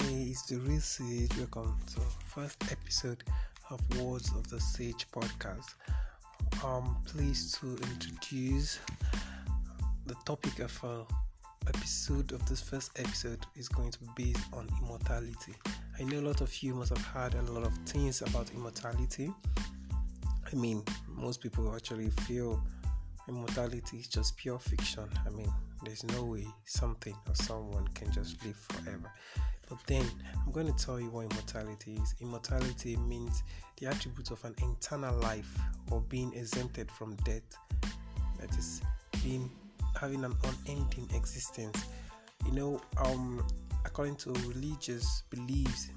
Hey, 0.00 0.28
it's 0.30 0.42
the 0.42 0.58
Real 0.58 0.78
Sage. 0.78 1.36
Welcome 1.38 1.76
to 1.94 2.00
first 2.24 2.62
episode 2.70 3.24
of 3.68 3.80
Words 3.98 4.30
of 4.30 4.48
the 4.48 4.60
Sage 4.60 5.08
podcast. 5.10 5.74
Um, 6.62 6.84
I'm 6.84 6.94
pleased 7.02 7.56
to 7.56 7.76
introduce 7.90 8.78
the 10.06 10.14
topic 10.24 10.60
of 10.60 10.84
our 10.84 11.04
episode 11.66 12.30
of 12.30 12.46
this 12.46 12.60
first 12.60 12.96
episode 12.96 13.44
is 13.56 13.68
going 13.68 13.90
to 13.90 13.98
be 13.98 14.06
based 14.14 14.44
on 14.52 14.68
immortality. 14.80 15.54
I 15.98 16.04
know 16.04 16.20
a 16.20 16.26
lot 16.28 16.42
of 16.42 16.62
you 16.62 16.74
must 16.74 16.96
have 16.96 17.04
heard 17.04 17.34
a 17.34 17.42
lot 17.50 17.64
of 17.64 17.76
things 17.78 18.22
about 18.22 18.52
immortality. 18.54 19.32
I 19.56 20.54
mean, 20.54 20.84
most 21.08 21.40
people 21.40 21.74
actually 21.74 22.10
feel 22.10 22.62
immortality 23.28 23.96
is 23.96 24.06
just 24.06 24.36
pure 24.36 24.60
fiction. 24.60 25.08
I 25.26 25.30
mean, 25.30 25.52
there's 25.84 26.04
no 26.04 26.22
way 26.22 26.46
something 26.66 27.16
or 27.28 27.34
someone 27.34 27.88
can 27.88 28.12
just 28.12 28.44
live 28.44 28.56
forever. 28.56 29.10
But 29.68 29.78
then 29.86 30.04
I'm 30.44 30.52
going 30.52 30.72
to 30.72 30.84
tell 30.84 30.98
you 30.98 31.10
what 31.10 31.30
immortality 31.30 31.98
is. 32.02 32.14
Immortality 32.20 32.96
means 32.96 33.42
the 33.76 33.86
attribute 33.86 34.30
of 34.30 34.42
an 34.44 34.54
eternal 34.58 35.14
life 35.16 35.54
or 35.90 36.00
being 36.00 36.32
exempted 36.34 36.90
from 36.90 37.16
death. 37.16 37.42
That 38.40 38.56
is 38.56 38.80
being 39.22 39.50
having 40.00 40.24
an 40.24 40.34
unending 40.44 41.08
existence. 41.14 41.84
You 42.46 42.52
know, 42.52 42.80
um 42.98 43.44
according 43.84 44.16
to 44.16 44.30
religious 44.46 45.22
beliefs, 45.30 45.90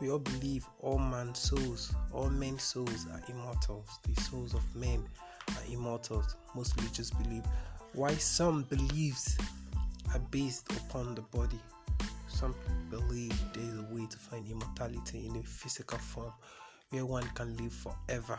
we 0.00 0.10
all 0.10 0.18
believe 0.18 0.66
all 0.80 0.98
man's 0.98 1.38
souls, 1.38 1.92
all 2.12 2.30
men's 2.30 2.62
souls 2.62 3.06
are 3.12 3.22
immortals. 3.28 3.98
The 4.02 4.20
souls 4.22 4.54
of 4.54 4.62
men 4.74 5.04
are 5.50 5.72
immortals. 5.72 6.36
Most 6.54 6.76
religious 6.78 7.10
believe. 7.10 7.44
Why 7.92 8.14
some 8.14 8.62
beliefs 8.64 9.36
are 10.12 10.20
based 10.30 10.70
upon 10.72 11.14
the 11.14 11.22
body 11.22 11.60
some 12.38 12.54
believe 12.88 13.34
there 13.52 13.64
is 13.64 13.78
a 13.78 13.94
way 13.94 14.06
to 14.06 14.16
find 14.16 14.48
immortality 14.48 15.26
in 15.26 15.34
a 15.36 15.42
physical 15.42 15.98
form 15.98 16.32
where 16.90 17.04
one 17.04 17.28
can 17.34 17.56
live 17.56 17.72
forever, 17.72 18.38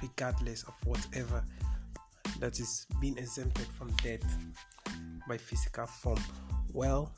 regardless 0.00 0.62
of 0.62 0.74
whatever 0.84 1.42
that 2.38 2.60
is 2.60 2.86
being 3.00 3.18
exempted 3.18 3.66
from 3.66 3.90
death 4.04 4.22
by 5.28 5.36
physical 5.36 5.86
form. 5.86 6.20
Well, 6.72 7.12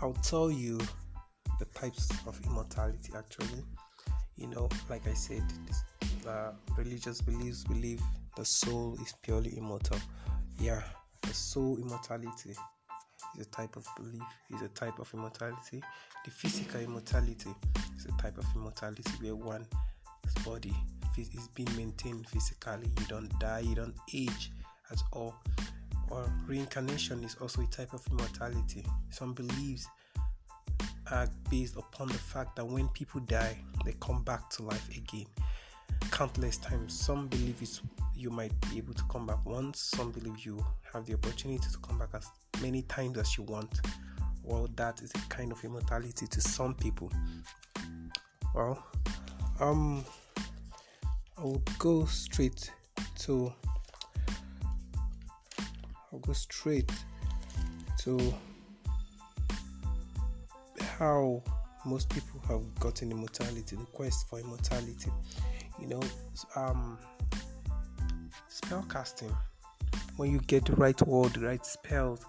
I'll 0.00 0.12
tell 0.22 0.52
you 0.52 0.78
the 1.58 1.64
types 1.74 2.08
of 2.24 2.40
immortality 2.46 3.12
actually. 3.16 3.64
You 4.36 4.46
know, 4.46 4.68
like 4.88 5.06
I 5.08 5.14
said, 5.14 5.42
this, 5.66 5.82
uh, 6.26 6.52
religious 6.76 7.20
beliefs 7.20 7.64
believe 7.64 8.00
the 8.36 8.44
soul 8.44 8.96
is 9.02 9.14
purely 9.22 9.56
immortal. 9.58 9.98
Yeah, 10.60 10.82
the 11.22 11.34
soul 11.34 11.76
immortality 11.78 12.54
is 13.38 13.46
a 13.46 13.50
type 13.50 13.76
of 13.76 13.86
belief, 13.96 14.22
is 14.50 14.62
a 14.62 14.68
type 14.68 14.98
of 14.98 15.12
immortality. 15.14 15.82
The 16.24 16.30
physical 16.30 16.80
immortality 16.80 17.50
is 17.96 18.06
a 18.06 18.22
type 18.22 18.38
of 18.38 18.44
immortality 18.54 19.12
where 19.20 19.34
one's 19.34 19.66
body 20.44 20.74
is 21.16 21.48
being 21.54 21.74
maintained 21.76 22.28
physically. 22.28 22.90
You 23.00 23.06
don't 23.06 23.38
die, 23.38 23.60
you 23.60 23.74
don't 23.74 23.94
age 24.14 24.52
at 24.90 25.02
all. 25.12 25.34
Or 26.10 26.30
reincarnation 26.46 27.24
is 27.24 27.36
also 27.40 27.62
a 27.62 27.66
type 27.66 27.92
of 27.94 28.06
immortality. 28.10 28.84
Some 29.10 29.32
beliefs 29.32 29.86
are 31.10 31.28
based 31.50 31.76
upon 31.76 32.08
the 32.08 32.14
fact 32.14 32.56
that 32.56 32.64
when 32.64 32.88
people 32.88 33.20
die, 33.20 33.58
they 33.84 33.94
come 34.00 34.22
back 34.22 34.50
to 34.50 34.62
life 34.62 34.88
again 34.96 35.26
countless 36.10 36.58
times. 36.58 36.98
Some 36.98 37.28
believe 37.28 37.56
it's 37.60 37.80
you 38.22 38.30
might 38.30 38.52
be 38.70 38.78
able 38.78 38.94
to 38.94 39.02
come 39.10 39.26
back 39.26 39.44
once, 39.44 39.80
some 39.80 40.12
believe 40.12 40.46
you 40.46 40.64
have 40.92 41.04
the 41.06 41.14
opportunity 41.14 41.66
to 41.72 41.78
come 41.78 41.98
back 41.98 42.10
as 42.14 42.26
many 42.62 42.82
times 42.82 43.18
as 43.18 43.36
you 43.36 43.42
want. 43.44 43.80
Well, 44.44 44.68
that 44.76 45.02
is 45.02 45.10
a 45.14 45.18
kind 45.28 45.50
of 45.50 45.62
immortality 45.64 46.26
to 46.28 46.40
some 46.40 46.74
people. 46.74 47.10
Well, 48.54 48.84
um, 49.60 50.04
I 51.36 51.42
will 51.42 51.62
go 51.78 52.04
straight 52.06 52.70
to. 53.20 53.52
I'll 56.12 56.18
go 56.20 56.32
straight 56.32 56.92
to 58.00 58.34
how 60.98 61.42
most 61.84 62.08
people 62.10 62.40
have 62.48 62.62
gotten 62.78 63.10
immortality, 63.10 63.76
the 63.76 63.84
quest 63.86 64.28
for 64.28 64.38
immortality. 64.38 65.10
You 65.80 65.86
know, 65.88 66.02
um, 66.54 66.98
spell 68.72 68.86
casting 68.88 69.36
when 70.16 70.30
you 70.30 70.38
get 70.46 70.64
the 70.64 70.72
right 70.76 70.98
word, 71.06 71.34
the 71.34 71.40
right 71.40 71.66
spells 71.66 72.24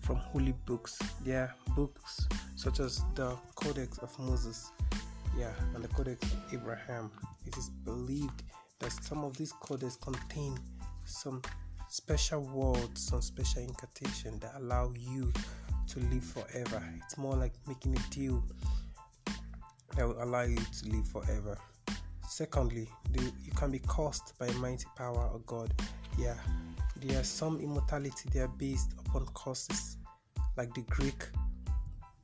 from 0.00 0.16
holy 0.16 0.52
books. 0.66 0.98
yeah, 1.24 1.48
books 1.74 2.28
such 2.56 2.78
as 2.78 3.02
the 3.14 3.34
Codex 3.54 3.96
of 3.98 4.18
Moses, 4.18 4.70
yeah, 5.38 5.50
and 5.74 5.82
the 5.82 5.88
Codex 5.88 6.22
of 6.30 6.38
Abraham. 6.52 7.10
It 7.46 7.56
is 7.56 7.70
believed 7.86 8.42
that 8.80 8.92
some 9.02 9.24
of 9.24 9.34
these 9.38 9.52
codex 9.62 9.96
contain 9.96 10.58
some 11.06 11.40
special 11.88 12.42
words, 12.42 13.08
some 13.08 13.22
special 13.22 13.62
incantation 13.62 14.38
that 14.40 14.52
allow 14.56 14.92
you 14.94 15.32
to 15.88 16.00
live 16.00 16.24
forever. 16.24 16.82
It's 17.02 17.16
more 17.16 17.34
like 17.34 17.54
making 17.66 17.96
a 17.96 18.10
deal 18.10 18.44
that 19.96 20.06
will 20.06 20.22
allow 20.22 20.42
you 20.42 20.56
to 20.56 20.88
live 20.90 21.08
forever. 21.08 21.56
Secondly, 22.28 22.86
you 23.16 23.52
can 23.56 23.70
be 23.70 23.80
cursed 23.88 24.34
by 24.38 24.50
mighty 24.52 24.84
power 24.96 25.30
of 25.32 25.46
God. 25.46 25.72
Yeah, 26.18 26.36
there 26.96 27.18
are 27.18 27.24
some 27.24 27.58
immortality 27.58 28.28
they 28.32 28.40
are 28.40 28.48
based 28.48 28.92
upon 28.98 29.26
curses, 29.34 29.96
like 30.56 30.72
the 30.74 30.82
Greek 30.82 31.26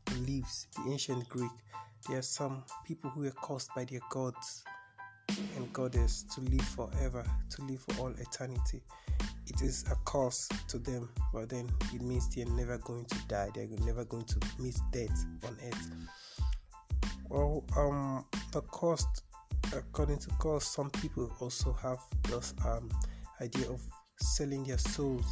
beliefs, 0.05 0.67
the 0.77 0.93
ancient 0.93 1.27
Greek. 1.31 1.51
There 2.07 2.19
are 2.19 2.23
some 2.23 2.65
people 2.87 3.09
who 3.11 3.27
are 3.27 3.35
cursed 3.43 3.71
by 3.75 3.87
their 3.87 4.01
gods 4.11 4.63
and 5.57 5.73
goddess 5.73 6.25
to 6.35 6.43
live 6.43 6.61
forever, 6.67 7.25
to 7.51 7.63
live 7.63 7.81
for 7.81 8.03
all 8.03 8.13
eternity. 8.21 8.83
It 9.47 9.63
is 9.63 9.85
a 9.91 9.97
curse 10.05 10.49
to 10.69 10.79
them, 10.79 11.09
but 11.33 11.49
then 11.49 11.71
it 11.95 12.03
means 12.03 12.29
they 12.29 12.43
are 12.43 12.51
never 12.51 12.77
going 12.79 13.07
to 13.07 13.19
die. 13.27 13.51
They 13.55 13.63
are 13.63 13.87
never 13.87 14.05
going 14.05 14.25
to 14.25 14.37
meet 14.59 14.77
death 14.93 15.25
on 15.47 15.57
earth. 15.67 15.91
Well, 17.31 17.65
um, 17.77 18.25
the 18.53 18.61
cost 18.61 19.23
according 19.73 20.19
to 20.19 20.31
God, 20.39 20.63
some 20.63 20.91
people 20.91 21.31
also 21.41 21.73
have 21.73 21.99
this 22.25 22.55
um, 22.67 22.91
idea 23.41 23.69
of 23.69 23.81
selling 24.17 24.65
their 24.65 24.79
souls 24.79 25.25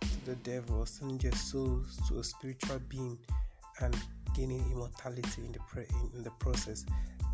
to 0.00 0.26
the 0.26 0.36
devil, 0.36 0.86
selling 0.86 1.18
their 1.18 1.32
souls 1.32 1.98
to 2.08 2.18
a 2.18 2.24
spiritual 2.24 2.80
being, 2.88 3.18
and 3.80 3.96
gaining 4.34 4.64
immortality 4.70 5.42
in 5.44 5.52
the 5.52 5.58
pre- 5.60 5.86
in, 6.14 6.22
the 6.22 6.30
process. 6.38 6.84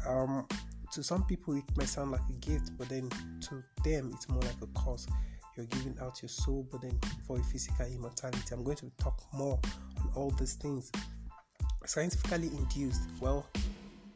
Um, 0.06 0.47
to 0.93 1.03
some 1.03 1.25
people, 1.25 1.54
it 1.56 1.65
may 1.77 1.84
sound 1.84 2.12
like 2.12 2.21
a 2.31 2.34
gift, 2.34 2.71
but 2.78 2.88
then 2.88 3.10
to 3.43 3.62
them, 3.84 4.10
it's 4.15 4.28
more 4.28 4.43
like 4.43 4.60
a 4.62 4.66
cause. 4.78 5.06
You're 5.56 5.66
giving 5.66 5.97
out 6.00 6.21
your 6.22 6.28
soul, 6.28 6.66
but 6.71 6.83
then 6.83 6.98
for 7.27 7.43
physical 7.44 7.87
immortality. 7.87 8.43
I'm 8.53 8.62
going 8.62 8.77
to 8.77 8.91
talk 8.98 9.22
more 9.33 9.59
on 10.00 10.10
all 10.15 10.31
these 10.31 10.54
things. 10.54 10.93
Scientifically 11.84 12.48
induced, 12.48 13.03
well, 13.21 13.47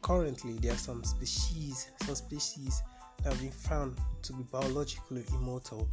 currently 0.01 0.53
there 0.53 0.73
are 0.73 0.77
some 0.77 1.03
species 1.03 1.91
some 2.05 2.15
species 2.15 2.81
that 3.23 3.33
have 3.33 3.41
been 3.41 3.51
found 3.51 3.95
to 4.23 4.33
be 4.33 4.43
biologically 4.51 5.23
immortal. 5.33 5.87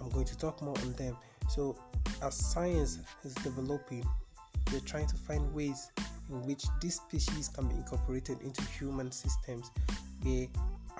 I'm 0.00 0.10
going 0.10 0.24
to 0.24 0.36
talk 0.36 0.60
more 0.60 0.76
on 0.78 0.92
them. 0.94 1.16
So 1.48 1.76
as 2.22 2.34
science 2.34 2.98
is 3.24 3.34
developing 3.34 4.04
they're 4.70 4.80
trying 4.80 5.06
to 5.06 5.16
find 5.16 5.52
ways 5.54 5.90
in 6.30 6.42
which 6.46 6.64
these 6.80 6.96
species 6.96 7.48
can 7.48 7.68
be 7.68 7.74
incorporated 7.74 8.40
into 8.40 8.62
human 8.62 9.12
systems 9.12 9.70
where 10.22 10.46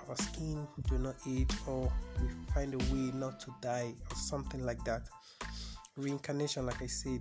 our 0.09 0.17
skin 0.17 0.67
do 0.89 0.99
not 0.99 1.17
age 1.27 1.51
or 1.67 1.91
we 2.21 2.29
find 2.53 2.75
a 2.75 2.79
way 2.95 3.11
not 3.15 3.41
to 3.41 3.55
die 3.63 3.93
or 4.11 4.17
something 4.17 4.65
like 4.65 4.83
that. 4.85 5.03
Reincarnation 5.97 6.67
like 6.67 6.83
i 6.83 6.87
said 6.87 7.21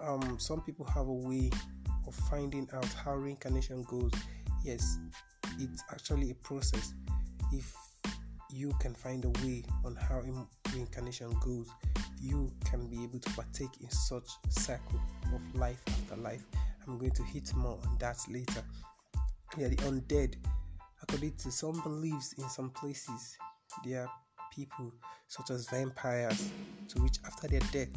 um, 0.00 0.38
some 0.38 0.60
people 0.60 0.86
have 0.86 1.08
a 1.08 1.12
way 1.12 1.50
of 2.06 2.14
finding 2.14 2.68
out 2.72 2.86
how 3.04 3.14
reincarnation 3.14 3.82
goes 3.84 4.12
yes, 4.64 4.98
it's 5.58 5.84
actually 5.90 6.30
a 6.30 6.34
process. 6.34 6.94
If 7.52 7.72
you 8.50 8.72
can 8.80 8.94
find 8.94 9.24
a 9.24 9.28
way 9.44 9.64
on 9.84 9.96
how 9.96 10.22
reincarnation 10.74 11.30
goes, 11.40 11.68
you 12.20 12.50
can 12.64 12.88
be 12.88 13.04
able 13.04 13.18
to 13.18 13.30
partake 13.30 13.80
in 13.80 13.90
such 13.90 14.28
cycle 14.48 15.00
of 15.32 15.60
life 15.60 15.80
after 15.86 16.16
life. 16.16 16.42
I'm 16.86 16.98
going 16.98 17.12
to 17.12 17.22
hit 17.22 17.54
more 17.54 17.78
on 17.86 17.96
that 17.98 18.18
later. 18.28 18.62
Yeah, 19.56 19.68
the 19.68 19.76
undead, 19.76 20.34
according 21.02 21.34
to 21.36 21.50
some 21.50 21.80
beliefs 21.82 22.34
in 22.38 22.48
some 22.48 22.70
places, 22.70 23.36
there 23.84 24.02
are 24.02 24.10
people 24.54 24.92
such 25.28 25.50
as 25.50 25.68
vampires 25.68 26.50
to 26.88 27.02
which 27.02 27.18
after 27.26 27.48
their 27.48 27.60
death 27.72 27.88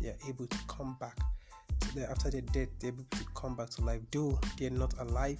they 0.00 0.08
are 0.08 0.18
able 0.28 0.46
to 0.46 0.58
come 0.68 0.96
back 1.00 1.18
to 1.94 2.10
after 2.10 2.30
their 2.30 2.40
death 2.40 2.68
they're 2.80 2.88
able 2.88 3.04
to 3.10 3.24
come 3.34 3.54
back 3.54 3.70
to 3.70 3.82
life 3.84 4.00
though 4.10 4.38
they're 4.58 4.70
not 4.70 4.92
alive 4.98 5.38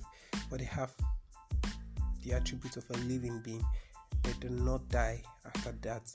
but 0.50 0.58
they 0.58 0.64
have 0.64 0.92
the 2.24 2.32
attribute 2.32 2.76
of 2.76 2.84
a 2.90 2.96
living 3.04 3.40
being. 3.44 3.64
They 4.22 4.32
do 4.40 4.48
not 4.48 4.88
die 4.88 5.22
after 5.44 5.72
that. 5.82 6.10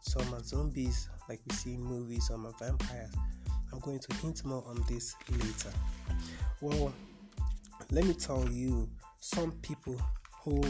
Some 0.00 0.32
are 0.32 0.42
zombies, 0.42 1.08
like 1.28 1.40
we 1.48 1.54
see 1.56 1.74
in 1.74 1.82
movies, 1.82 2.28
some 2.28 2.46
are 2.46 2.52
vampires. 2.58 3.12
I'm 3.46 3.54
I'm 3.72 3.80
going 3.80 3.98
to 3.98 4.16
hint 4.16 4.44
more 4.44 4.64
on 4.66 4.82
this 4.88 5.14
later. 5.30 5.76
Well, 6.60 6.92
let 7.90 8.04
me 8.04 8.14
tell 8.14 8.48
you, 8.48 8.88
some 9.20 9.52
people 9.62 10.00
who, 10.42 10.62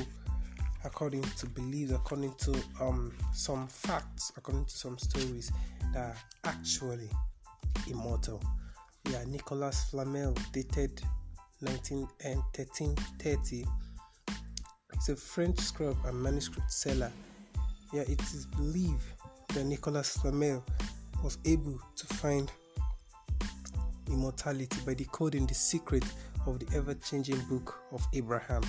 according 0.84 1.22
to 1.22 1.46
beliefs, 1.46 1.92
according 1.92 2.34
to 2.34 2.56
um, 2.80 3.12
some 3.32 3.66
facts, 3.68 4.32
according 4.36 4.64
to 4.64 4.76
some 4.76 4.98
stories, 4.98 5.52
that 5.92 6.00
are 6.00 6.16
actually 6.44 7.10
immortal. 7.88 8.42
Yeah, 9.10 9.25
Nicolas 9.26 9.84
Flamel, 9.90 10.34
dated 10.52 11.00
19 11.62 12.08
eh, 12.20 12.28
and 12.28 12.43
1330. 12.55 13.64
He's 14.93 15.08
a 15.08 15.16
French 15.16 15.58
scribe 15.58 15.96
and 16.05 16.22
manuscript 16.22 16.70
seller. 16.70 17.10
Yeah, 17.93 18.02
it 18.02 18.20
is 18.20 18.44
believed 18.44 19.02
that 19.55 19.64
Nicolas 19.64 20.19
Flamel 20.19 20.62
was 21.25 21.38
able 21.46 21.81
to 21.96 22.06
find 22.16 22.52
immortality 24.08 24.78
by 24.84 24.93
decoding 24.93 25.46
the 25.46 25.54
secret 25.54 26.04
of 26.46 26.58
the 26.58 26.76
ever 26.76 26.93
changing 26.93 27.40
book 27.49 27.81
of 27.93 28.06
Abraham. 28.12 28.62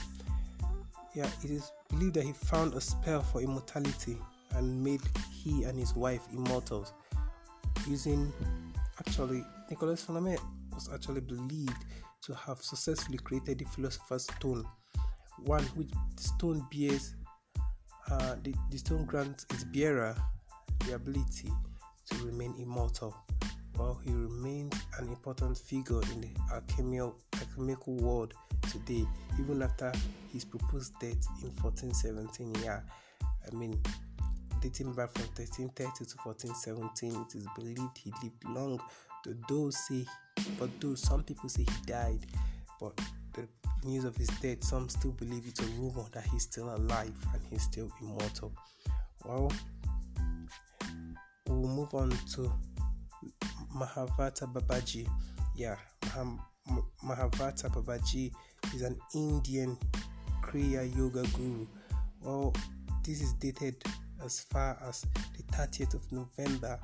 Yeah, 1.15 1.29
it 1.43 1.51
is 1.51 1.69
believed 1.89 2.13
that 2.13 2.23
he 2.23 2.31
found 2.31 2.75
a 2.75 2.81
spell 2.81 3.21
for 3.21 3.41
immortality 3.41 4.17
and 4.51 4.81
made 4.83 5.01
he 5.31 5.63
and 5.63 5.77
his 5.77 5.95
wife 5.95 6.21
immortals 6.31 6.93
using 7.87 8.31
actually 8.99 9.43
Nicholas 9.69 10.03
Flamel 10.03 10.39
was 10.73 10.89
actually 10.93 11.21
believed 11.21 11.85
to 12.21 12.33
have 12.33 12.61
successfully 12.61 13.17
created 13.17 13.59
the 13.59 13.65
philosopher's 13.65 14.23
stone, 14.23 14.65
one 15.45 15.63
which 15.75 15.89
the 16.15 16.23
stone 16.23 16.65
bears 16.71 17.15
uh, 18.09 18.35
the, 18.43 18.53
the 18.71 18.77
stone 18.77 19.05
grants 19.05 19.45
its 19.51 19.63
bearer 19.65 20.15
the 20.85 20.93
ability 20.95 21.51
to 22.09 22.25
remain 22.25 22.53
immortal 22.57 23.15
while 23.75 23.99
he 24.03 24.11
remains 24.11 24.73
an 24.97 25.07
important 25.07 25.57
figure 25.57 26.01
in 26.13 26.21
the 26.21 26.29
alchemical, 26.53 27.15
alchemical 27.35 27.95
world 27.95 28.33
today, 28.69 29.05
even 29.39 29.61
after 29.61 29.91
his 30.33 30.43
proposed 30.43 30.93
death 30.99 31.25
in 31.41 31.49
1417. 31.61 32.55
Yeah, 32.63 32.81
I 33.47 33.55
mean, 33.55 33.79
dating 34.61 34.93
back 34.93 35.11
from 35.11 35.27
1330 35.35 36.05
to 36.05 36.17
1417, 36.23 37.21
it 37.21 37.35
is 37.35 37.47
believed 37.55 37.97
he 37.97 38.11
lived 38.21 38.43
long. 38.45 38.81
Those 39.47 39.77
say, 39.87 40.05
but 40.57 40.69
though 40.79 40.95
some 40.95 41.23
people 41.23 41.49
say 41.49 41.63
he 41.63 41.85
died, 41.85 42.25
but 42.79 42.99
the 43.33 43.47
news 43.83 44.05
of 44.05 44.15
his 44.15 44.27
death, 44.41 44.63
some 44.63 44.89
still 44.89 45.11
believe 45.11 45.43
it's 45.47 45.59
a 45.59 45.65
rumor 45.79 46.05
that 46.13 46.25
he's 46.31 46.43
still 46.43 46.73
alive 46.75 47.13
and 47.33 47.41
he's 47.49 47.63
still 47.63 47.91
immortal. 48.01 48.53
Well, 49.25 49.51
we'll 51.47 51.69
move 51.69 51.93
on 51.93 52.09
to 52.09 52.51
Mahavatar 53.75 54.51
Babaji. 54.53 55.07
Yeah, 55.55 55.75
Mahavatar 57.03 57.69
Babaji 57.73 58.31
is 58.73 58.81
an 58.81 58.97
Indian 59.13 59.77
Kriya 60.41 60.95
Yoga 60.95 61.23
guru. 61.35 61.67
Well, 62.21 62.53
this 63.03 63.21
is 63.21 63.33
dated 63.33 63.83
as 64.23 64.39
far 64.41 64.77
as 64.87 65.05
the 65.37 65.43
30th 65.53 65.93
of 65.93 66.11
November 66.11 66.79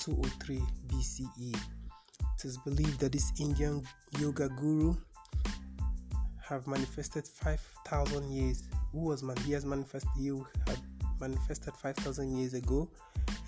203 0.00 0.60
BCE. 0.88 1.54
It 1.54 2.44
is 2.44 2.58
believed 2.58 3.00
that 3.00 3.12
this 3.12 3.32
Indian 3.40 3.82
yoga 4.18 4.48
guru 4.48 4.94
have 6.42 6.66
manifested 6.66 7.26
5,000 7.26 8.30
years. 8.30 8.64
Who 8.92 9.00
was 9.00 9.22
man? 9.22 9.36
He 9.38 9.52
has 9.52 9.64
manifested. 9.64 10.10
You 10.18 10.46
had 10.66 10.78
manifested 11.20 11.74
5,000 11.74 12.36
years 12.36 12.54
ago 12.54 12.88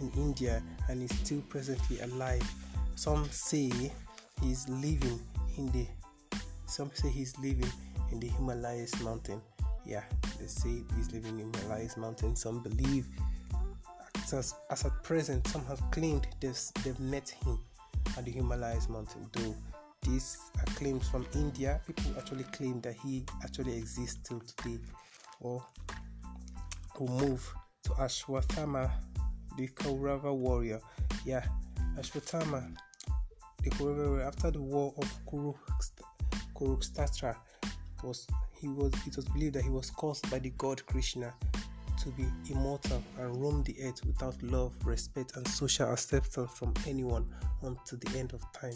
in 0.01 0.11
India 0.17 0.63
and 0.89 1.03
is 1.03 1.17
still 1.19 1.41
presently 1.49 2.01
alive. 2.01 2.43
Some 2.97 3.25
say 3.31 3.71
he's 4.43 4.69
living 4.69 5.21
in 5.57 5.71
the 5.73 5.87
some 6.67 6.91
say 6.93 7.09
he's 7.09 7.37
living 7.39 7.71
in 8.13 8.21
the 8.21 8.29
Himalayas 8.29 9.01
mountain. 9.03 9.41
Yeah, 9.87 10.03
they 10.39 10.47
say 10.47 10.83
he's 10.97 11.13
living 11.13 11.41
in 11.41 11.53
Himalayas 11.53 11.97
mountain. 11.97 12.37
Some 12.37 12.63
believe 12.63 13.07
as, 14.33 14.55
as 14.71 14.85
at 14.85 15.03
present 15.03 15.47
some 15.49 15.65
have 15.67 15.81
claimed 15.91 16.27
they've, 16.41 16.59
they've 16.85 17.01
met 17.01 17.29
him 17.29 17.59
at 18.17 18.25
the 18.25 18.31
Himalayas 18.31 18.89
mountain. 18.89 19.29
Though 19.33 19.55
these 20.03 20.39
are 20.59 20.65
claims 20.75 21.09
from 21.09 21.27
India, 21.35 21.81
people 21.87 22.13
actually 22.17 22.45
claim 22.45 22.81
that 22.83 22.95
he 22.95 23.25
actually 23.43 23.77
exists 23.77 24.19
till 24.29 24.41
today. 24.41 24.79
Or 25.41 25.65
we'll 26.99 27.29
move 27.29 27.55
to 27.85 27.91
Ashwatthama 27.91 28.91
the 29.59 29.69
Kaurava 29.69 30.35
warrior. 30.35 30.81
Yeah, 31.27 31.45
Ashwatthama, 31.99 32.77
the 33.63 33.71
Kaurava 33.71 34.09
warrior, 34.09 34.25
after 34.25 34.51
the 34.53 34.63
war 34.63 34.95
of 34.97 35.27
Kurukshetra, 36.55 37.37
was 38.03 38.27
he 38.61 38.69
was 38.69 38.93
it 39.07 39.17
was 39.17 39.25
believed 39.27 39.55
that 39.55 39.65
he 39.65 39.71
was 39.71 39.91
caused 39.91 40.31
by 40.31 40.39
the 40.39 40.51
god 40.51 40.85
Krishna 40.87 41.35
to 42.03 42.11
be 42.11 42.27
immortal 42.51 43.03
and 43.19 43.41
roam 43.41 43.63
the 43.65 43.77
earth 43.83 44.05
without 44.05 44.41
love, 44.43 44.75
respect, 44.85 45.37
and 45.37 45.47
social 45.47 45.93
acceptance 45.93 46.51
from 46.53 46.75
anyone 46.87 47.27
until 47.63 47.99
the 47.99 48.19
end 48.19 48.33
of 48.33 48.43
time. 48.53 48.75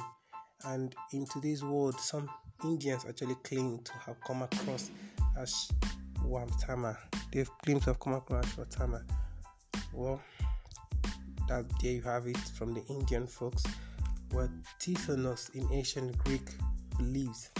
And 0.64 0.94
in 1.12 1.26
today's 1.26 1.62
world, 1.62 1.98
some 1.98 2.28
Indians 2.64 3.04
actually 3.08 3.36
claim 3.44 3.78
to 3.84 3.92
have 4.06 4.20
come 4.26 4.42
across 4.42 4.90
Ashwatthama. 5.38 6.96
They've 7.32 7.50
claimed 7.64 7.82
to 7.82 7.90
have 7.90 8.00
come 8.00 8.14
across 8.14 8.44
Ashwatthama. 8.46 9.02
Well, 9.92 10.20
that 11.48 11.64
there 11.82 11.92
you 11.92 12.02
have 12.02 12.26
it 12.26 12.38
from 12.38 12.74
the 12.74 12.84
Indian 12.86 13.26
folks. 13.26 13.64
What 14.30 14.50
Tithonus 14.80 15.54
in 15.54 15.68
ancient 15.72 16.16
Greek 16.18 16.48
believes. 16.96 17.50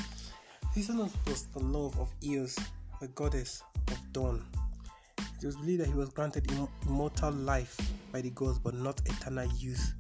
Tithonus 0.75 1.13
was 1.27 1.45
the 1.47 1.59
love 1.61 1.99
of 1.99 2.09
Eos, 2.23 2.59
the 3.01 3.09
goddess 3.09 3.63
of 3.89 3.99
dawn. 4.13 4.45
It 5.43 5.47
was 5.47 5.57
believed 5.57 5.83
that 5.83 5.89
he 5.89 5.95
was 5.95 6.11
granted 6.11 6.49
immortal 6.87 7.33
life 7.33 7.77
by 8.13 8.21
the 8.21 8.31
gods, 8.31 8.61
but 8.61 8.75
not 8.75 9.01
eternal 9.07 9.47
youth. 9.57 9.95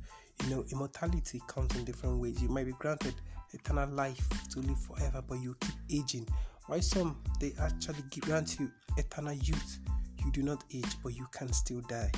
You 0.44 0.50
know, 0.50 0.64
immortality 0.70 1.42
comes 1.48 1.74
in 1.74 1.84
different 1.84 2.20
ways. 2.20 2.40
You 2.40 2.48
might 2.48 2.66
be 2.66 2.72
granted 2.78 3.14
eternal 3.52 3.88
life 3.90 4.28
to 4.50 4.60
live 4.60 4.78
forever, 4.78 5.20
but 5.26 5.40
you 5.40 5.56
keep 5.60 5.74
aging. 5.90 6.28
Why 6.68 6.78
some 6.78 7.18
they 7.40 7.54
actually 7.60 8.04
grant 8.20 8.60
you 8.60 8.70
eternal 8.96 9.32
youth. 9.32 9.80
You 10.24 10.30
do 10.30 10.42
not 10.42 10.62
age, 10.72 10.96
but 11.02 11.16
you 11.16 11.26
can 11.32 11.52
still 11.52 11.80
die. 11.82 12.12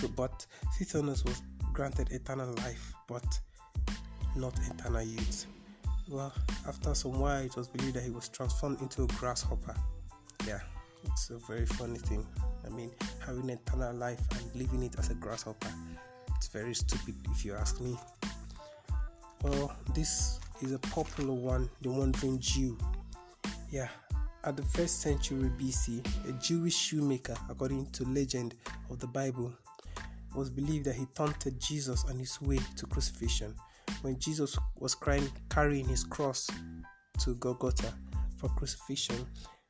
So, 0.00 0.08
but 0.08 0.44
Tithonus 0.76 1.24
was 1.24 1.42
granted 1.72 2.10
eternal 2.10 2.52
life, 2.54 2.92
but 3.06 3.38
not 4.34 4.58
eternal 4.68 5.02
youth. 5.02 5.46
Well, 6.08 6.32
after 6.66 6.92
some 6.94 7.20
while, 7.20 7.42
it 7.44 7.54
was 7.56 7.68
believed 7.68 7.94
that 7.94 8.02
he 8.02 8.10
was 8.10 8.28
transformed 8.28 8.80
into 8.82 9.04
a 9.04 9.06
grasshopper. 9.06 9.76
Yeah, 10.44 10.60
it's 11.04 11.30
a 11.30 11.38
very 11.38 11.66
funny 11.66 11.98
thing. 11.98 12.26
I 12.66 12.70
mean, 12.70 12.90
having 13.24 13.50
eternal 13.50 13.94
life 13.94 14.20
and 14.32 14.54
living 14.54 14.82
it 14.82 14.98
as 14.98 15.10
a 15.10 15.14
grasshopper, 15.14 15.72
it's 16.36 16.48
very 16.48 16.74
stupid 16.74 17.14
if 17.30 17.44
you 17.44 17.54
ask 17.54 17.80
me. 17.80 17.96
Well, 19.42 19.74
this 19.94 20.38
is 20.62 20.72
a 20.72 20.78
popular 20.78 21.34
one, 21.34 21.68
the 21.82 21.90
Wandering 21.90 22.38
Jew. 22.38 22.78
Yeah, 23.70 23.88
at 24.44 24.56
the 24.56 24.62
first 24.62 25.00
century 25.00 25.50
BC, 25.58 26.06
a 26.28 26.32
Jewish 26.32 26.74
shoemaker, 26.74 27.34
according 27.48 27.90
to 27.92 28.04
legend 28.04 28.54
of 28.90 29.00
the 29.00 29.06
Bible, 29.06 29.52
was 30.34 30.50
believed 30.50 30.84
that 30.86 30.94
he 30.94 31.06
taunted 31.14 31.60
Jesus 31.60 32.04
on 32.08 32.18
his 32.18 32.40
way 32.40 32.58
to 32.76 32.86
crucifixion. 32.86 33.54
When 34.02 34.18
Jesus 34.18 34.58
was 34.76 34.94
crying, 34.94 35.30
carrying 35.48 35.86
his 35.86 36.04
cross 36.04 36.50
to 37.20 37.34
Golgotha 37.36 37.94
for 38.36 38.48
crucifixion, 38.50 39.26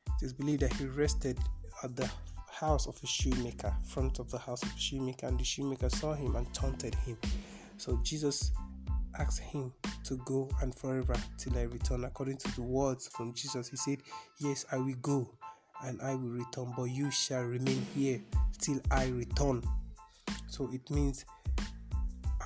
it 0.07 0.25
is 0.25 0.33
believed 0.33 0.61
that 0.61 0.73
he 0.73 0.85
rested 0.85 1.37
at 1.83 1.95
the 1.95 2.09
house 2.49 2.87
of 2.87 2.97
a 3.03 3.07
shoemaker, 3.07 3.73
front 3.83 4.19
of 4.19 4.31
the 4.31 4.37
house 4.37 4.63
of 4.63 4.73
a 4.73 4.79
shoemaker, 4.79 5.27
and 5.27 5.39
the 5.39 5.43
shoemaker 5.43 5.89
saw 5.89 6.13
him 6.13 6.35
and 6.35 6.51
taunted 6.53 6.95
him. 6.95 7.17
So 7.77 7.99
Jesus 8.03 8.51
asked 9.19 9.39
him 9.39 9.73
to 10.05 10.17
go 10.25 10.49
and 10.61 10.73
forever 10.73 11.15
till 11.37 11.57
I 11.57 11.63
return. 11.63 12.05
According 12.05 12.37
to 12.37 12.55
the 12.55 12.61
words 12.61 13.09
from 13.09 13.33
Jesus, 13.33 13.69
he 13.69 13.75
said, 13.75 13.99
Yes, 14.39 14.65
I 14.71 14.77
will 14.77 14.95
go 15.01 15.29
and 15.83 16.01
I 16.01 16.15
will 16.15 16.29
return, 16.29 16.73
but 16.77 16.85
you 16.85 17.11
shall 17.11 17.43
remain 17.43 17.85
here 17.95 18.21
till 18.59 18.79
I 18.91 19.07
return. 19.07 19.61
So 20.47 20.69
it 20.71 20.89
means, 20.89 21.25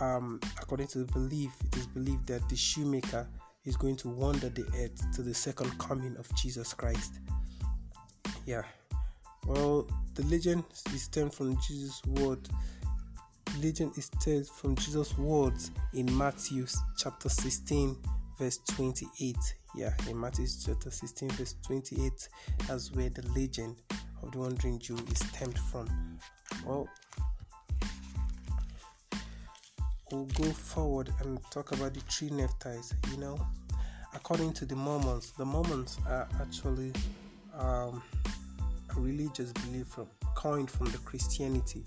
um, 0.02 0.40
according 0.60 0.88
to 0.88 1.00
the 1.00 1.12
belief, 1.12 1.52
it 1.66 1.78
is 1.78 1.88
believed 1.88 2.28
that 2.28 2.48
the 2.50 2.56
shoemaker 2.56 3.28
is 3.66 3.76
going 3.78 3.96
to 3.98 4.10
wander 4.10 4.50
the 4.50 4.66
earth 4.80 5.16
to 5.16 5.22
the 5.22 5.34
second 5.34 5.78
coming 5.78 6.16
of 6.18 6.34
Jesus 6.36 6.74
Christ. 6.74 7.20
Yeah. 8.46 8.64
Well, 9.46 9.88
the 10.16 10.24
legend 10.24 10.64
is 10.94 11.04
stemmed 11.04 11.34
from 11.34 11.58
Jesus' 11.62 12.02
word. 12.06 12.50
legend 13.62 13.98
is 13.98 14.06
stemmed 14.06 14.48
from 14.48 14.76
Jesus' 14.76 15.18
words 15.18 15.72
in 15.94 16.18
Matthew 16.18 16.66
chapter 16.98 17.30
16, 17.30 17.96
verse 18.38 18.60
28. 18.70 19.36
Yeah, 19.76 19.94
in 20.10 20.20
Matthew 20.20 20.48
chapter 20.66 20.90
16, 20.90 21.30
verse 21.32 21.56
28, 21.66 22.30
that's 22.68 22.92
where 22.94 23.10
the 23.10 23.28
legend 23.36 23.76
of 24.24 24.32
the 24.32 24.40
wandering 24.40 24.80
Jew 24.80 24.98
is 25.12 25.20
stemmed 25.20 25.60
from. 25.60 25.88
Well, 26.66 26.90
we'll 30.12 30.26
go 30.26 30.46
forward 30.46 31.14
and 31.22 31.40
talk 31.52 31.72
about 31.72 31.94
the 31.94 32.02
three 32.02 32.30
Nephites. 32.30 32.94
You 33.12 33.18
know, 33.18 33.48
according 34.14 34.54
to 34.54 34.66
the 34.66 34.76
Mormons, 34.76 35.32
the 35.38 35.46
Mormons 35.46 36.00
are 36.08 36.28
actually 36.42 36.94
um, 37.60 38.02
a 38.96 39.00
religious 39.00 39.52
belief 39.52 39.88
from 39.88 40.08
coined 40.36 40.72
from 40.72 40.88
the 40.88 40.98
Christianity. 41.00 41.84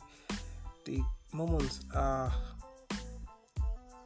The 0.85 1.03
Mormons 1.33 1.81
are 1.95 2.33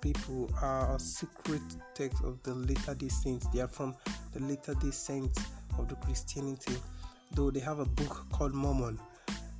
people 0.01 0.49
are 0.63 0.95
a 0.95 0.99
secret 1.01 1.63
text 1.95 2.23
of 2.23 2.43
the 2.45 2.55
latter 2.55 2.95
day 2.95 3.09
saints. 3.09 3.47
They 3.49 3.61
are 3.61 3.69
from 3.69 3.97
the 4.33 4.41
latter 4.41 4.75
day 4.75 4.91
saints 4.91 5.41
of 5.79 5.89
the 5.89 5.97
Christianity. 5.97 6.77
Though 7.33 7.51
they 7.51 7.61
have 7.61 7.81
a 7.81 7.85
book 7.85 8.27
called 8.31 8.55
Mormon, 8.55 9.01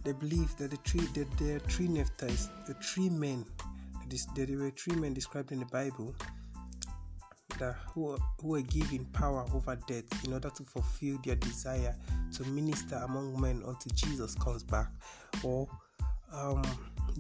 they 0.05 0.13
believe 0.13 0.57
that 0.59 0.71
the 0.71 0.77
three 0.79 1.07
that 1.15 1.31
there 1.39 1.57
are 1.57 1.61
three 1.61 1.89
Nephites, 1.89 2.49
the 2.67 2.75
three 2.75 3.09
men, 3.09 3.45
that 4.09 4.47
there 4.47 4.59
were 4.59 4.71
three 4.71 4.95
men 4.95 5.15
described 5.15 5.51
in 5.51 5.59
the 5.59 5.67
Bible 5.67 6.15
that 7.59 7.77
who, 7.93 8.17
who 8.41 8.49
were 8.49 8.63
given 8.63 9.05
power 9.07 9.45
over 9.55 9.79
death 9.87 10.05
in 10.25 10.33
order 10.33 10.51
to 10.51 10.63
fulfill 10.63 11.19
their 11.25 11.37
desire 11.37 11.95
to 12.33 12.45
minister 12.45 12.97
among 13.05 13.41
men 13.41 13.63
until 13.67 13.93
Jesus 13.95 14.35
comes 14.35 14.63
back. 14.63 14.89
Or 15.43 15.69
um, 16.33 16.63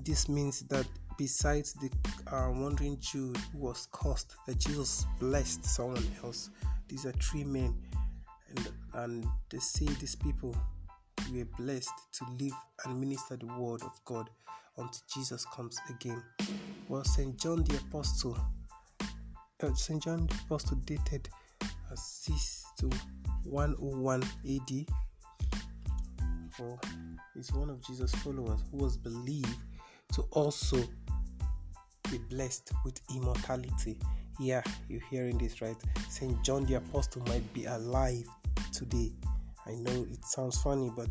this 0.04 0.28
means 0.28 0.60
that 0.68 0.86
besides 1.18 1.74
the 1.74 1.90
uh, 2.34 2.50
wandering 2.50 2.98
Jew 3.00 3.32
who 3.52 3.58
was 3.58 3.88
cursed, 3.92 4.36
that 4.46 4.58
Jesus 4.58 5.06
blessed 5.18 5.64
someone 5.64 6.06
else. 6.22 6.50
These 6.88 7.06
are 7.06 7.12
three 7.12 7.44
men, 7.44 7.74
and, 8.48 8.68
and 8.94 9.26
they 9.50 9.58
say 9.58 9.86
these 9.86 10.14
people 10.14 10.54
were 11.32 11.46
blessed 11.58 11.90
to 12.12 12.26
live 12.38 12.52
and 12.84 13.00
minister 13.00 13.36
the 13.36 13.46
word 13.46 13.82
of 13.82 14.00
God 14.04 14.30
until 14.78 15.02
Jesus 15.12 15.44
comes 15.46 15.78
again. 15.90 16.22
Well, 16.88 17.04
St. 17.04 17.36
John 17.38 17.64
the 17.64 17.76
Apostle, 17.78 18.38
Uh, 19.62 19.72
St. 19.72 20.02
John 20.02 20.26
the 20.26 20.34
Apostle 20.44 20.76
dated 20.84 21.30
as 21.90 22.02
6 22.02 22.64
to 22.78 22.90
101 23.44 24.22
AD. 24.22 24.86
Well, 26.58 26.78
he's 27.34 27.50
one 27.52 27.70
of 27.70 27.80
Jesus' 27.86 28.14
followers 28.16 28.60
who 28.70 28.76
was 28.78 28.98
believed 28.98 29.56
to 30.12 30.22
also 30.32 30.76
be 32.10 32.18
blessed 32.28 32.70
with 32.84 33.00
immortality. 33.14 33.98
Yeah, 34.38 34.62
you're 34.90 35.00
hearing 35.08 35.38
this 35.38 35.62
right. 35.62 35.76
St. 36.10 36.42
John 36.44 36.66
the 36.66 36.74
Apostle 36.74 37.22
might 37.26 37.50
be 37.54 37.64
alive 37.64 38.26
today. 38.72 39.12
I 39.66 39.72
know 39.72 40.06
it 40.10 40.22
sounds 40.22 40.60
funny, 40.60 40.92
but 40.94 41.08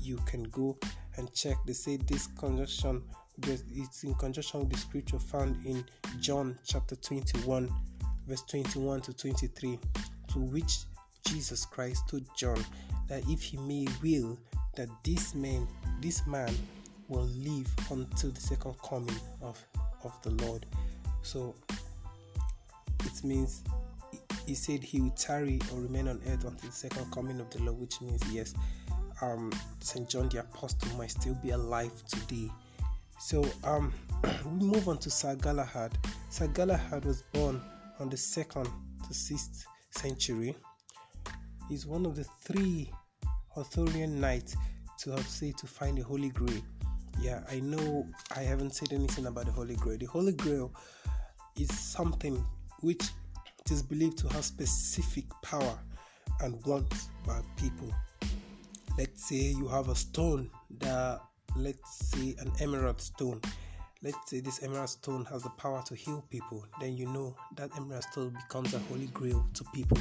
you 0.00 0.16
can 0.26 0.44
go 0.44 0.78
and 1.16 1.32
check. 1.34 1.56
They 1.66 1.72
say 1.72 1.96
this 1.96 2.28
conjunction, 2.38 3.02
it's 3.46 4.04
in 4.04 4.14
conjunction 4.14 4.60
with 4.60 4.70
the 4.70 4.78
scripture 4.78 5.18
found 5.18 5.56
in 5.64 5.84
John 6.20 6.58
chapter 6.64 6.96
21, 6.96 7.68
verse 8.26 8.42
21 8.42 9.00
to 9.02 9.12
23, 9.12 9.78
to 10.32 10.38
which 10.38 10.78
Jesus 11.26 11.64
Christ 11.64 12.08
told 12.08 12.24
John 12.36 12.62
that 13.08 13.22
if 13.28 13.42
he 13.42 13.56
may 13.58 13.86
will, 14.02 14.38
that 14.76 14.88
this 15.04 15.34
man, 15.34 15.66
this 16.00 16.26
man 16.26 16.54
will 17.08 17.28
live 17.44 17.68
until 17.90 18.30
the 18.30 18.40
second 18.40 18.74
coming 18.82 19.16
of, 19.42 19.62
of 20.04 20.12
the 20.22 20.30
Lord. 20.44 20.66
So 21.22 21.54
it 23.04 23.24
means 23.24 23.62
he 24.46 24.54
said 24.54 24.82
he 24.82 25.00
would 25.00 25.16
tarry 25.16 25.60
or 25.72 25.80
remain 25.80 26.08
on 26.08 26.20
earth 26.28 26.44
until 26.44 26.70
the 26.70 26.74
second 26.74 27.12
coming 27.12 27.40
of 27.40 27.50
the 27.50 27.62
Lord, 27.62 27.80
which 27.80 28.00
means 28.00 28.22
yes, 28.32 28.54
um, 29.22 29.52
Saint 29.80 30.08
John 30.08 30.28
the 30.28 30.40
Apostle 30.40 30.96
might 30.96 31.10
still 31.10 31.34
be 31.34 31.50
alive 31.50 31.92
today. 32.06 32.50
So 33.20 33.46
um, 33.64 33.92
we 34.46 34.66
move 34.66 34.88
on 34.88 34.96
to 34.98 35.10
Sir 35.10 35.36
Galahad. 35.36 35.96
Sir 36.30 36.46
Galahad 36.48 37.04
was 37.04 37.22
born 37.34 37.60
on 37.98 38.08
the 38.08 38.16
second 38.16 38.66
to 39.06 39.14
sixth 39.14 39.66
century. 39.90 40.56
He's 41.68 41.86
one 41.86 42.06
of 42.06 42.16
the 42.16 42.24
three 42.42 42.90
Arthurian 43.58 44.20
knights 44.20 44.56
to 45.00 45.10
have 45.10 45.26
said 45.26 45.58
to 45.58 45.66
find 45.66 45.98
the 45.98 46.02
Holy 46.02 46.30
Grail. 46.30 46.62
Yeah, 47.20 47.44
I 47.50 47.60
know 47.60 48.06
I 48.34 48.40
haven't 48.40 48.74
said 48.74 48.92
anything 48.94 49.26
about 49.26 49.44
the 49.44 49.52
Holy 49.52 49.76
Grail. 49.76 49.98
The 49.98 50.06
Holy 50.06 50.32
Grail 50.32 50.72
is 51.58 51.68
something 51.78 52.42
which 52.80 53.02
is 53.70 53.82
believed 53.82 54.16
to 54.18 54.28
have 54.28 54.44
specific 54.46 55.26
power 55.42 55.78
and 56.40 56.58
wants 56.64 57.10
by 57.26 57.42
people. 57.56 57.92
Let's 58.96 59.28
say 59.28 59.36
you 59.36 59.68
have 59.68 59.90
a 59.90 59.94
stone 59.94 60.50
that, 60.78 61.20
let's 61.56 62.10
say, 62.10 62.34
an 62.38 62.52
emerald 62.60 63.00
stone. 63.00 63.40
Let's 64.02 64.30
say 64.30 64.40
this 64.40 64.62
emerald 64.62 64.88
stone 64.88 65.24
has 65.26 65.42
the 65.42 65.50
power 65.50 65.82
to 65.86 65.94
heal 65.94 66.24
people. 66.30 66.64
Then 66.80 66.96
you 66.96 67.06
know 67.06 67.36
that 67.56 67.70
emerald 67.76 68.04
stone 68.04 68.30
becomes 68.30 68.72
a 68.74 68.78
holy 68.78 69.08
grail 69.08 69.46
to 69.54 69.64
people. 69.74 69.98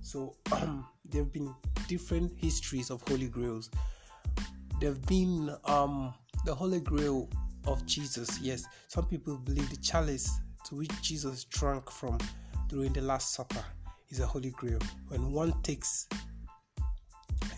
So 0.00 0.34
um, 0.52 0.86
there 1.04 1.22
have 1.22 1.32
been 1.32 1.54
different 1.86 2.32
histories 2.36 2.90
of 2.90 3.02
holy 3.08 3.28
grails. 3.28 3.70
There 4.80 4.88
have 4.90 5.04
been 5.06 5.54
um, 5.66 6.14
the 6.46 6.54
holy 6.54 6.80
grail 6.80 7.28
of 7.66 7.84
Jesus. 7.84 8.40
Yes, 8.40 8.64
some 8.88 9.04
people 9.06 9.36
believe 9.36 9.68
the 9.68 9.76
chalice 9.76 10.40
to 10.66 10.76
which 10.76 10.90
Jesus 11.02 11.44
drank 11.44 11.90
from 11.90 12.18
during 12.68 12.92
the 12.92 13.02
Last 13.02 13.34
Supper 13.34 13.64
is 14.08 14.20
a 14.20 14.26
holy 14.26 14.50
grail. 14.50 14.78
When 15.08 15.32
one 15.32 15.52
takes 15.62 16.08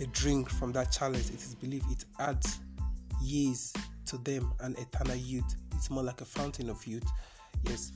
a 0.00 0.07
drink 0.07 0.50
from 0.50 0.73
that 0.73 0.90
chalice, 0.90 1.31
it 1.31 1.37
is 1.37 1.54
believed 1.54 1.90
it 1.90 2.04
adds 2.19 2.59
years 3.23 3.73
to 4.07 4.19
them 4.19 4.52
and 4.61 4.79
eternal 4.79 5.17
youth. 5.17 5.57
It's 5.75 5.91
more 5.91 6.02
like 6.02 6.21
a 6.21 6.25
fountain 6.25 6.69
of 6.69 6.87
youth. 6.87 7.09
Yes, 7.64 7.93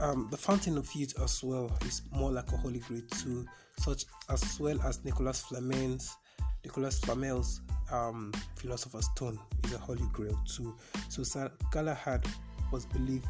um, 0.00 0.28
the 0.30 0.36
fountain 0.36 0.76
of 0.76 0.92
youth 0.94 1.18
as 1.22 1.42
well 1.42 1.70
is 1.82 2.02
more 2.12 2.30
like 2.30 2.52
a 2.52 2.56
holy 2.56 2.80
grail 2.80 3.02
too, 3.10 3.46
such 3.78 4.04
as 4.28 4.60
well 4.60 4.80
as 4.82 5.04
Nicholas 5.04 5.42
Flamel's 5.42 6.16
Nicholas 6.64 6.98
Flamel's 6.98 7.60
um, 7.92 8.32
Philosopher's 8.56 9.06
Stone 9.14 9.38
is 9.64 9.74
a 9.74 9.78
holy 9.78 10.06
grail 10.12 10.38
too. 10.46 10.74
So 11.08 11.22
Sir 11.22 11.50
Galahad 11.70 12.26
was 12.72 12.86
believed 12.86 13.28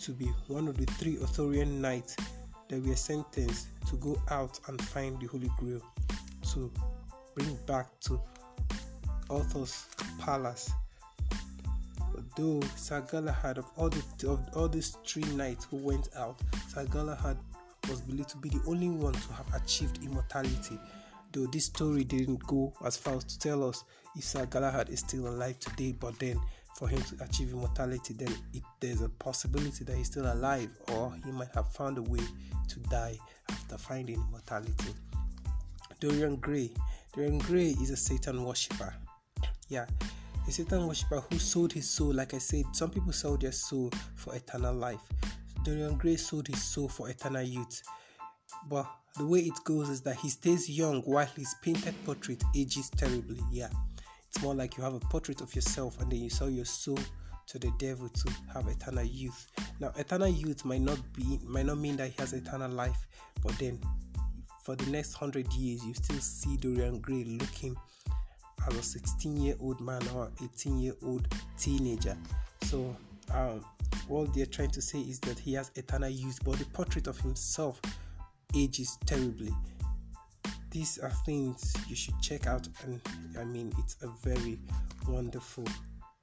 to 0.00 0.12
be 0.12 0.26
one 0.46 0.68
of 0.68 0.76
the 0.76 0.84
three 0.92 1.18
Arthurian 1.18 1.80
knights 1.80 2.16
that 2.68 2.82
were 2.82 2.94
sentenced 2.94 3.68
to 3.88 3.96
go 3.96 4.20
out 4.30 4.60
and 4.68 4.80
find 4.80 5.18
the 5.20 5.26
Holy 5.26 5.50
Grail 5.58 5.80
to 6.52 6.70
bring 7.34 7.58
back 7.66 7.98
to 8.00 8.20
Arthur's 9.30 9.86
palace. 10.18 10.70
Though 12.36 12.60
Sir 12.76 13.00
Galahad 13.10 13.58
of 13.58 13.66
all 13.76 13.88
the 13.88 14.28
of 14.28 14.40
all 14.54 14.68
these 14.68 14.96
three 15.06 15.24
knights 15.34 15.66
who 15.70 15.76
went 15.76 16.08
out, 16.16 16.38
Sir 16.68 16.84
Galahad 16.86 17.36
was 17.88 18.00
believed 18.02 18.28
to 18.30 18.36
be 18.36 18.48
the 18.48 18.60
only 18.66 18.88
one 18.88 19.12
to 19.12 19.32
have 19.32 19.54
achieved 19.54 20.02
immortality. 20.04 20.78
Though 21.32 21.46
this 21.46 21.66
story 21.66 22.04
didn't 22.04 22.46
go 22.46 22.72
as 22.84 22.96
far 22.96 23.16
as 23.16 23.24
to 23.24 23.38
tell 23.38 23.68
us 23.68 23.84
if 24.16 24.24
Sir 24.24 24.46
Galahad 24.46 24.88
is 24.88 25.00
still 25.00 25.28
alive 25.28 25.58
today, 25.58 25.92
but 25.92 26.18
then 26.18 26.40
for 26.76 26.88
him 26.88 27.02
to 27.02 27.24
achieve 27.24 27.50
immortality, 27.52 28.14
then 28.14 28.32
it, 28.54 28.62
there's 28.80 29.02
a 29.02 29.08
possibility 29.08 29.84
that 29.84 29.96
he's 29.96 30.06
still 30.06 30.32
alive, 30.32 30.70
or 30.92 31.12
he 31.24 31.30
might 31.32 31.52
have 31.54 31.70
found 31.72 31.98
a 31.98 32.02
way 32.02 32.20
to 32.68 32.78
die 32.88 33.18
after 33.50 33.76
finding 33.76 34.16
immortality. 34.16 34.94
Dorian 36.00 36.36
Gray. 36.36 36.70
Dorian 37.14 37.38
Gray 37.38 37.74
is 37.80 37.90
a 37.90 37.96
Satan 37.96 38.44
worshipper. 38.44 38.94
Yeah, 39.68 39.86
a 40.46 40.50
Satan 40.50 40.86
worshipper 40.86 41.20
who 41.30 41.38
sold 41.38 41.72
his 41.72 41.88
soul. 41.88 42.14
Like 42.14 42.32
I 42.32 42.38
said, 42.38 42.64
some 42.72 42.90
people 42.90 43.12
sell 43.12 43.36
their 43.36 43.52
soul 43.52 43.90
for 44.14 44.34
eternal 44.34 44.74
life. 44.74 45.00
Dorian 45.62 45.98
Gray 45.98 46.16
sold 46.16 46.48
his 46.48 46.62
soul 46.62 46.88
for 46.88 47.10
eternal 47.10 47.42
youth. 47.42 47.82
But 48.68 48.86
the 49.18 49.26
way 49.26 49.40
it 49.40 49.64
goes 49.64 49.90
is 49.90 50.00
that 50.02 50.16
he 50.16 50.30
stays 50.30 50.68
young 50.70 51.02
while 51.02 51.26
his 51.36 51.54
painted 51.62 51.94
portrait 52.04 52.42
ages 52.56 52.88
terribly. 52.90 53.40
Yeah. 53.50 53.68
It's 54.28 54.42
more 54.42 54.54
like 54.54 54.76
you 54.78 54.84
have 54.84 54.94
a 54.94 55.00
portrait 55.00 55.40
of 55.42 55.54
yourself 55.54 56.00
and 56.00 56.10
then 56.10 56.20
you 56.20 56.30
sell 56.30 56.48
your 56.48 56.64
soul 56.64 56.98
to 57.48 57.58
the 57.58 57.70
devil 57.78 58.08
to 58.08 58.32
have 58.54 58.68
eternal 58.68 59.04
youth. 59.04 59.48
Now, 59.80 59.92
eternal 59.96 60.28
youth 60.28 60.64
might 60.64 60.82
not 60.82 60.98
be 61.14 61.38
might 61.44 61.66
not 61.66 61.78
mean 61.78 61.96
that 61.96 62.08
he 62.08 62.14
has 62.18 62.32
eternal 62.32 62.70
life, 62.70 63.06
but 63.42 63.58
then 63.58 63.80
for 64.62 64.76
the 64.76 64.90
next 64.90 65.14
hundred 65.14 65.50
years, 65.54 65.84
you 65.84 65.94
still 65.94 66.20
see 66.20 66.56
Dorian 66.58 67.00
Gray 67.00 67.24
looking 67.24 67.74
as 68.68 68.78
a 68.78 68.82
16 68.82 69.36
year 69.36 69.54
old 69.60 69.80
man 69.80 70.02
or 70.14 70.30
18 70.42 70.78
year 70.78 70.94
old 71.04 71.26
teenager. 71.58 72.16
So, 72.62 72.94
um, 73.32 73.64
what 74.06 74.34
they're 74.34 74.46
trying 74.46 74.70
to 74.70 74.82
say 74.82 75.00
is 75.00 75.18
that 75.20 75.38
he 75.38 75.54
has 75.54 75.70
eternal 75.74 76.08
youth, 76.08 76.38
but 76.44 76.58
the 76.58 76.64
portrait 76.66 77.06
of 77.06 77.18
himself 77.20 77.80
ages 78.54 78.98
terribly. 79.06 79.52
These 80.70 80.98
are 80.98 81.12
things 81.24 81.74
you 81.88 81.96
should 81.96 82.20
check 82.20 82.46
out 82.46 82.68
and 82.84 83.00
i 83.40 83.44
mean 83.44 83.72
it's 83.78 83.96
a 84.02 84.08
very 84.22 84.58
wonderful 85.08 85.64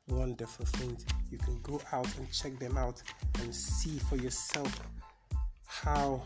wonderful 0.07 0.65
thing. 0.65 0.97
You 1.31 1.37
can 1.37 1.59
go 1.61 1.81
out 1.91 2.07
and 2.17 2.31
check 2.31 2.57
them 2.59 2.77
out 2.77 3.01
and 3.41 3.53
see 3.53 3.97
for 3.97 4.17
yourself 4.17 4.87
how 5.65 6.21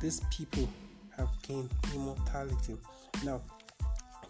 these 0.00 0.20
people 0.30 0.68
have 1.16 1.28
gained 1.46 1.70
immortality. 1.94 2.76
Now 3.24 3.40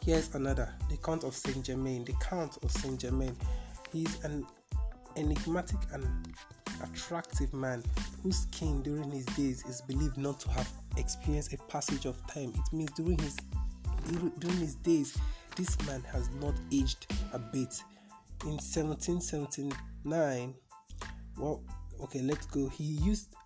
here's 0.05 0.35
another 0.35 0.73
the 0.91 0.97
count 0.99 1.25
of 1.25 1.35
saint 1.35 1.65
germain 1.65 2.05
the 2.05 2.15
count 2.21 2.59
of 2.63 2.71
saint 2.71 3.01
germain 3.01 3.37
he's 3.93 4.23
an 4.25 4.47
enigmatic 5.17 5.79
and 5.93 6.05
attractive 6.83 7.53
man 7.53 7.83
whose 8.23 8.39
skin 8.39 8.83
during 8.83 9.11
his 9.11 9.27
days 9.27 9.65
is 9.67 9.81
believed 9.83 10.17
not 10.17 10.41
to 10.41 10.49
have 10.51 10.71
experienced 10.97 11.53
a 11.53 11.57
passage 11.69 12.07
of 12.07 12.17
time. 12.27 12.53
It 12.55 12.73
means 12.73 12.91
during 12.93 13.19
his 13.19 13.37
during 14.39 14.57
his 14.57 14.75
days, 14.77 15.17
this 15.57 15.81
man 15.87 16.03
has 16.13 16.29
not 16.41 16.55
aged 16.73 17.07
a 17.33 17.39
bit. 17.39 17.83
In 18.45 18.59
1779, 18.59 20.55
well, 21.39 21.63
okay, 22.03 22.21
let's 22.23 22.47
go. 22.47 22.69
He 22.69 22.83
used 22.85 23.37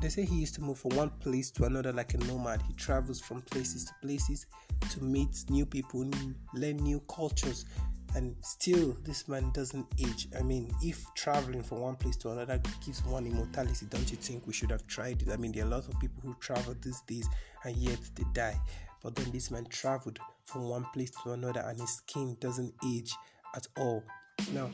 they 0.00 0.08
say 0.08 0.24
he 0.24 0.36
used 0.36 0.54
to 0.54 0.62
move 0.62 0.78
from 0.78 0.96
one 0.96 1.10
place 1.20 1.50
to 1.52 1.64
another 1.64 1.92
like 1.92 2.14
a 2.14 2.18
nomad. 2.18 2.62
He 2.62 2.72
travels 2.74 3.20
from 3.20 3.42
places 3.42 3.84
to 3.86 3.92
places 4.02 4.46
to 4.90 5.04
meet 5.04 5.44
new 5.50 5.66
people, 5.66 6.08
learn 6.54 6.76
new 6.78 7.00
cultures, 7.08 7.66
and 8.14 8.34
still 8.40 8.96
this 9.04 9.28
man 9.28 9.50
doesn't 9.52 9.86
age. 9.98 10.28
I 10.38 10.42
mean, 10.42 10.72
if 10.82 11.04
traveling 11.14 11.62
from 11.62 11.80
one 11.80 11.96
place 11.96 12.16
to 12.18 12.30
another 12.30 12.60
gives 12.84 13.04
one 13.04 13.26
immortality, 13.26 13.86
don't 13.88 14.10
you 14.10 14.16
think 14.16 14.46
we 14.46 14.52
should 14.52 14.70
have 14.70 14.86
tried 14.86 15.22
it? 15.22 15.28
I 15.30 15.36
mean, 15.36 15.52
there 15.52 15.64
are 15.64 15.68
a 15.68 15.70
lot 15.70 15.88
of 15.88 15.98
people 16.00 16.22
who 16.24 16.34
travel 16.40 16.74
these 16.80 17.00
days 17.02 17.28
and 17.64 17.76
yet 17.76 17.98
they 18.14 18.24
die. 18.32 18.58
But 19.02 19.14
then 19.14 19.30
this 19.30 19.50
man 19.50 19.66
traveled 19.66 20.18
from 20.46 20.68
one 20.68 20.86
place 20.92 21.10
to 21.22 21.32
another 21.32 21.60
and 21.60 21.80
his 21.80 21.90
skin 21.90 22.36
doesn't 22.40 22.74
age 22.86 23.12
at 23.54 23.66
all. 23.76 24.02
Now, 24.52 24.70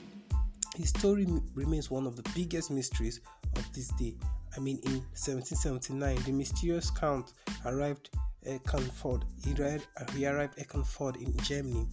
his 0.77 0.91
story 0.91 1.27
remains 1.55 1.91
one 1.91 2.07
of 2.07 2.17
the 2.17 2.29
biggest 2.35 2.71
mysteries 2.71 3.21
of 3.57 3.73
this 3.73 3.89
day. 3.99 4.15
I 4.57 4.61
mean, 4.61 4.79
in 4.85 5.01
1779, 5.15 6.17
the 6.25 6.33
mysterious 6.33 6.91
Count 6.91 7.33
arrived 7.65 8.11
at 8.45 8.63
Eckernford. 8.63 9.23
He 9.45 9.55
arrived, 9.55 9.87
he 10.15 10.27
arrived 10.27 10.57
Eckernford 10.59 11.17
in 11.17 11.37
Germany, 11.45 11.87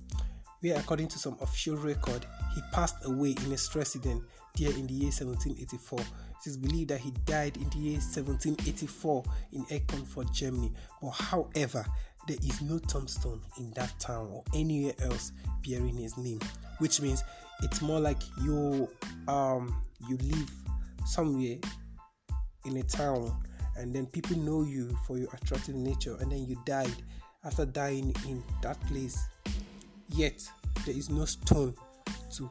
where, 0.62 0.78
according 0.78 1.08
to 1.10 1.20
some 1.20 1.38
official 1.42 1.78
record, 1.78 2.26
he 2.56 2.62
passed 2.72 2.96
away 3.06 3.32
in 3.32 3.52
his 3.52 3.74
residence 3.76 4.24
there 4.58 4.72
in 4.72 4.88
the 4.88 4.94
year 4.94 5.12
1784. 5.12 6.00
It 6.00 6.48
is 6.48 6.58
believed 6.58 6.90
that 6.90 7.00
he 7.00 7.12
died 7.26 7.58
in 7.58 7.70
the 7.70 7.78
year 7.78 8.00
1784 8.00 9.24
in 9.54 9.66
Eckernford, 9.66 10.32
Germany. 10.34 10.72
But 11.02 11.12
however, 11.12 11.86
there 12.28 12.38
is 12.44 12.62
no 12.62 12.80
tombstone 12.80 13.42
in 13.58 13.72
that 13.72 13.98
town 14.00 14.30
or 14.32 14.44
anywhere 14.54 14.94
else 15.02 15.32
bearing 15.66 15.98
his 15.98 16.18
name, 16.18 16.40
which 16.80 17.02
means 17.02 17.24
it's 17.62 17.82
more 17.82 18.00
like 18.00 18.22
you 18.42 18.90
um 19.28 19.84
you 20.10 20.18
live 20.18 20.52
somewhere 21.06 21.58
in 22.66 22.78
a 22.78 22.84
town 22.84 23.32
and 23.78 23.94
then 23.94 24.06
people 24.08 24.38
know 24.38 24.64
you 24.64 24.96
for 25.08 25.18
your 25.18 25.30
attractive 25.34 25.76
nature 25.76 26.16
and 26.20 26.32
then 26.32 26.46
you 26.46 26.58
died. 26.66 26.94
After 27.46 27.66
dying 27.66 28.16
in 28.28 28.42
that 28.62 28.80
place 28.88 29.22
yet 30.10 30.42
there 30.86 30.96
is 30.96 31.10
no 31.10 31.26
stone 31.26 31.74
to 32.32 32.50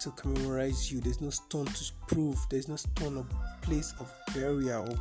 to 0.00 0.10
commemorate 0.10 0.90
you. 0.90 1.00
There's 1.00 1.20
no 1.20 1.30
stone 1.30 1.66
to 1.66 1.84
prove. 2.06 2.38
There's 2.50 2.68
no 2.68 2.76
stone 2.76 3.18
or 3.18 3.26
place 3.62 3.94
of 3.98 4.12
burial 4.34 4.98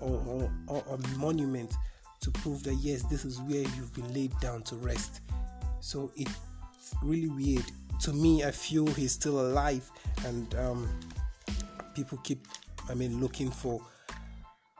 or, 0.00 0.10
or, 0.26 0.52
or, 0.66 0.84
or 0.86 0.94
a 0.96 1.18
monument 1.18 1.72
to 2.20 2.30
prove 2.30 2.64
that 2.64 2.74
yes 2.74 3.02
this 3.04 3.24
is 3.24 3.40
where 3.42 3.60
you've 3.60 3.94
been 3.94 4.12
laid 4.12 4.38
down 4.40 4.62
to 4.62 4.76
rest. 4.76 5.20
So 5.80 6.10
it's 6.16 6.34
really 7.02 7.28
weird 7.28 7.64
to 8.00 8.12
me 8.12 8.44
i 8.44 8.50
feel 8.50 8.86
he's 8.86 9.12
still 9.12 9.40
alive 9.40 9.90
and 10.24 10.54
um, 10.56 10.88
people 11.94 12.18
keep 12.18 12.46
I 12.90 12.94
mean, 12.94 13.20
looking 13.20 13.50
for. 13.50 13.80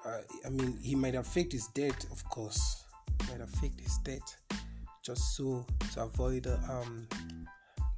Uh, 0.04 0.20
I 0.46 0.48
mean, 0.48 0.78
he 0.80 0.94
might 0.94 1.14
have 1.14 1.26
faked 1.26 1.52
his 1.52 1.66
death, 1.68 2.10
of 2.10 2.24
course. 2.30 2.84
He 3.20 3.32
might 3.32 3.40
have 3.40 3.50
faked 3.50 3.80
his 3.80 3.98
death 3.98 4.36
just 5.02 5.36
so 5.36 5.66
to 5.94 6.02
avoid 6.02 6.46
um, 6.46 7.06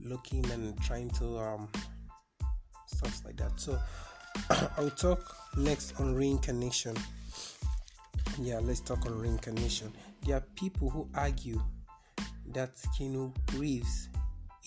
looking 0.00 0.48
and 0.50 0.80
trying 0.82 1.10
to 1.10 1.38
um, 1.38 1.68
stuff 2.86 3.22
like 3.24 3.36
that. 3.36 3.58
So, 3.60 3.78
I'll 4.76 4.90
talk 4.90 5.36
next 5.56 5.98
on 6.00 6.14
reincarnation. 6.14 6.96
Yeah, 8.40 8.58
let's 8.60 8.80
talk 8.80 9.06
on 9.06 9.18
reincarnation. 9.18 9.92
There 10.26 10.36
are 10.36 10.44
people 10.56 10.90
who 10.90 11.08
argue 11.14 11.60
that 12.52 12.74
Keanu 12.98 13.32
Reeves 13.54 14.08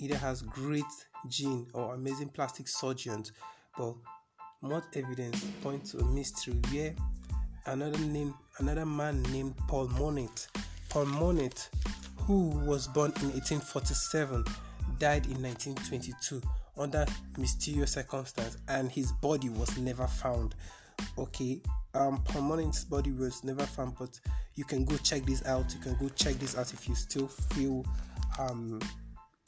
either 0.03 0.17
has 0.17 0.41
great 0.41 0.83
gene 1.29 1.65
or 1.73 1.93
amazing 1.93 2.29
plastic 2.29 2.67
surgeons, 2.67 3.31
but 3.77 3.93
much 4.61 4.83
evidence 4.95 5.43
points 5.61 5.91
to 5.91 5.99
a 5.99 6.05
mystery 6.05 6.59
where 6.71 6.93
another 7.67 7.97
name, 7.99 8.33
another 8.59 8.85
man 8.85 9.21
named 9.23 9.55
Paul 9.67 9.87
Mounet, 9.89 10.47
Paul 10.89 11.05
Mounet, 11.05 11.69
who 12.17 12.49
was 12.65 12.87
born 12.87 13.11
in 13.21 13.31
1847, 13.31 14.43
died 14.99 15.25
in 15.25 15.41
1922 15.41 16.41
under 16.77 17.05
mysterious 17.37 17.93
circumstances, 17.93 18.57
and 18.67 18.91
his 18.91 19.11
body 19.11 19.49
was 19.49 19.77
never 19.77 20.07
found. 20.07 20.55
Okay, 21.17 21.61
um, 21.93 22.21
Paul 22.23 22.43
Mounet's 22.43 22.83
body 22.83 23.11
was 23.11 23.43
never 23.43 23.65
found, 23.65 23.95
but 23.97 24.19
you 24.55 24.63
can 24.63 24.85
go 24.85 24.97
check 24.97 25.25
this 25.25 25.45
out. 25.45 25.73
You 25.73 25.79
can 25.79 25.95
go 25.95 26.09
check 26.09 26.35
this 26.35 26.57
out 26.57 26.73
if 26.73 26.87
you 26.87 26.95
still 26.95 27.27
feel 27.27 27.85
um 28.39 28.79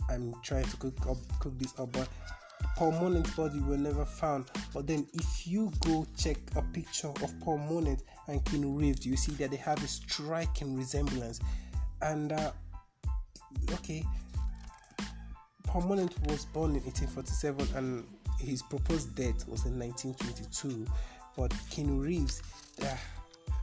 I'm 0.09 0.33
trying 0.43 0.65
to 0.65 0.77
cook 0.77 0.93
up 1.07 1.17
cook 1.39 1.57
this 1.57 1.73
up, 1.79 1.91
but 1.91 2.07
Paul 2.75 2.93
Mounet's 2.93 3.31
body 3.35 3.59
were 3.59 3.77
never 3.77 4.05
found. 4.05 4.45
But 4.73 4.87
then, 4.87 5.07
if 5.13 5.47
you 5.47 5.71
go 5.79 6.05
check 6.17 6.37
a 6.55 6.61
picture 6.61 7.07
of 7.07 7.39
Paul 7.39 7.59
Mounet 7.59 8.01
and 8.27 8.43
Keanu 8.45 8.77
Reeves, 8.77 9.05
you 9.05 9.15
see 9.15 9.31
that 9.33 9.51
they 9.51 9.57
have 9.57 9.81
a 9.83 9.87
striking 9.87 10.75
resemblance. 10.75 11.39
And 12.01 12.33
uh, 12.33 12.51
okay, 13.73 14.03
Paul 15.63 15.83
Mounet 15.83 16.27
was 16.27 16.45
born 16.45 16.71
in 16.71 16.83
1847 16.83 17.67
and 17.75 18.05
his 18.39 18.61
proposed 18.61 19.15
death 19.15 19.47
was 19.47 19.65
in 19.65 19.79
1922. 19.79 20.85
But 21.37 21.51
Keanu 21.69 22.01
Reeves, 22.01 22.41
uh, 22.81 22.97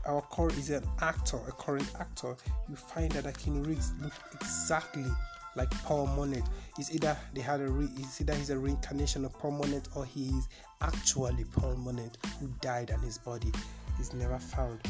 our 0.05 0.21
core 0.21 0.51
is 0.51 0.69
an 0.69 0.83
actor, 1.01 1.37
a 1.47 1.51
current 1.51 1.89
actor. 1.99 2.35
You 2.69 2.75
find 2.75 3.11
that 3.11 3.25
Keanu 3.25 3.65
Reeves 3.65 3.93
look 4.01 4.13
exactly 4.33 5.05
like 5.55 5.71
Paul 5.83 6.07
Mounet. 6.07 6.45
It's 6.77 6.93
either 6.93 7.15
they 7.33 7.41
had 7.41 7.61
a 7.61 7.67
re- 7.67 7.89
it's 7.97 8.21
either 8.21 8.33
he's 8.33 8.49
a 8.49 8.57
reincarnation 8.57 9.25
of 9.25 9.33
Paul 9.33 9.61
Mounet 9.61 9.87
or 9.95 10.05
he 10.05 10.29
is 10.29 10.47
actually 10.81 11.45
Paul 11.45 11.75
Mounet 11.75 12.15
who 12.39 12.47
died 12.61 12.89
and 12.89 13.03
his 13.03 13.17
body 13.17 13.51
is 13.99 14.13
never 14.13 14.39
found. 14.39 14.81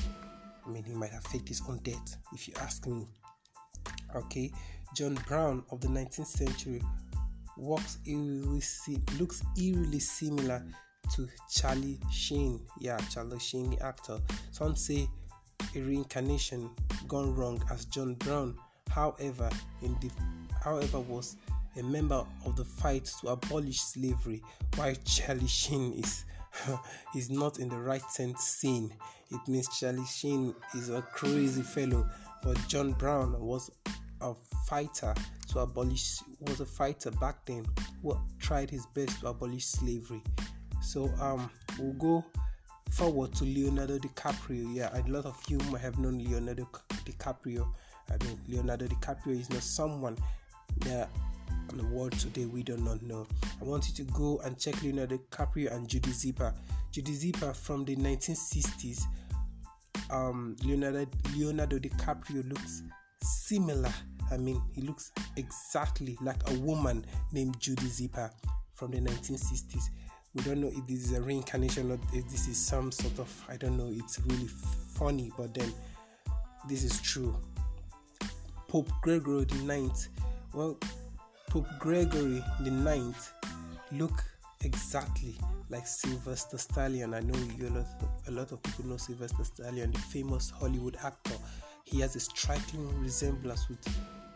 I 0.66 0.70
mean, 0.70 0.84
he 0.84 0.94
might 0.94 1.12
have 1.12 1.24
faked 1.26 1.50
his 1.50 1.62
own 1.68 1.80
death, 1.84 2.18
if 2.34 2.48
you 2.48 2.54
ask 2.62 2.88
me. 2.88 3.06
Okay, 4.16 4.52
John 4.96 5.16
Brown 5.28 5.64
of 5.72 5.82
the 5.82 5.88
19th 5.88 6.28
century 6.28 6.82
eerily, 8.06 8.62
looks 9.18 9.42
eerily 9.58 10.00
similar 10.00 10.64
to 11.16 11.28
Charlie 11.50 12.00
Sheen. 12.12 12.62
Yeah, 12.80 12.98
Charlie 13.12 13.40
Sheen, 13.40 13.72
the 13.72 13.86
actor. 13.86 14.20
Some 14.52 14.76
say 14.76 15.08
a 15.76 15.80
reincarnation 15.82 16.70
gone 17.08 17.36
wrong 17.36 17.62
as 17.72 17.86
John 17.86 18.16
Brown. 18.16 18.56
However, 18.94 19.50
in 19.82 19.98
the 20.02 20.12
however, 20.64 21.00
was 21.00 21.36
a 21.78 21.82
member 21.82 22.24
of 22.46 22.56
the 22.56 22.64
fight 22.64 23.06
to 23.22 23.30
abolish 23.30 23.82
slavery, 23.82 24.44
while 24.76 24.94
Charlie 25.04 25.48
Sheen 25.48 25.94
is 25.94 26.26
is 27.16 27.32
not 27.32 27.58
in 27.58 27.70
the 27.70 27.80
right 27.80 28.08
sense 28.12 28.44
seen. 28.44 28.94
It 29.32 29.40
means 29.48 29.68
Charlie 29.80 30.06
Sheen 30.06 30.54
is 30.76 30.90
a 30.90 31.02
crazy 31.02 31.64
fellow, 31.64 32.08
but 32.44 32.56
John 32.68 32.92
Brown 32.92 33.40
was 33.42 33.72
a 34.22 34.36
fighter 34.68 35.16
to 35.50 35.60
abolish 35.60 36.20
was 36.42 36.60
a 36.60 36.66
fighter 36.66 37.10
back 37.10 37.44
then 37.46 37.66
who 38.04 38.16
tried 38.40 38.70
his 38.70 38.86
best 38.94 39.22
to 39.22 39.28
abolish 39.30 39.66
slavery. 39.66 40.22
So 40.84 41.06
um 41.20 41.50
we'll 41.80 41.94
go 41.94 42.24
forward 42.92 43.34
to 43.34 43.44
Leonardo 43.44 43.98
DiCaprio. 43.98 44.76
Yeah, 44.76 44.90
a 44.94 45.02
lot 45.10 45.26
of 45.26 45.42
you 45.48 45.58
might 45.72 45.82
have 45.82 45.98
known 45.98 46.20
Leonardo 46.20 46.70
DiCaprio. 47.06 47.68
I 48.10 48.24
mean 48.24 48.40
Leonardo 48.48 48.88
DiCaprio 48.88 49.40
is 49.40 49.50
not 49.50 49.64
someone 49.64 50.18
that 50.80 51.10
in 51.72 51.78
the 51.78 51.86
world 51.86 52.12
today 52.14 52.46
we 52.46 52.64
do 52.64 52.78
not 52.78 53.02
know. 53.02 53.26
I 53.62 53.64
want 53.64 53.88
you 53.88 54.06
to 54.06 54.12
go 54.12 54.40
and 54.44 54.58
check 54.58 54.82
Leonardo 54.84 55.18
DiCaprio 55.18 55.74
and 55.74 55.88
Judy 55.88 56.12
Zipper. 56.12 56.54
Judy 56.92 57.14
Zipper 57.14 57.54
from 57.54 57.86
the 57.86 57.96
1960s. 57.96 59.04
Um, 60.12 60.56
Leonardo 60.64 61.06
Leonardo 61.36 61.80
DiCaprio 61.80 62.48
looks 62.48 62.84
similar. 63.22 63.92
I 64.32 64.38
mean, 64.38 64.62
he 64.74 64.82
looks 64.82 65.12
exactly 65.36 66.18
like 66.22 66.50
a 66.50 66.60
woman 66.60 67.06
named 67.32 67.60
Judy 67.60 67.88
Zipper 67.88 68.32
from 68.74 68.92
the 68.92 69.00
1960s. 69.00 69.90
We 70.36 70.44
don't 70.44 70.62
know 70.62 70.72
if 70.74 70.88
this 70.88 71.06
is 71.06 71.14
a 71.14 71.22
reincarnation 71.22 71.92
or 71.92 72.00
if 72.12 72.28
this 72.30 72.48
is 72.48 72.58
some 72.58 72.92
sort 72.92 73.20
of 73.20 73.46
I 73.50 73.58
don't 73.58 73.78
know. 73.78 73.90
It's 73.92 74.20
really 74.26 74.48
funny, 74.48 75.32
but 75.38 75.54
then 75.54 75.72
this 76.68 76.84
is 76.84 77.00
true. 77.02 77.36
Pope 78.74 78.90
Gregory 79.04 79.44
the 79.44 79.64
Ninth 79.66 80.08
well, 80.52 80.76
Pope 81.48 81.68
Gregory 81.78 82.44
the 82.62 82.72
Ninth 82.72 83.32
look 83.92 84.24
exactly 84.64 85.36
like 85.70 85.86
Sylvester 85.86 86.58
Stallone. 86.58 87.14
I 87.14 87.20
know 87.20 87.38
you 87.56 87.68
a 87.68 87.70
lot, 87.70 87.86
of, 88.02 88.28
a 88.28 88.32
lot 88.32 88.52
of 88.52 88.64
people 88.64 88.86
know 88.86 88.98
Sylvester 88.98 89.44
Stallone, 89.44 89.94
the 89.94 90.00
famous 90.00 90.50
Hollywood 90.50 90.98
actor. 91.04 91.36
He 91.84 92.00
has 92.00 92.16
a 92.16 92.20
striking 92.20 93.00
resemblance 93.00 93.70
with 93.70 93.78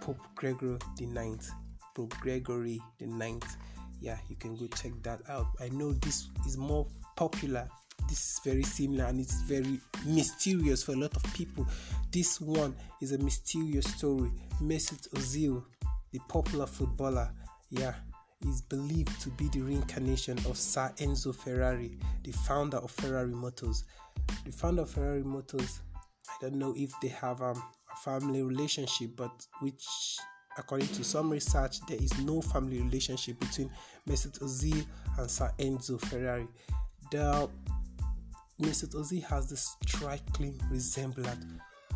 Pope 0.01 0.21
Gregory 0.35 0.77
the 0.97 1.07
Ninth. 1.07 1.49
Pope 1.95 2.13
Gregory 2.19 2.79
the 2.99 3.07
Ninth. 3.07 3.57
Yeah, 4.01 4.17
you 4.29 4.35
can 4.35 4.55
go 4.55 4.67
check 4.67 4.91
that 5.01 5.19
out. 5.29 5.47
I 5.59 5.69
know 5.69 5.93
this 5.93 6.27
is 6.45 6.59
more 6.59 6.85
popular. 7.15 7.67
This 8.07 8.19
is 8.19 8.41
very 8.43 8.63
similar 8.63 9.05
and 9.05 9.19
it's 9.19 9.41
very 9.41 9.79
mysterious 10.05 10.83
for 10.83 10.93
a 10.93 10.97
lot 10.97 11.15
of 11.15 11.23
people. 11.33 11.67
This 12.11 12.39
one 12.39 12.75
is 13.01 13.11
a 13.11 13.17
mysterious 13.17 13.85
story. 13.85 14.31
Mesut 14.61 15.09
Ozil, 15.09 15.63
the 16.11 16.19
popular 16.29 16.65
footballer, 16.65 17.29
yeah, 17.69 17.93
is 18.45 18.61
believed 18.61 19.19
to 19.21 19.29
be 19.31 19.49
the 19.49 19.61
reincarnation 19.61 20.37
of 20.45 20.57
Sir 20.57 20.91
Enzo 20.97 21.35
Ferrari, 21.35 21.97
the 22.23 22.31
founder 22.31 22.77
of 22.77 22.91
Ferrari 22.91 23.33
Motors. 23.33 23.83
The 24.45 24.51
founder 24.51 24.83
of 24.83 24.89
Ferrari 24.89 25.23
Motors, 25.23 25.79
I 26.29 26.35
don't 26.41 26.55
know 26.55 26.73
if 26.77 26.91
they 27.01 27.07
have 27.09 27.41
um, 27.41 27.61
a 27.91 27.95
family 27.97 28.41
relationship, 28.43 29.11
but 29.15 29.45
which, 29.61 29.85
according 30.57 30.87
to 30.89 31.03
some 31.03 31.29
research, 31.29 31.81
there 31.87 32.01
is 32.01 32.17
no 32.19 32.41
family 32.41 32.81
relationship 32.81 33.39
between 33.39 33.69
Mesut 34.07 34.39
Ozil 34.39 34.85
and 35.17 35.29
Sir 35.29 35.51
Enzo 35.59 35.99
Ferrari. 35.99 36.47
The 37.11 37.49
Mesut 38.61 38.95
Ozil 38.95 39.23
has 39.23 39.47
the 39.47 39.57
striking 39.57 40.59
resemblance 40.71 41.45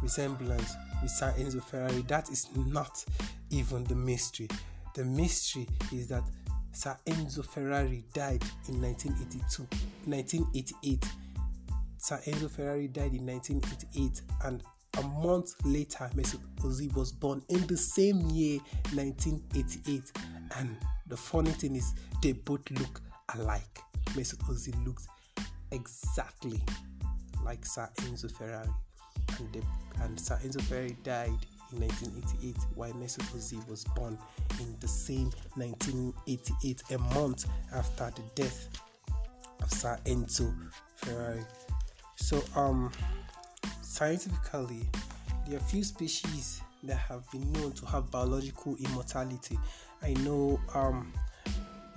resemblance 0.01 0.75
with 1.01 1.11
Sir 1.11 1.33
Enzo 1.37 1.61
Ferrari. 1.63 2.01
That 2.07 2.29
is 2.29 2.47
not 2.55 3.03
even 3.49 3.83
the 3.85 3.95
mystery. 3.95 4.47
The 4.95 5.05
mystery 5.05 5.67
is 5.91 6.07
that 6.07 6.23
Sir 6.71 6.97
Enzo 7.05 7.45
Ferrari 7.45 8.03
died 8.13 8.43
in 8.67 8.81
1982, 8.81 9.63
1988. 10.05 11.05
Sir 11.97 12.19
Enzo 12.25 12.49
Ferrari 12.49 12.87
died 12.87 13.13
in 13.13 13.25
1988, 13.25 14.21
and 14.45 14.63
a 14.97 15.03
month 15.03 15.53
later, 15.65 16.09
Mesut 16.15 16.41
Ozil 16.59 16.93
was 16.95 17.11
born 17.11 17.41
in 17.49 17.65
the 17.67 17.77
same 17.77 18.19
year, 18.29 18.59
1988. 18.93 20.03
And 20.57 20.75
the 21.07 21.15
funny 21.17 21.51
thing 21.51 21.75
is, 21.75 21.93
they 22.21 22.33
both 22.33 22.69
look 22.71 23.01
alike. 23.35 23.79
Mesut 24.09 24.39
Ozil 24.49 24.85
looks 24.85 25.07
exactly 25.71 26.59
like 27.43 27.65
Sir 27.65 27.89
Enzo 27.97 28.31
Ferrari, 28.31 28.69
and, 29.39 29.53
the, 29.53 29.61
and 30.03 30.19
Sir 30.19 30.39
Enzo 30.43 30.61
Ferrari 30.61 30.95
died 31.03 31.45
in 31.71 31.79
1988, 31.79 32.55
while 32.75 32.91
Mesut 32.93 33.67
was 33.67 33.83
born 33.95 34.17
in 34.59 34.75
the 34.79 34.87
same 34.87 35.31
1988, 35.55 36.83
a 36.91 36.97
month 37.15 37.45
after 37.73 38.11
the 38.15 38.43
death 38.43 38.69
of 39.61 39.71
Sir 39.71 39.97
Enzo 40.05 40.53
Ferrari. 40.95 41.43
So, 42.15 42.43
um, 42.55 42.91
scientifically, 43.81 44.87
there 45.47 45.57
are 45.57 45.63
few 45.63 45.83
species 45.83 46.61
that 46.83 46.97
have 46.97 47.29
been 47.31 47.51
known 47.53 47.71
to 47.73 47.85
have 47.85 48.09
biological 48.11 48.75
immortality. 48.77 49.57
I 50.01 50.13
know, 50.13 50.59
um, 50.73 51.13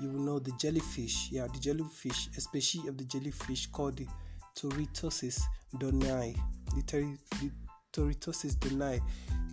you 0.01 0.11
will 0.11 0.21
know 0.21 0.39
the 0.39 0.53
jellyfish. 0.59 1.29
Yeah, 1.31 1.47
the 1.53 1.59
jellyfish, 1.59 2.29
a 2.37 2.41
species 2.41 2.87
of 2.87 2.99
the 2.99 3.05
jellyfish 3.05 3.67
called 3.67 3.97
the 3.97 4.07
Turritopsis 4.57 5.41
dohnii. 5.77 6.37
The, 6.75 6.83
ter- 6.83 7.19
the 7.41 7.51
dohnii 8.57 9.01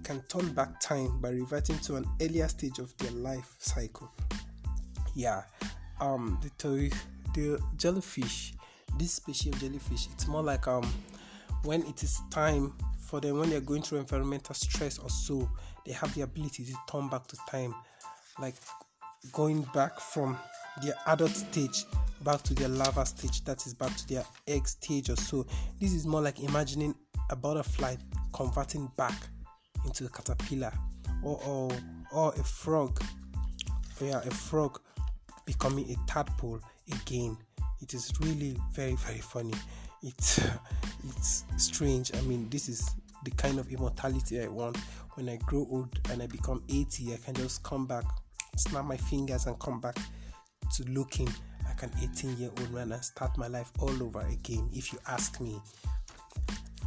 can 0.04 0.21
turn 0.27 0.54
back 0.54 0.80
time 0.80 1.19
by 1.19 1.30
reverting 1.30 1.77
to 1.80 1.95
an 1.95 2.06
earlier 2.21 2.47
stage 2.47 2.80
of 2.80 2.95
their 2.97 3.12
life 3.12 3.56
cycle. 3.60 4.12
Yeah, 5.13 5.43
um, 5.99 6.39
the 6.41 6.91
the 7.34 7.62
jellyfish, 7.77 8.54
this 8.97 9.13
species 9.13 9.54
of 9.54 9.60
jellyfish, 9.60 10.08
it's 10.12 10.27
more 10.27 10.43
like 10.43 10.67
um, 10.67 10.91
when 11.63 11.84
it 11.84 12.04
is 12.04 12.19
time 12.30 12.73
for 12.99 13.19
them 13.19 13.39
when 13.39 13.49
they're 13.49 13.60
going 13.60 13.82
through 13.82 13.99
environmental 13.99 14.56
stress 14.56 14.97
or 14.97 15.10
so, 15.10 15.49
they 15.86 15.91
have 15.91 16.13
the 16.15 16.21
ability 16.21 16.63
to 16.63 16.73
turn 16.89 17.10
back 17.10 17.27
to 17.27 17.38
time, 17.49 17.75
like 18.39 18.56
going 19.32 19.62
back 19.74 20.00
from 20.00 20.38
their 20.82 20.94
adult 21.08 21.32
stage 21.32 21.86
back 22.24 22.42
to 22.44 22.54
their 22.54 22.68
larva 22.68 23.06
stage, 23.06 23.44
that 23.46 23.66
is 23.66 23.74
back 23.74 23.96
to 23.96 24.08
their 24.08 24.24
egg 24.48 24.68
stage 24.68 25.10
or 25.10 25.16
so. 25.16 25.46
This 25.80 25.94
is 25.94 26.06
more 26.06 26.22
like 26.22 26.40
imagining 26.40 26.96
a 27.30 27.36
butterfly 27.36 27.96
converting 28.34 28.90
back 28.98 29.16
into 29.86 30.06
a 30.06 30.10
caterpillar 30.10 30.74
or 31.24 31.40
or, 31.46 31.72
or 32.12 32.34
a 32.34 32.44
frog. 32.44 33.02
Yeah 34.00 34.22
a 34.22 34.32
frog 34.32 34.80
becoming 35.46 35.90
a 35.92 36.12
tadpole 36.12 36.60
again. 36.92 37.38
It 37.82 37.94
is 37.94 38.12
really 38.20 38.58
very 38.74 38.96
very 38.96 39.20
funny. 39.20 39.54
It's 40.04 40.40
it's 41.10 41.44
strange. 41.58 42.12
I 42.16 42.22
mean 42.22 42.50
this 42.50 42.70
is 42.70 42.96
the 43.24 43.32
kind 43.32 43.60
of 43.60 43.72
immortality 43.72 44.42
i 44.42 44.48
want. 44.48 44.78
When 45.16 45.30
i 45.30 45.36
grow 45.46 45.68
old 45.70 46.00
and 46.10 46.24
i 46.24 46.28
become 46.28 46.64
80 46.70 47.14
i 47.14 47.18
can 47.18 47.36
just 47.36 47.62
come 47.64 47.86
back 47.86 48.06
snap 48.62 48.86
my 48.86 48.97
fingers 48.97 49.45
and 49.45 49.60
come 49.60 49.80
back 49.80 49.97
to 50.74 50.84
looking 50.89 51.30
like 51.65 51.84
an 51.84 51.91
18 52.02 52.38
year 52.38 52.50
old 52.60 52.71
man 52.71 52.91
and 52.91 53.04
start 53.04 53.38
my 53.38 53.47
life 53.47 53.71
all 53.80 54.04
over 54.04 54.21
again 54.21 54.69
if 54.74 54.93
you 54.93 55.00
ask 55.08 55.39
me 55.41 55.60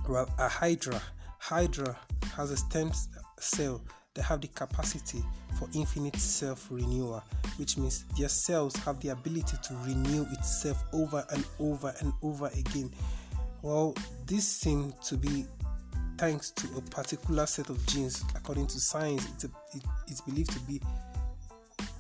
well 0.08 0.28
a 0.38 0.48
hydra 0.48 1.00
hydra 1.38 1.96
has 2.37 2.50
a 2.50 2.56
stem 2.56 2.90
cell 3.38 3.80
that 4.14 4.22
have 4.22 4.40
the 4.40 4.48
capacity 4.48 5.22
for 5.58 5.68
infinite 5.74 6.16
self 6.16 6.68
renewal, 6.70 7.22
which 7.56 7.76
means 7.76 8.04
their 8.18 8.28
cells 8.28 8.74
have 8.76 9.00
the 9.00 9.10
ability 9.10 9.56
to 9.62 9.74
renew 9.84 10.26
itself 10.32 10.84
over 10.92 11.24
and 11.30 11.44
over 11.58 11.94
and 12.00 12.12
over 12.22 12.50
again. 12.58 12.90
Well, 13.62 13.94
this 14.26 14.46
seems 14.46 14.94
to 15.08 15.16
be 15.16 15.46
thanks 16.18 16.50
to 16.52 16.68
a 16.76 16.80
particular 16.82 17.46
set 17.46 17.70
of 17.70 17.84
genes. 17.87 18.24
According 18.34 18.68
to 18.68 18.80
science, 18.80 19.26
it's, 19.34 19.44
a, 19.44 19.48
it, 19.74 19.82
it's 20.06 20.20
believed 20.20 20.52
to 20.52 20.60
be 20.60 20.80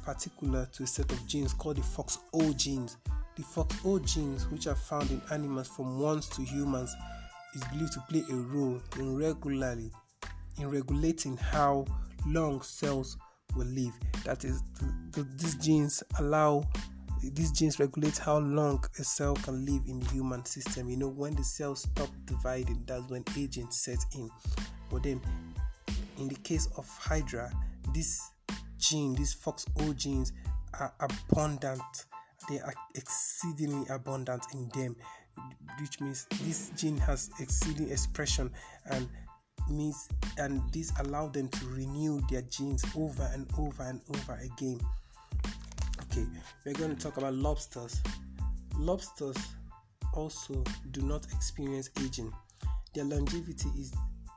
particular 0.04 0.66
to 0.72 0.82
a 0.82 0.86
set 0.86 1.10
of 1.10 1.26
genes 1.26 1.52
called 1.52 1.76
the 1.76 1.82
FOXO 1.82 2.56
genes. 2.56 2.96
The 3.36 3.42
FOXO 3.42 4.04
genes, 4.06 4.48
which 4.50 4.66
are 4.66 4.74
found 4.74 5.10
in 5.10 5.20
animals 5.30 5.68
from 5.68 5.98
worms 5.98 6.28
to 6.30 6.42
humans, 6.42 6.94
is 7.54 7.64
believed 7.64 7.92
to 7.94 8.00
play 8.08 8.22
a 8.30 8.34
role 8.34 8.80
in 8.98 9.16
regularly 9.16 9.90
in 10.58 10.70
regulating 10.70 11.36
how 11.36 11.84
long 12.26 12.62
cells 12.62 13.16
will 13.56 13.66
live. 13.66 13.92
That 14.24 14.44
is, 14.44 14.62
the, 14.80 15.22
the, 15.22 15.28
these 15.36 15.54
genes 15.56 16.02
allow 16.18 16.64
these 17.32 17.52
genes 17.52 17.78
regulate 17.78 18.18
how 18.18 18.38
long 18.38 18.84
a 18.98 19.04
cell 19.04 19.34
can 19.34 19.64
live 19.64 19.82
in 19.86 19.98
the 20.00 20.10
human 20.10 20.44
system. 20.44 20.90
You 20.90 20.98
know, 20.98 21.08
when 21.08 21.34
the 21.34 21.44
cells 21.44 21.82
stop 21.82 22.10
dividing, 22.26 22.82
that's 22.86 23.08
when 23.08 23.24
aging 23.36 23.70
sets 23.70 24.06
in. 24.14 24.28
But 24.90 25.04
then, 25.04 25.22
in 26.18 26.28
the 26.28 26.34
case 26.36 26.68
of 26.76 26.86
Hydra, 26.86 27.50
this 27.94 28.30
gene, 28.88 29.14
these 29.14 29.34
FOXO 29.34 29.96
genes, 29.96 30.32
are 30.78 30.92
abundant. 31.00 31.82
They 32.48 32.60
are 32.60 32.74
exceedingly 32.94 33.86
abundant 33.88 34.44
in 34.52 34.68
them, 34.74 34.96
which 35.80 36.00
means 36.00 36.26
this 36.42 36.70
gene 36.76 36.98
has 36.98 37.30
exceeding 37.40 37.90
expression 37.90 38.50
and 38.90 39.08
means 39.70 40.08
and 40.36 40.60
this 40.72 40.92
allow 41.00 41.28
them 41.28 41.48
to 41.48 41.66
renew 41.68 42.20
their 42.30 42.42
genes 42.42 42.84
over 42.96 43.30
and 43.32 43.50
over 43.58 43.82
and 43.84 44.00
over 44.10 44.34
again. 44.34 44.78
Okay 46.02 46.26
we're 46.64 46.74
going 46.74 46.94
to 46.94 47.02
talk 47.02 47.16
about 47.16 47.34
lobsters. 47.34 48.02
Lobsters 48.78 49.36
also 50.12 50.62
do 50.90 51.02
not 51.02 51.24
experience 51.32 51.90
aging. 52.02 52.32
Their 52.94 53.04
longevity 53.04 53.68
is 53.78 53.92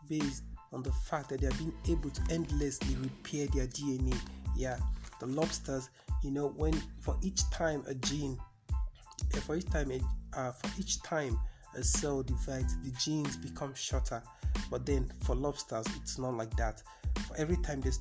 based 0.07 0.43
on 0.73 0.83
the 0.83 0.91
fact 0.91 1.29
that 1.29 1.41
they 1.41 1.47
are 1.47 1.57
being 1.57 1.73
able 1.89 2.09
to 2.09 2.21
endlessly 2.29 2.95
repair 2.95 3.47
their 3.47 3.67
dna 3.67 4.15
yeah 4.55 4.77
the 5.19 5.25
lobsters 5.25 5.89
you 6.23 6.31
know 6.31 6.49
when 6.57 6.73
for 6.99 7.17
each 7.21 7.49
time 7.51 7.83
a 7.87 7.93
gene 7.95 8.37
eh, 9.33 9.39
for 9.39 9.55
each 9.55 9.69
time 9.69 9.91
a, 9.91 9.99
uh, 10.39 10.51
for 10.51 10.69
each 10.79 11.01
time 11.03 11.39
a 11.75 11.83
cell 11.83 12.23
divides 12.23 12.75
the 12.83 12.91
genes 12.99 13.37
become 13.37 13.73
shorter 13.73 14.21
but 14.69 14.85
then 14.85 15.11
for 15.23 15.35
lobsters, 15.35 15.85
it's 15.97 16.17
not 16.17 16.33
like 16.35 16.55
that. 16.57 16.81
For 17.27 17.37
every 17.37 17.57
time 17.57 17.81
this, 17.81 17.99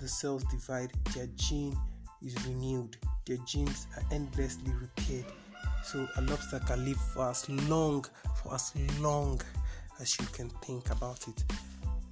the 0.00 0.08
cells 0.08 0.44
divide, 0.44 0.92
their 1.14 1.26
gene 1.36 1.76
is 2.22 2.34
renewed. 2.46 2.96
Their 3.26 3.38
genes 3.38 3.86
are 3.96 4.02
endlessly 4.12 4.72
repaired. 4.72 5.26
So 5.84 6.06
a 6.16 6.22
lobster 6.22 6.60
can 6.60 6.84
live 6.84 6.98
for 7.14 7.30
as 7.30 7.48
long, 7.48 8.04
for 8.42 8.54
as 8.54 8.72
long 9.00 9.40
as 10.00 10.18
you 10.18 10.26
can 10.32 10.50
think 10.62 10.90
about 10.90 11.26
it. 11.28 11.44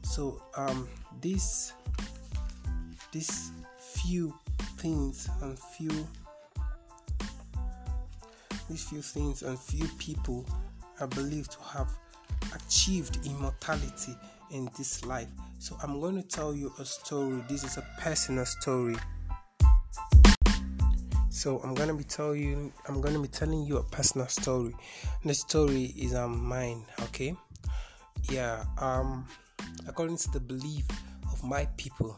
So 0.04 0.40
um, 0.56 0.88
this, 1.20 1.72
this 3.12 3.50
few 3.78 4.34
things 4.78 5.28
and 5.42 5.58
few 5.58 6.06
these 8.68 8.84
few 8.84 9.02
things 9.02 9.42
and 9.42 9.58
few 9.58 9.86
people 9.98 10.44
are 11.00 11.06
believed 11.08 11.52
to 11.52 11.58
have 11.60 11.90
achieved 12.54 13.18
immortality 13.26 14.16
in 14.50 14.70
this 14.78 15.04
life. 15.04 15.28
So 15.58 15.76
I'm 15.82 16.00
going 16.00 16.16
to 16.16 16.26
tell 16.26 16.54
you 16.54 16.72
a 16.78 16.84
story. 16.84 17.42
This 17.48 17.62
is 17.64 17.76
a 17.76 17.84
personal 17.98 18.46
story. 18.46 18.96
So 21.30 21.60
I'm 21.62 21.74
gonna 21.74 21.92
be 21.92 22.04
telling 22.04 22.40
you 22.42 22.72
I'm 22.88 23.02
gonna 23.02 23.18
be 23.18 23.28
telling 23.28 23.66
you 23.66 23.76
a 23.76 23.82
personal 23.82 24.28
story. 24.28 24.74
And 25.20 25.30
the 25.30 25.34
story 25.34 25.92
is 25.98 26.14
um 26.14 26.42
mine, 26.42 26.86
okay? 27.02 27.36
Yeah, 28.30 28.64
um 28.78 29.26
according 29.86 30.16
to 30.18 30.30
the 30.30 30.40
belief 30.40 30.86
of 31.32 31.42
my 31.44 31.66
people, 31.76 32.16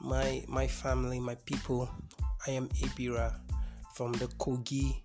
my 0.00 0.44
my 0.48 0.66
family, 0.66 1.20
my 1.20 1.34
people, 1.46 1.88
I 2.46 2.50
am 2.52 2.68
Ebira 2.68 3.34
from 3.94 4.12
the 4.12 4.26
Kogi 4.38 5.02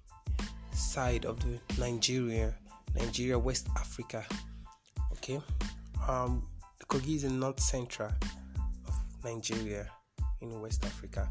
side 0.74 1.26
of 1.26 1.40
the 1.40 1.60
Nigeria, 1.80 2.56
Nigeria, 2.96 3.38
West 3.38 3.68
Africa. 3.78 4.26
Okay, 5.14 5.40
um, 6.08 6.48
Kogi 6.88 7.16
is 7.16 7.24
in 7.24 7.40
north 7.40 7.60
central 7.60 8.10
of 8.88 8.96
Nigeria 9.24 9.88
in 10.42 10.62
West 10.62 10.86
Africa. 10.86 11.30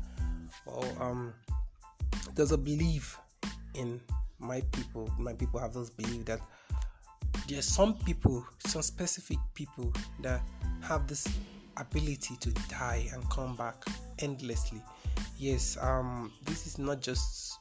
Well, 0.66 0.84
um, 1.00 1.34
there's 2.34 2.52
a 2.52 2.58
belief 2.58 3.18
in 3.74 4.00
my 4.38 4.62
people. 4.72 5.10
My 5.18 5.34
people 5.34 5.60
have 5.60 5.74
this 5.74 5.90
belief 5.90 6.24
that 6.26 6.40
there 7.50 7.58
are 7.58 7.62
some 7.62 7.94
people, 7.94 8.46
some 8.64 8.80
specific 8.80 9.36
people 9.54 9.92
that 10.20 10.40
have 10.82 11.08
this 11.08 11.26
ability 11.78 12.36
to 12.36 12.50
die 12.68 13.08
and 13.12 13.28
come 13.28 13.56
back 13.56 13.74
endlessly. 14.20 14.80
Yes, 15.36 15.76
um, 15.80 16.30
this 16.44 16.68
is 16.68 16.78
not 16.78 17.00
just 17.00 17.58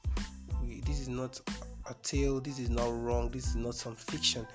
this 0.86 1.00
is 1.00 1.10
not 1.10 1.42
a 1.90 1.96
tale, 2.04 2.40
this 2.40 2.60
is 2.60 2.70
not 2.70 2.88
wrong, 3.02 3.30
this 3.30 3.48
is 3.48 3.56
not 3.56 3.74
some 3.74 3.96
fiction. 3.96 4.46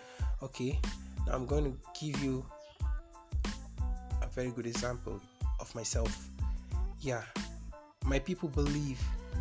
Okay, 0.41 0.79
now 1.27 1.35
I'm 1.35 1.47
going 1.47 1.65
to 1.65 1.77
give 2.01 2.23
you 2.23 2.47
a 4.23 4.29
very 4.29 4.51
good 4.51 4.67
example 4.67 5.21
of 5.59 5.75
myself. 5.75 6.29
Yeah, 7.01 7.23
my 8.07 8.21
people 8.21 8.51
believe, 8.51 9.01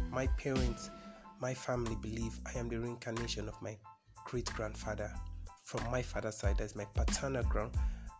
my 0.10 0.26
parents, 0.40 0.90
my 1.40 1.54
family 1.54 1.96
believe 2.02 2.40
I 2.48 2.58
am 2.58 2.68
the 2.68 2.80
reincarnation 2.80 3.48
of 3.48 3.62
my 3.62 3.78
great 4.26 4.52
grandfather 4.56 5.12
from 5.74 5.90
my 5.92 6.02
father's 6.02 6.36
side. 6.36 6.58
That's 6.58 6.76
my 6.76 6.86
paternal 6.94 7.44
grand, 7.44 7.72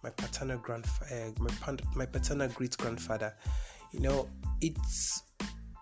my 0.04 0.10
paternal 0.10 0.58
grand, 0.58 0.86
uh, 1.12 1.30
my, 1.40 1.78
my 1.96 2.06
paternal 2.06 2.48
great 2.50 2.76
grandfather. 2.78 3.34
You 3.92 4.00
know, 4.00 4.28
it's 4.62 5.24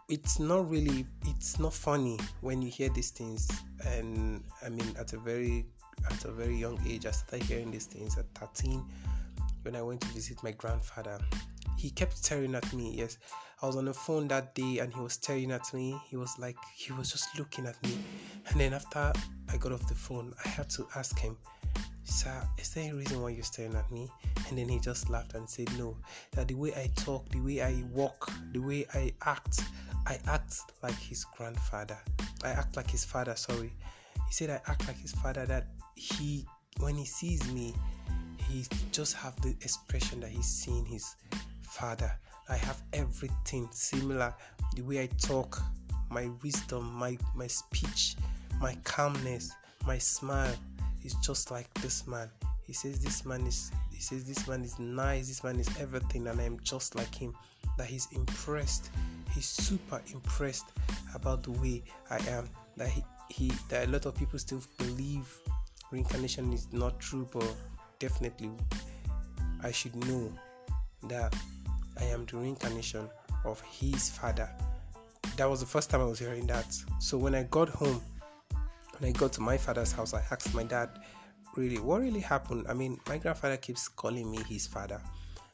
it's 0.09 0.39
not 0.39 0.69
really 0.69 1.05
it's 1.27 1.57
not 1.59 1.73
funny 1.73 2.19
when 2.41 2.61
you 2.61 2.69
hear 2.69 2.89
these 2.89 3.11
things 3.11 3.49
and 3.87 4.43
i 4.61 4.67
mean 4.67 4.93
at 4.99 5.13
a 5.13 5.17
very 5.17 5.65
at 6.11 6.25
a 6.25 6.31
very 6.33 6.57
young 6.57 6.77
age 6.85 7.05
i 7.05 7.11
started 7.11 7.47
hearing 7.47 7.71
these 7.71 7.85
things 7.85 8.17
at 8.17 8.25
13 8.35 8.83
when 9.61 9.73
i 9.73 9.81
went 9.81 10.01
to 10.01 10.07
visit 10.07 10.43
my 10.43 10.51
grandfather 10.51 11.17
he 11.77 11.89
kept 11.89 12.17
staring 12.17 12.55
at 12.55 12.73
me 12.73 12.93
yes 12.95 13.17
i 13.61 13.65
was 13.65 13.75
on 13.75 13.85
the 13.85 13.93
phone 13.93 14.27
that 14.27 14.53
day 14.55 14.79
and 14.79 14.93
he 14.93 14.99
was 14.99 15.13
staring 15.13 15.51
at 15.51 15.73
me 15.73 15.99
he 16.09 16.17
was 16.17 16.37
like 16.39 16.57
he 16.75 16.91
was 16.93 17.11
just 17.11 17.37
looking 17.37 17.65
at 17.65 17.81
me 17.83 17.97
and 18.49 18.59
then 18.59 18.73
after 18.73 19.11
i 19.51 19.57
got 19.57 19.71
off 19.71 19.87
the 19.87 19.95
phone 19.95 20.33
i 20.45 20.47
had 20.47 20.69
to 20.69 20.87
ask 20.95 21.17
him 21.19 21.37
sir 22.03 22.47
is 22.57 22.73
there 22.73 22.83
any 22.83 22.93
reason 22.93 23.21
why 23.21 23.29
you're 23.29 23.43
staring 23.43 23.75
at 23.75 23.89
me 23.91 24.09
and 24.49 24.57
then 24.57 24.67
he 24.67 24.79
just 24.79 25.09
laughed 25.09 25.33
and 25.35 25.49
said 25.49 25.69
no 25.77 25.95
that 26.31 26.47
the 26.47 26.53
way 26.53 26.73
i 26.75 26.89
talk 26.95 27.27
the 27.29 27.39
way 27.39 27.61
i 27.61 27.83
walk 27.93 28.31
the 28.53 28.59
way 28.59 28.85
i 28.93 29.11
act 29.25 29.61
I 30.05 30.19
act 30.27 30.55
like 30.81 30.97
his 30.97 31.25
grandfather. 31.25 31.97
I 32.43 32.49
act 32.49 32.75
like 32.75 32.89
his 32.89 33.05
father, 33.05 33.35
sorry. 33.35 33.71
He 34.27 34.33
said 34.33 34.49
I 34.49 34.59
act 34.69 34.87
like 34.87 34.97
his 34.97 35.11
father 35.11 35.45
that 35.45 35.67
he 35.95 36.45
when 36.79 36.95
he 36.95 37.05
sees 37.05 37.51
me, 37.53 37.73
he 38.49 38.65
just 38.91 39.15
have 39.15 39.39
the 39.41 39.49
expression 39.61 40.19
that 40.21 40.29
he's 40.29 40.47
seeing 40.47 40.85
his 40.85 41.15
father. 41.71 42.11
I 42.49 42.55
have 42.57 42.81
everything 42.93 43.67
similar. 43.71 44.33
The 44.75 44.81
way 44.81 45.01
I 45.03 45.07
talk, 45.19 45.61
my 46.09 46.29
wisdom, 46.43 46.93
my 46.93 47.17
my 47.35 47.47
speech, 47.47 48.15
my 48.59 48.75
calmness, 48.83 49.51
my 49.85 49.97
smile 49.97 50.55
is 51.03 51.13
just 51.23 51.51
like 51.51 51.71
this 51.75 52.07
man. 52.07 52.29
He 52.65 52.73
says 52.73 53.03
this 53.03 53.25
man 53.25 53.47
is 53.47 53.71
he 53.91 54.01
says 54.01 54.25
this 54.25 54.47
man 54.47 54.63
is 54.63 54.79
nice, 54.79 55.27
this 55.27 55.43
man 55.43 55.59
is 55.59 55.69
everything, 55.79 56.27
and 56.27 56.39
I 56.39 56.43
am 56.43 56.59
just 56.61 56.95
like 56.95 57.13
him. 57.15 57.33
That 57.77 57.87
he's 57.87 58.07
impressed 58.11 58.89
he's 59.31 59.47
super 59.47 60.01
impressed 60.13 60.65
about 61.15 61.43
the 61.43 61.51
way 61.51 61.83
I 62.09 62.17
am. 62.29 62.49
That 62.77 62.89
he, 62.89 63.03
he 63.29 63.51
that 63.69 63.87
a 63.87 63.91
lot 63.91 64.05
of 64.05 64.15
people 64.15 64.39
still 64.39 64.61
believe 64.77 65.27
reincarnation 65.91 66.53
is 66.53 66.67
not 66.71 66.99
true, 66.99 67.27
but 67.31 67.45
definitely 67.99 68.51
I 69.63 69.71
should 69.71 69.95
know 70.07 70.31
that 71.07 71.35
I 71.99 72.05
am 72.05 72.25
the 72.25 72.37
reincarnation 72.37 73.09
of 73.45 73.61
his 73.61 74.09
father. 74.09 74.49
That 75.37 75.49
was 75.49 75.59
the 75.59 75.65
first 75.65 75.89
time 75.89 76.01
I 76.01 76.05
was 76.05 76.19
hearing 76.19 76.47
that. 76.47 76.75
So 76.99 77.17
when 77.17 77.35
I 77.35 77.43
got 77.43 77.69
home, 77.69 78.01
when 78.97 79.09
I 79.09 79.11
got 79.13 79.33
to 79.33 79.41
my 79.41 79.57
father's 79.57 79.91
house, 79.91 80.13
I 80.13 80.21
asked 80.31 80.53
my 80.53 80.63
dad, 80.63 80.89
really, 81.55 81.79
what 81.79 82.01
really 82.01 82.19
happened? 82.19 82.65
I 82.69 82.73
mean, 82.73 82.99
my 83.07 83.17
grandfather 83.17 83.57
keeps 83.57 83.87
calling 83.87 84.29
me 84.29 84.39
his 84.47 84.67
father. 84.67 85.01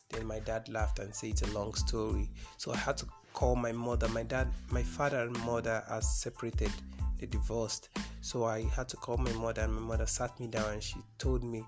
Then 0.09 0.25
my 0.25 0.39
dad 0.39 0.69
laughed 0.69 0.99
and 0.99 1.13
said 1.13 1.31
it's 1.31 1.41
a 1.41 1.51
long 1.53 1.73
story. 1.73 2.29
So 2.57 2.71
I 2.73 2.77
had 2.77 2.97
to 2.97 3.05
call 3.33 3.55
my 3.55 3.71
mother. 3.71 4.07
My 4.09 4.23
dad, 4.23 4.47
my 4.71 4.83
father 4.83 5.21
and 5.21 5.37
mother 5.45 5.83
are 5.89 6.01
separated. 6.01 6.71
They 7.19 7.25
divorced. 7.25 7.89
So 8.21 8.45
I 8.45 8.63
had 8.63 8.87
to 8.89 8.97
call 8.97 9.17
my 9.17 9.31
mother, 9.33 9.61
and 9.61 9.73
my 9.73 9.81
mother 9.81 10.05
sat 10.05 10.39
me 10.39 10.47
down 10.47 10.73
and 10.73 10.83
she 10.83 10.97
told 11.17 11.43
me 11.43 11.63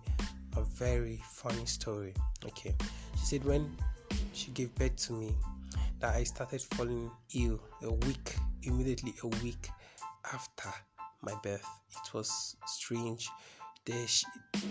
a 0.58 0.62
very 0.62 1.22
funny 1.30 1.66
story. 1.66 2.14
Okay, 2.46 2.76
she 3.20 3.26
said 3.26 3.46
when 3.46 3.76
she 4.34 4.52
gave 4.52 4.74
birth 4.76 4.96
to 5.08 5.13
me, 5.13 5.36
that 6.00 6.15
I 6.15 6.24
started 6.24 6.62
falling 6.62 7.12
ill 7.36 7.60
a 7.84 7.92
week, 7.92 8.36
immediately 8.63 9.13
a 9.24 9.28
week 9.44 9.70
after 10.34 10.70
my 11.22 11.34
birth. 11.44 11.65
It 11.92 12.13
was 12.13 12.56
strange. 12.65 13.30
They, 13.86 14.06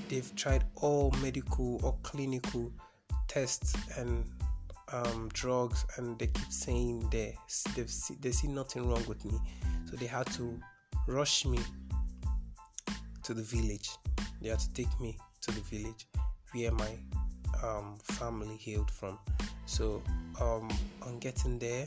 they've 0.09 0.35
tried 0.37 0.65
all 0.77 1.13
medical 1.23 1.85
or 1.85 1.97
clinical 2.03 2.73
tests 3.27 3.75
and 3.99 4.25
um, 4.93 5.29
drugs 5.33 5.85
and 5.97 6.19
they 6.19 6.29
keep 6.29 6.51
saying 6.51 7.09
they 7.11 7.37
they've 7.77 7.91
see, 7.91 8.15
they 8.21 8.31
see 8.31 8.49
nothing 8.49 8.89
wrong 8.89 9.05
with 9.07 9.23
me 9.25 9.39
so 9.85 9.97
they 9.97 10.07
had 10.07 10.27
to 10.33 10.59
rush 11.07 11.45
me 11.45 11.59
to 13.23 13.35
the 13.35 13.43
village 13.43 13.91
they 14.41 14.49
had 14.49 14.59
to 14.59 14.73
take 14.73 15.01
me 15.01 15.19
to 15.43 15.51
the 15.51 15.61
village 15.61 16.07
where 16.53 16.73
my 16.73 16.97
um, 17.63 17.97
family 18.03 18.57
hailed 18.57 18.91
from 18.91 19.19
so 19.67 20.03
um, 20.41 20.69
on 21.07 21.19
getting 21.19 21.59
there 21.59 21.87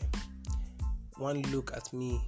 one 1.17 1.41
look 1.51 1.71
at 1.75 1.91
me 1.93 2.21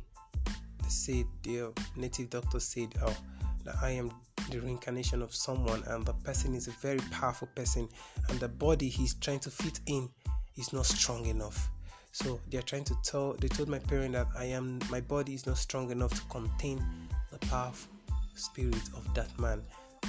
said 0.87 1.25
the 1.43 1.71
native 1.95 2.29
doctor 2.29 2.59
said 2.59 2.93
oh 3.03 3.15
that 3.63 3.75
i 3.81 3.89
am 3.89 4.11
the 4.49 4.59
reincarnation 4.59 5.21
of 5.21 5.33
someone 5.33 5.83
and 5.87 6.05
the 6.05 6.13
person 6.13 6.53
is 6.53 6.67
a 6.67 6.71
very 6.71 6.99
powerful 7.11 7.47
person 7.55 7.87
and 8.29 8.39
the 8.39 8.47
body 8.47 8.87
he's 8.89 9.15
trying 9.15 9.39
to 9.39 9.49
fit 9.49 9.79
in 9.87 10.09
is 10.57 10.73
not 10.73 10.85
strong 10.85 11.25
enough. 11.25 11.69
So 12.11 12.39
they 12.49 12.57
are 12.57 12.63
trying 12.63 12.83
to 12.85 12.95
tell 13.03 13.33
they 13.33 13.47
told 13.47 13.69
my 13.69 13.79
parent 13.79 14.13
that 14.13 14.27
I 14.37 14.45
am 14.45 14.79
my 14.89 15.01
body 15.01 15.33
is 15.33 15.45
not 15.47 15.57
strong 15.57 15.89
enough 15.91 16.13
to 16.13 16.21
contain 16.29 16.83
the 17.31 17.39
powerful 17.47 17.91
spirit 18.35 18.89
of 18.95 19.11
that 19.15 19.37
man. 19.39 19.63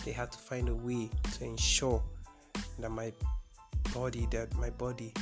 They 0.05 0.13
had 0.13 0.31
to 0.33 0.39
find 0.39 0.69
a 0.69 0.75
way 0.75 1.09
to 1.33 1.45
ensure 1.45 2.03
that 2.79 2.90
my 2.90 3.12
body 3.93 4.27
that 4.31 4.55
my 4.57 4.71
body 4.71 5.12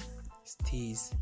stays 0.44 1.12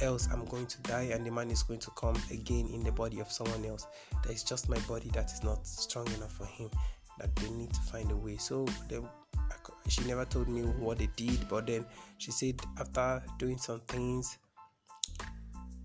else 0.00 0.28
I'm 0.32 0.44
going 0.46 0.66
to 0.66 0.80
die 0.82 1.10
and 1.12 1.24
the 1.26 1.30
man 1.30 1.50
is 1.50 1.62
going 1.62 1.80
to 1.80 1.90
come 1.90 2.16
again 2.30 2.66
in 2.72 2.82
the 2.82 2.92
body 2.92 3.20
of 3.20 3.30
someone 3.30 3.64
else. 3.64 3.86
That 4.22 4.32
is 4.32 4.42
just 4.42 4.68
my 4.68 4.78
body 4.80 5.10
that 5.12 5.30
is 5.32 5.42
not 5.42 5.66
strong 5.66 6.06
enough 6.14 6.32
for 6.32 6.46
him. 6.46 6.70
That 7.18 7.34
they 7.36 7.50
need 7.50 7.72
to 7.74 7.80
find 7.80 8.10
a 8.10 8.16
way. 8.16 8.36
So 8.38 8.66
they 8.88 9.00
she 9.88 10.02
never 10.04 10.24
told 10.24 10.48
me 10.48 10.62
what 10.62 10.98
they 10.98 11.08
did 11.16 11.48
but 11.48 11.66
then 11.66 11.84
she 12.18 12.30
said 12.30 12.60
after 12.78 13.22
doing 13.38 13.58
some 13.58 13.80
things 13.88 14.38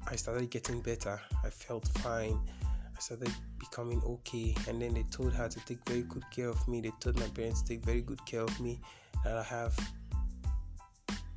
i 0.07 0.15
started 0.15 0.49
getting 0.49 0.81
better 0.81 1.19
i 1.43 1.49
felt 1.49 1.87
fine 1.99 2.39
i 2.63 2.99
started 2.99 3.31
becoming 3.59 4.01
okay 4.05 4.55
and 4.67 4.81
then 4.81 4.93
they 4.93 5.03
told 5.03 5.33
her 5.33 5.47
to 5.47 5.59
take 5.65 5.79
very 5.87 6.03
good 6.03 6.23
care 6.31 6.49
of 6.49 6.67
me 6.67 6.81
they 6.81 6.91
told 6.99 7.17
my 7.19 7.27
parents 7.29 7.61
to 7.61 7.69
take 7.69 7.83
very 7.83 8.01
good 8.01 8.23
care 8.25 8.41
of 8.41 8.59
me 8.59 8.79
that 9.23 9.35
i 9.37 9.43
have 9.43 9.77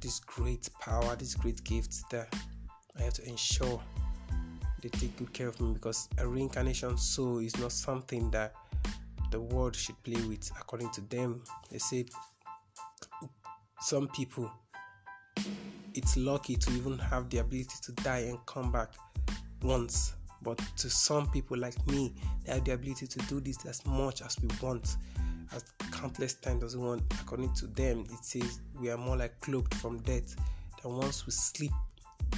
this 0.01 0.21
great 0.21 0.69
power 0.81 1.17
this 1.17 1.35
great 1.35 1.63
gift 1.65 2.03
that 2.11 2.35
i 2.99 3.03
have 3.03 3.13
to 3.13 3.27
ensure 3.29 3.81
they 4.83 4.89
take 4.89 5.17
good 5.17 5.33
care 5.33 5.49
of 5.49 5.61
me 5.61 5.75
because 5.75 6.09
a 6.19 6.27
reincarnation 6.27 6.97
soul 6.97 7.39
is 7.39 7.57
not 7.59 7.73
something 7.73 8.31
that 8.31 8.55
the 9.31 9.41
world 9.41 9.77
should 9.77 10.01
play 10.03 10.21
with 10.23 10.51
according 10.59 10.91
to 10.91 11.01
them. 11.03 11.43
They 11.71 11.79
said 11.79 12.11
some 13.81 14.09
people 14.09 14.51
it's 15.95 16.17
lucky 16.17 16.57
to 16.57 16.71
even 16.73 16.99
have 16.99 17.29
the 17.31 17.39
ability 17.39 17.75
to 17.83 17.93
die 17.93 18.19
and 18.19 18.39
come 18.47 18.71
back 18.71 18.93
once 19.63 20.15
but 20.43 20.59
to 20.77 20.89
some 20.89 21.29
people 21.31 21.59
like 21.59 21.75
me 21.89 22.15
they 22.45 22.53
have 22.53 22.65
the 22.65 22.73
ability 22.73 23.07
to 23.07 23.19
do 23.21 23.41
this 23.41 23.65
as 23.67 23.85
much 23.87 24.23
as 24.23 24.37
we 24.41 24.49
want 24.63 24.97
as 25.55 25.65
countless 25.93 26.35
times 26.35 26.77
we 26.77 26.83
want 26.83 27.03
according 27.21 27.53
to 27.55 27.67
them 27.69 28.07
it 28.13 28.25
says 28.25 28.61
we 28.81 28.91
are 28.91 28.99
more 28.99 29.17
like 29.17 29.39
cloaked 29.41 29.75
from 29.75 29.99
death 30.01 30.37
than 30.83 30.97
once 30.97 31.27
we 31.27 31.33
sleep 31.33 31.73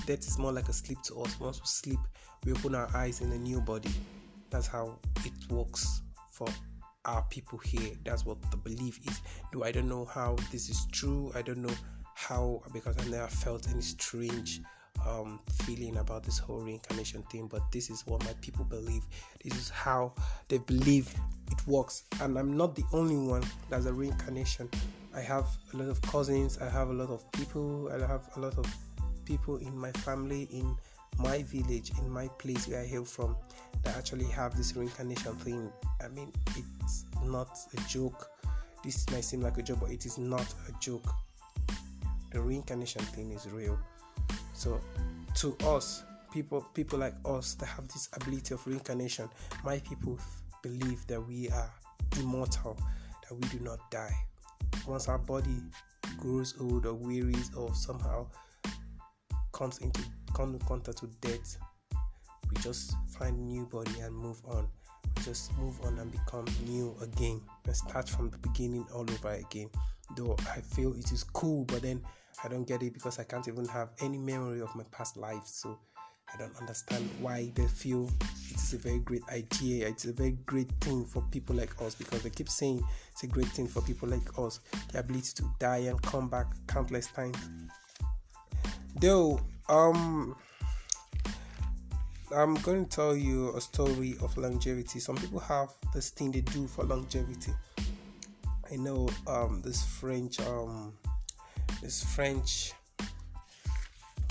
death 0.06 0.20
is 0.20 0.38
more 0.38 0.52
like 0.52 0.68
a 0.68 0.72
sleep 0.72 1.00
to 1.02 1.20
us 1.20 1.38
once 1.38 1.60
we 1.60 1.66
sleep 1.66 2.00
we 2.44 2.52
open 2.52 2.74
our 2.74 2.88
eyes 2.94 3.20
in 3.20 3.30
a 3.32 3.38
new 3.38 3.60
body 3.60 3.90
that's 4.50 4.66
how 4.66 4.98
it 5.24 5.32
works 5.50 6.02
for 6.30 6.48
our 7.04 7.22
people 7.30 7.58
here. 7.58 7.92
That's 8.04 8.24
what 8.24 8.38
the 8.50 8.56
belief 8.56 9.00
is. 9.08 9.20
Do 9.52 9.64
I 9.64 9.72
don't 9.72 9.88
know 9.88 10.04
how 10.04 10.36
this 10.50 10.68
is 10.68 10.86
true. 10.92 11.32
I 11.34 11.42
don't 11.42 11.58
know 11.58 11.74
how 12.14 12.62
because 12.72 12.96
I 12.98 13.08
never 13.08 13.28
felt 13.28 13.68
any 13.70 13.82
strange 13.82 14.60
um, 15.06 15.40
feeling 15.64 15.96
about 15.96 16.22
this 16.22 16.38
whole 16.38 16.60
reincarnation 16.60 17.22
thing, 17.24 17.48
but 17.48 17.62
this 17.72 17.90
is 17.90 18.06
what 18.06 18.24
my 18.24 18.32
people 18.40 18.64
believe. 18.64 19.02
This 19.42 19.54
is 19.58 19.68
how 19.68 20.12
they 20.48 20.58
believe 20.58 21.12
it 21.50 21.66
works, 21.66 22.04
and 22.20 22.38
I'm 22.38 22.56
not 22.56 22.74
the 22.74 22.84
only 22.92 23.16
one 23.16 23.42
that's 23.68 23.86
a 23.86 23.92
reincarnation. 23.92 24.70
I 25.14 25.20
have 25.20 25.46
a 25.74 25.76
lot 25.76 25.88
of 25.88 26.00
cousins, 26.02 26.58
I 26.58 26.68
have 26.68 26.88
a 26.88 26.92
lot 26.92 27.10
of 27.10 27.30
people, 27.32 27.90
I 27.92 28.06
have 28.06 28.28
a 28.36 28.40
lot 28.40 28.56
of 28.56 28.66
people 29.24 29.56
in 29.58 29.76
my 29.76 29.92
family, 29.92 30.48
in 30.50 30.76
my 31.18 31.42
village, 31.42 31.92
in 31.98 32.08
my 32.08 32.28
place 32.38 32.68
where 32.68 32.80
I 32.80 32.86
hail 32.86 33.04
from, 33.04 33.36
that 33.82 33.96
actually 33.96 34.26
have 34.26 34.56
this 34.56 34.74
reincarnation 34.74 35.34
thing. 35.36 35.70
I 36.02 36.08
mean, 36.08 36.32
it's 36.56 37.04
not 37.24 37.58
a 37.76 37.88
joke. 37.88 38.30
This 38.82 39.08
might 39.10 39.24
seem 39.24 39.42
like 39.42 39.58
a 39.58 39.62
joke, 39.62 39.80
but 39.80 39.90
it 39.90 40.06
is 40.06 40.18
not 40.18 40.46
a 40.68 40.72
joke. 40.80 41.06
The 42.30 42.40
reincarnation 42.40 43.02
thing 43.02 43.32
is 43.32 43.46
real. 43.48 43.78
So, 44.52 44.80
to 45.36 45.56
us, 45.66 46.04
people, 46.32 46.66
people 46.74 46.98
like 46.98 47.14
us 47.24 47.54
that 47.54 47.66
have 47.66 47.88
this 47.88 48.08
ability 48.14 48.54
of 48.54 48.66
reincarnation, 48.66 49.28
my 49.64 49.78
people 49.80 50.18
believe 50.62 51.06
that 51.06 51.20
we 51.20 51.48
are 51.50 51.70
immortal, 52.20 52.78
that 53.28 53.34
we 53.34 53.48
do 53.48 53.64
not 53.64 53.78
die. 53.90 54.14
Once 54.86 55.08
our 55.08 55.18
body 55.18 55.56
grows 56.18 56.54
old 56.60 56.86
or 56.86 56.94
wearies 56.94 57.54
or 57.54 57.74
somehow 57.74 58.26
comes 59.52 59.78
into 59.78 60.02
come 60.34 60.54
in 60.54 60.60
contact 60.60 61.02
with 61.02 61.20
death, 61.20 61.58
we 62.50 62.56
just 62.62 62.94
find 63.18 63.38
new 63.46 63.66
body 63.66 64.00
and 64.00 64.14
move 64.14 64.40
on. 64.46 64.66
We 65.16 65.22
just 65.24 65.56
move 65.58 65.78
on 65.84 65.98
and 65.98 66.10
become 66.10 66.46
new 66.66 66.96
again 67.02 67.40
and 67.66 67.76
start 67.76 68.08
from 68.08 68.30
the 68.30 68.38
beginning 68.38 68.86
all 68.94 69.02
over 69.10 69.32
again. 69.32 69.68
Though 70.16 70.36
I 70.50 70.60
feel 70.60 70.94
it 70.94 71.12
is 71.12 71.22
cool, 71.24 71.64
but 71.64 71.82
then 71.82 72.02
I 72.44 72.48
don't 72.48 72.64
get 72.64 72.82
it 72.82 72.94
because 72.94 73.18
I 73.18 73.24
can't 73.24 73.46
even 73.48 73.66
have 73.66 73.90
any 74.00 74.18
memory 74.18 74.60
of 74.60 74.74
my 74.74 74.84
past 74.90 75.16
life. 75.16 75.46
So 75.46 75.78
I 76.32 76.38
don't 76.38 76.56
understand 76.60 77.08
why 77.20 77.52
they 77.54 77.66
feel 77.66 78.10
it 78.50 78.56
is 78.56 78.72
a 78.74 78.78
very 78.78 78.98
great 79.00 79.22
idea. 79.30 79.88
It's 79.88 80.04
a 80.06 80.12
very 80.12 80.36
great 80.46 80.70
thing 80.80 81.04
for 81.04 81.22
people 81.30 81.56
like 81.56 81.80
us 81.82 81.94
because 81.94 82.22
they 82.22 82.30
keep 82.30 82.48
saying 82.48 82.82
it's 83.12 83.22
a 83.22 83.26
great 83.26 83.48
thing 83.48 83.66
for 83.66 83.82
people 83.82 84.08
like 84.08 84.38
us. 84.38 84.60
The 84.92 85.00
ability 85.00 85.32
to 85.36 85.44
die 85.58 85.84
and 85.88 86.00
come 86.02 86.28
back 86.28 86.46
countless 86.66 87.06
times. 87.08 87.36
Though, 88.96 89.40
um, 89.68 90.36
I'm 92.34 92.54
going 92.56 92.86
to 92.86 92.90
tell 92.90 93.16
you 93.16 93.54
a 93.56 93.60
story 93.60 94.16
of 94.22 94.36
longevity. 94.36 95.00
Some 95.00 95.16
people 95.16 95.40
have 95.40 95.68
this 95.92 96.10
thing 96.10 96.30
they 96.30 96.40
do 96.40 96.66
for 96.66 96.84
longevity. 96.84 97.52
I 98.70 98.76
know 98.76 99.08
um, 99.26 99.60
this 99.62 99.82
French, 99.84 100.40
um, 100.40 100.94
this 101.82 102.04
French, 102.14 102.72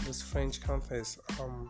this 0.06 0.22
French 0.22 0.62
countess. 0.62 1.20
Um, 1.40 1.70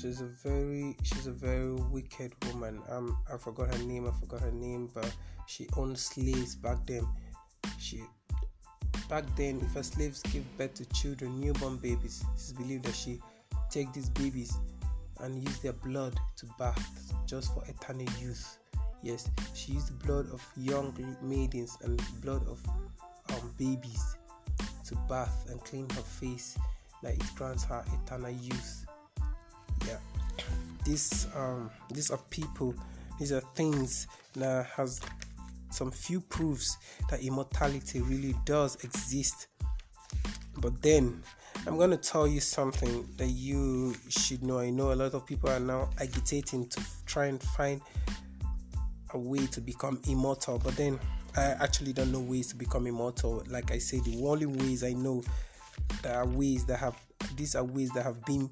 she's 0.00 0.20
a 0.20 0.26
very, 0.26 0.96
she's 1.02 1.26
a 1.26 1.32
very 1.32 1.72
wicked 1.74 2.32
woman. 2.46 2.80
Um, 2.88 3.18
I 3.32 3.36
forgot 3.36 3.74
her 3.74 3.82
name. 3.82 4.06
I 4.06 4.12
forgot 4.20 4.40
her 4.40 4.52
name, 4.52 4.88
but 4.94 5.12
she 5.46 5.68
owned 5.76 5.98
slaves 5.98 6.54
back 6.54 6.86
then. 6.86 7.06
She 7.78 8.04
back 9.08 9.24
then, 9.36 9.60
if 9.60 9.74
her 9.74 9.82
slaves 9.82 10.22
give 10.22 10.44
birth 10.56 10.74
to 10.74 10.84
children, 10.86 11.40
newborn 11.40 11.76
babies, 11.78 12.24
it's 12.34 12.52
believed 12.52 12.84
that 12.84 12.94
she 12.94 13.20
take 13.70 13.92
these 13.92 14.08
babies 14.08 14.56
and 15.20 15.42
use 15.42 15.58
their 15.58 15.72
blood 15.72 16.18
to 16.36 16.46
bath 16.58 17.12
just 17.26 17.52
for 17.54 17.64
eternal 17.68 18.06
youth. 18.20 18.58
Yes, 19.02 19.28
she 19.54 19.72
used 19.72 19.88
the 19.88 20.06
blood 20.06 20.30
of 20.32 20.46
young 20.56 20.94
maidens 21.20 21.76
and 21.82 22.00
blood 22.22 22.46
of 22.46 22.62
um, 23.32 23.54
babies 23.58 24.16
to 24.86 24.94
bath 25.08 25.46
and 25.50 25.62
clean 25.64 25.88
her 25.90 26.02
face 26.02 26.56
that 27.02 27.14
it 27.14 27.22
grants 27.34 27.64
her 27.64 27.84
eternal 28.04 28.30
youth. 28.30 28.86
Yeah, 29.86 29.98
these 30.84 31.26
um 31.34 31.70
these 31.92 32.10
are 32.10 32.20
people, 32.30 32.74
these 33.18 33.32
are 33.32 33.42
things 33.54 34.06
that 34.34 34.66
has 34.66 35.00
some 35.70 35.90
few 35.90 36.20
proofs 36.20 36.76
that 37.10 37.22
immortality 37.22 38.00
really 38.00 38.34
does 38.44 38.76
exist. 38.84 39.48
But 40.58 40.80
then 40.82 41.22
I'm 41.66 41.78
to 41.90 41.96
tell 41.96 42.26
you 42.26 42.40
something 42.40 43.08
that 43.16 43.28
you 43.28 43.94
should 44.08 44.42
know. 44.42 44.58
I 44.58 44.70
know 44.70 44.92
a 44.92 44.94
lot 44.94 45.14
of 45.14 45.26
people 45.26 45.48
are 45.48 45.60
now 45.60 45.90
agitating 46.00 46.68
to 46.68 46.80
try 47.06 47.26
and 47.26 47.42
find 47.42 47.80
a 49.14 49.18
way 49.18 49.46
to 49.46 49.60
become 49.60 50.00
immortal, 50.08 50.58
but 50.58 50.76
then 50.76 50.98
I 51.36 51.42
actually 51.60 51.92
don't 51.92 52.12
know 52.12 52.20
ways 52.20 52.48
to 52.48 52.56
become 52.56 52.86
immortal. 52.86 53.42
Like 53.48 53.70
I 53.70 53.78
said, 53.78 54.04
the 54.04 54.22
only 54.24 54.46
ways 54.46 54.84
I 54.84 54.92
know 54.92 55.22
there 56.02 56.16
are 56.16 56.26
ways 56.26 56.64
that 56.66 56.78
have 56.78 56.96
these 57.36 57.54
are 57.54 57.64
ways 57.64 57.90
that 57.92 58.02
have 58.02 58.22
been 58.24 58.50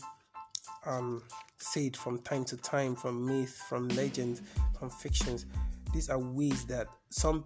um, 0.87 1.23
said 1.59 1.97
from 1.97 2.19
time 2.23 2.45
to 2.47 2.57
time 2.57 2.97
from 2.97 3.27
myth, 3.27 3.63
from 3.69 3.89
legends, 3.91 4.43
from 4.79 4.91
fictions. 4.91 5.47
These 5.93 6.09
are 6.09 6.19
ways 6.19 6.65
that 6.67 6.87
some 7.11 7.45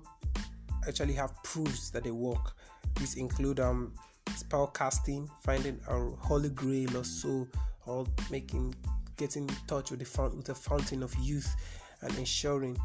actually 0.86 1.14
have 1.14 1.42
proofs 1.42 1.90
that 1.90 2.04
they 2.04 2.10
work. 2.10 2.52
These 2.96 3.16
include 3.16 3.58
um, 3.58 3.92
spell 4.36 4.68
casting, 4.68 5.28
finding 5.40 5.80
a 5.88 5.98
holy 6.24 6.50
grail 6.50 6.96
or 6.96 7.04
so, 7.04 7.48
or 7.86 8.06
making 8.30 8.74
getting 9.16 9.48
in 9.48 9.56
touch 9.66 9.90
with 9.90 10.00
the 10.00 10.22
with 10.30 10.44
the 10.44 10.54
fountain 10.54 11.02
of 11.02 11.14
youth 11.16 11.54
and 12.02 12.16
ensuring 12.18 12.76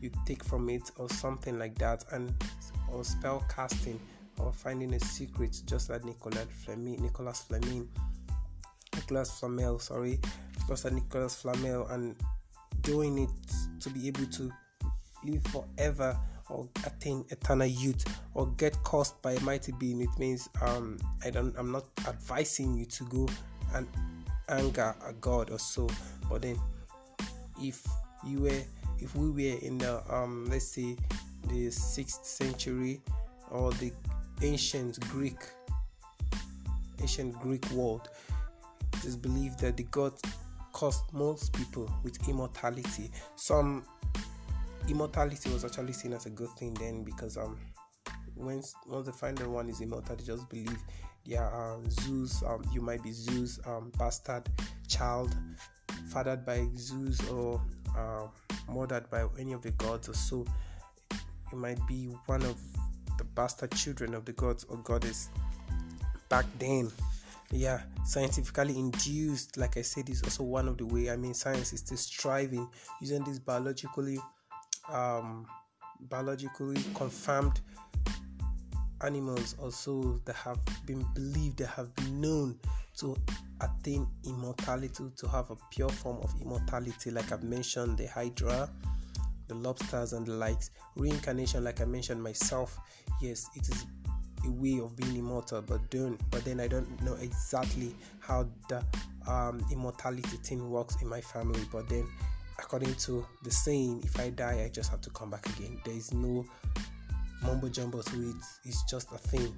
you 0.00 0.10
take 0.26 0.44
from 0.44 0.68
it 0.68 0.90
or 0.96 1.08
something 1.08 1.58
like 1.58 1.76
that 1.78 2.04
and 2.12 2.32
or 2.92 3.04
spell 3.04 3.44
casting 3.48 4.00
or 4.38 4.52
finding 4.52 4.94
a 4.94 5.00
secret 5.00 5.60
just 5.66 5.90
like 5.90 6.04
Nicolas 6.04 6.46
Flamel 6.64 7.00
Nicolas 7.00 7.42
Flamel 7.42 7.86
Nicolas 8.94 9.30
Flamel 9.38 9.78
sorry 9.78 10.20
just 10.68 10.84
like 10.84 10.94
Nicolas 10.94 11.36
Flamel 11.36 11.86
and 11.88 12.16
doing 12.82 13.18
it 13.18 13.30
to 13.80 13.90
be 13.90 14.06
able 14.08 14.26
to 14.26 14.52
live 15.24 15.42
forever 15.44 16.16
or 16.50 16.68
attain 16.84 17.24
eternal 17.30 17.66
youth 17.66 18.04
or 18.34 18.46
get 18.58 18.74
caused 18.84 19.20
by 19.22 19.32
a 19.32 19.40
mighty 19.40 19.72
being. 19.72 20.00
It 20.02 20.10
means 20.18 20.48
um 20.60 20.98
i 21.24 21.30
don't 21.30 21.54
i'm 21.58 21.72
not 21.72 21.84
advising 22.06 22.74
you 22.76 22.84
to 22.86 23.04
go 23.04 23.28
and 23.74 23.88
anger 24.48 24.94
a 25.06 25.12
god 25.14 25.50
or 25.50 25.58
so 25.58 25.88
but 26.28 26.42
then 26.42 26.58
if 27.60 27.86
you 28.26 28.42
were 28.42 28.62
if 29.04 29.14
we 29.14 29.30
were 29.30 29.58
in 29.60 29.78
the 29.78 30.02
um 30.12 30.46
let's 30.50 30.66
say 30.66 30.96
the 31.48 31.70
sixth 31.70 32.24
century 32.24 33.00
or 33.50 33.70
the 33.74 33.92
ancient 34.42 34.98
greek 35.10 35.38
ancient 37.00 37.32
greek 37.40 37.68
world 37.70 38.08
it 38.94 39.04
is 39.04 39.16
believed 39.16 39.60
that 39.60 39.76
the 39.76 39.82
gods 39.84 40.20
caused 40.74 41.04
most 41.12 41.52
people 41.52 41.88
with 42.02 42.28
immortality. 42.28 43.10
Some 43.36 43.84
immortality 44.88 45.50
was 45.50 45.64
actually 45.64 45.94
seen 45.94 46.12
as 46.12 46.26
a 46.26 46.30
good 46.30 46.50
thing 46.58 46.74
then 46.74 47.04
because 47.04 47.38
um 47.38 47.56
once 48.36 48.74
once 48.86 49.06
they 49.06 49.12
find 49.12 49.38
one 49.50 49.70
is 49.70 49.80
immortal 49.80 50.14
they 50.16 50.24
just 50.24 50.46
believe 50.50 50.76
yeah 51.24 51.48
um, 51.54 51.88
Zeus 51.88 52.42
um 52.42 52.62
you 52.72 52.82
might 52.82 53.02
be 53.02 53.12
Zeus 53.12 53.58
um 53.66 53.90
bastard 53.98 54.46
child 54.86 55.34
fathered 56.10 56.44
by 56.44 56.66
Zeus 56.76 57.26
or 57.30 57.62
uh, 57.96 58.26
murdered 58.72 59.08
by 59.10 59.26
any 59.38 59.52
of 59.52 59.62
the 59.62 59.70
gods 59.72 60.08
or 60.08 60.14
so. 60.14 60.44
You 61.52 61.58
might 61.58 61.78
be 61.86 62.06
one 62.26 62.42
of 62.42 62.60
the 63.18 63.24
bastard 63.24 63.72
children 63.72 64.14
of 64.14 64.24
the 64.24 64.32
gods 64.32 64.64
or 64.64 64.76
goddess. 64.78 65.28
Back 66.28 66.46
then 66.58 66.90
yeah 67.50 67.80
scientifically 68.04 68.76
induced 68.76 69.56
like 69.56 69.76
i 69.76 69.82
said 69.82 70.08
is 70.08 70.22
also 70.22 70.42
one 70.42 70.66
of 70.66 70.76
the 70.76 70.86
way 70.86 71.10
i 71.10 71.16
mean 71.16 71.34
science 71.34 71.72
is 71.72 71.80
still 71.80 71.96
striving 71.96 72.68
using 73.00 73.22
this 73.24 73.38
biologically 73.38 74.18
um, 74.92 75.46
biologically 76.00 76.80
confirmed 76.94 77.60
animals 79.04 79.56
also 79.60 80.20
that 80.24 80.36
have 80.36 80.58
been 80.86 81.04
believed 81.14 81.58
that 81.58 81.68
have 81.68 81.94
been 81.96 82.20
known 82.20 82.58
to 82.96 83.16
attain 83.60 84.06
immortality 84.26 85.04
to 85.16 85.28
have 85.28 85.50
a 85.50 85.56
pure 85.70 85.88
form 85.88 86.18
of 86.22 86.32
immortality. 86.40 87.10
Like 87.10 87.32
i've 87.32 87.42
mentioned 87.42 87.98
the 87.98 88.06
hydra 88.06 88.70
the 89.48 89.54
lobsters 89.54 90.12
and 90.12 90.26
the 90.26 90.32
likes. 90.32 90.70
Reincarnation 90.96 91.64
like 91.64 91.80
i 91.80 91.84
mentioned 91.84 92.22
myself 92.22 92.78
yes 93.20 93.48
it 93.54 93.68
is 93.68 93.86
a 94.46 94.50
way 94.50 94.78
of 94.78 94.96
being 94.96 95.16
immortal 95.16 95.62
but 95.62 95.90
don't 95.90 96.20
but 96.30 96.44
then 96.44 96.60
i 96.60 96.66
don't 96.66 97.00
know 97.02 97.14
exactly 97.14 97.94
how 98.20 98.46
the 98.68 98.84
um, 99.26 99.64
immortality 99.70 100.36
thing 100.38 100.70
works 100.70 101.00
in 101.00 101.08
my 101.08 101.20
family. 101.20 101.60
But 101.70 101.88
then 101.88 102.06
according 102.58 102.94
to 102.96 103.26
the 103.42 103.50
saying, 103.50 104.02
if 104.04 104.18
I 104.18 104.30
die, 104.30 104.62
I 104.64 104.68
just 104.68 104.90
have 104.90 105.00
to 105.02 105.10
come 105.10 105.30
back 105.30 105.46
again. 105.56 105.80
There 105.84 105.94
is 105.94 106.12
no 106.12 106.44
mumbo 107.44 107.68
jumbo 107.68 108.02
to 108.02 108.30
it. 108.30 108.36
It's 108.64 108.82
just 108.84 109.12
a 109.12 109.18
thing, 109.18 109.54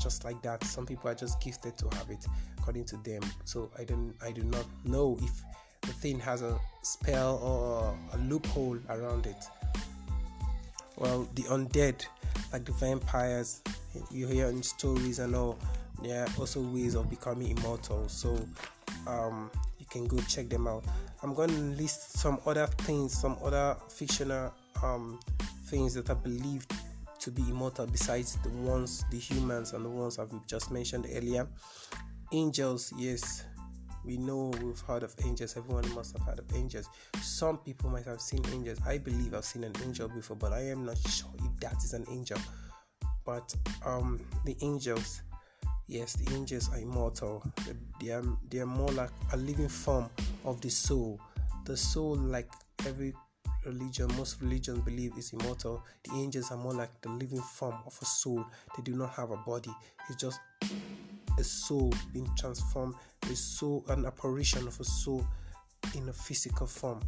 just 0.00 0.24
like 0.24 0.40
that. 0.42 0.64
Some 0.64 0.86
people 0.86 1.10
are 1.10 1.14
just 1.14 1.40
gifted 1.40 1.76
to 1.78 1.88
have 1.96 2.10
it, 2.10 2.26
according 2.58 2.84
to 2.86 2.96
them. 2.98 3.22
So 3.44 3.70
I 3.78 3.84
don't, 3.84 4.14
I 4.24 4.32
do 4.32 4.42
not 4.44 4.66
know 4.84 5.16
if 5.22 5.42
the 5.82 5.92
thing 5.92 6.18
has 6.20 6.42
a 6.42 6.58
spell 6.82 7.36
or 7.38 7.96
a 8.12 8.18
loophole 8.24 8.78
around 8.90 9.26
it. 9.26 9.44
Well, 10.96 11.28
the 11.34 11.42
undead, 11.44 12.04
like 12.52 12.64
the 12.64 12.72
vampires, 12.72 13.62
you 14.10 14.26
hear 14.26 14.48
in 14.48 14.62
stories 14.62 15.18
and 15.20 15.34
all, 15.34 15.58
there 16.02 16.24
are 16.24 16.28
also 16.38 16.60
ways 16.60 16.94
of 16.94 17.08
becoming 17.08 17.56
immortal. 17.56 18.08
So 18.08 18.38
um, 19.06 19.50
you 19.78 19.86
can 19.86 20.06
go 20.06 20.18
check 20.28 20.48
them 20.48 20.66
out. 20.66 20.84
I'm 21.22 21.34
going 21.34 21.50
to 21.50 21.60
list 21.82 22.18
some 22.18 22.38
other 22.46 22.66
things, 22.66 23.12
some 23.12 23.36
other 23.42 23.76
fictional 23.88 24.52
um, 24.82 25.18
things 25.66 25.94
that 25.94 26.10
are 26.10 26.16
believed 26.16 26.72
to 27.20 27.30
be 27.30 27.42
immortal 27.42 27.86
besides 27.86 28.38
the 28.42 28.50
ones, 28.50 29.04
the 29.10 29.18
humans, 29.18 29.72
and 29.72 29.84
the 29.84 29.88
ones 29.88 30.18
I've 30.18 30.46
just 30.46 30.70
mentioned 30.70 31.06
earlier. 31.14 31.48
Angels, 32.32 32.92
yes, 32.96 33.44
we 34.04 34.16
know 34.16 34.52
we've 34.62 34.80
heard 34.80 35.02
of 35.02 35.14
angels. 35.24 35.56
Everyone 35.56 35.88
must 35.94 36.16
have 36.16 36.26
heard 36.26 36.38
of 36.38 36.46
angels. 36.54 36.88
Some 37.20 37.58
people 37.58 37.90
might 37.90 38.06
have 38.06 38.20
seen 38.20 38.42
angels. 38.52 38.78
I 38.86 38.98
believe 38.98 39.34
I've 39.34 39.44
seen 39.44 39.64
an 39.64 39.74
angel 39.84 40.08
before, 40.08 40.36
but 40.36 40.52
I 40.52 40.60
am 40.60 40.84
not 40.84 40.98
sure 40.98 41.30
if 41.38 41.60
that 41.60 41.76
is 41.84 41.92
an 41.92 42.06
angel. 42.10 42.38
But 43.24 43.54
um, 43.84 44.20
the 44.46 44.56
angels, 44.62 45.20
yes, 45.86 46.14
the 46.14 46.34
angels 46.34 46.70
are 46.72 46.78
immortal. 46.78 47.44
They 48.00 48.10
are 48.10 48.24
they 48.48 48.60
are 48.60 48.66
more 48.66 48.90
like 48.92 49.10
a 49.32 49.36
living 49.36 49.68
form 49.68 50.08
of 50.44 50.60
the 50.60 50.70
soul. 50.70 51.20
The 51.66 51.76
soul, 51.76 52.16
like 52.16 52.50
every 52.86 53.12
religion, 53.64 54.08
most 54.16 54.40
religions 54.40 54.80
believe 54.80 55.16
is 55.16 55.32
immortal. 55.32 55.82
The 56.04 56.14
angels 56.16 56.50
are 56.50 56.56
more 56.56 56.74
like 56.74 57.00
the 57.00 57.10
living 57.10 57.40
form 57.40 57.76
of 57.86 57.98
a 58.00 58.04
soul. 58.04 58.44
They 58.76 58.82
do 58.82 58.94
not 58.94 59.10
have 59.14 59.30
a 59.30 59.36
body. 59.36 59.70
It's 60.08 60.16
just 60.16 60.40
a 61.38 61.44
soul 61.44 61.92
being 62.12 62.28
transformed, 62.36 62.94
a 63.30 63.36
soul, 63.36 63.84
an 63.88 64.06
apparition 64.06 64.66
of 64.66 64.78
a 64.80 64.84
soul 64.84 65.26
in 65.94 66.08
a 66.08 66.12
physical 66.12 66.66
form. 66.66 67.00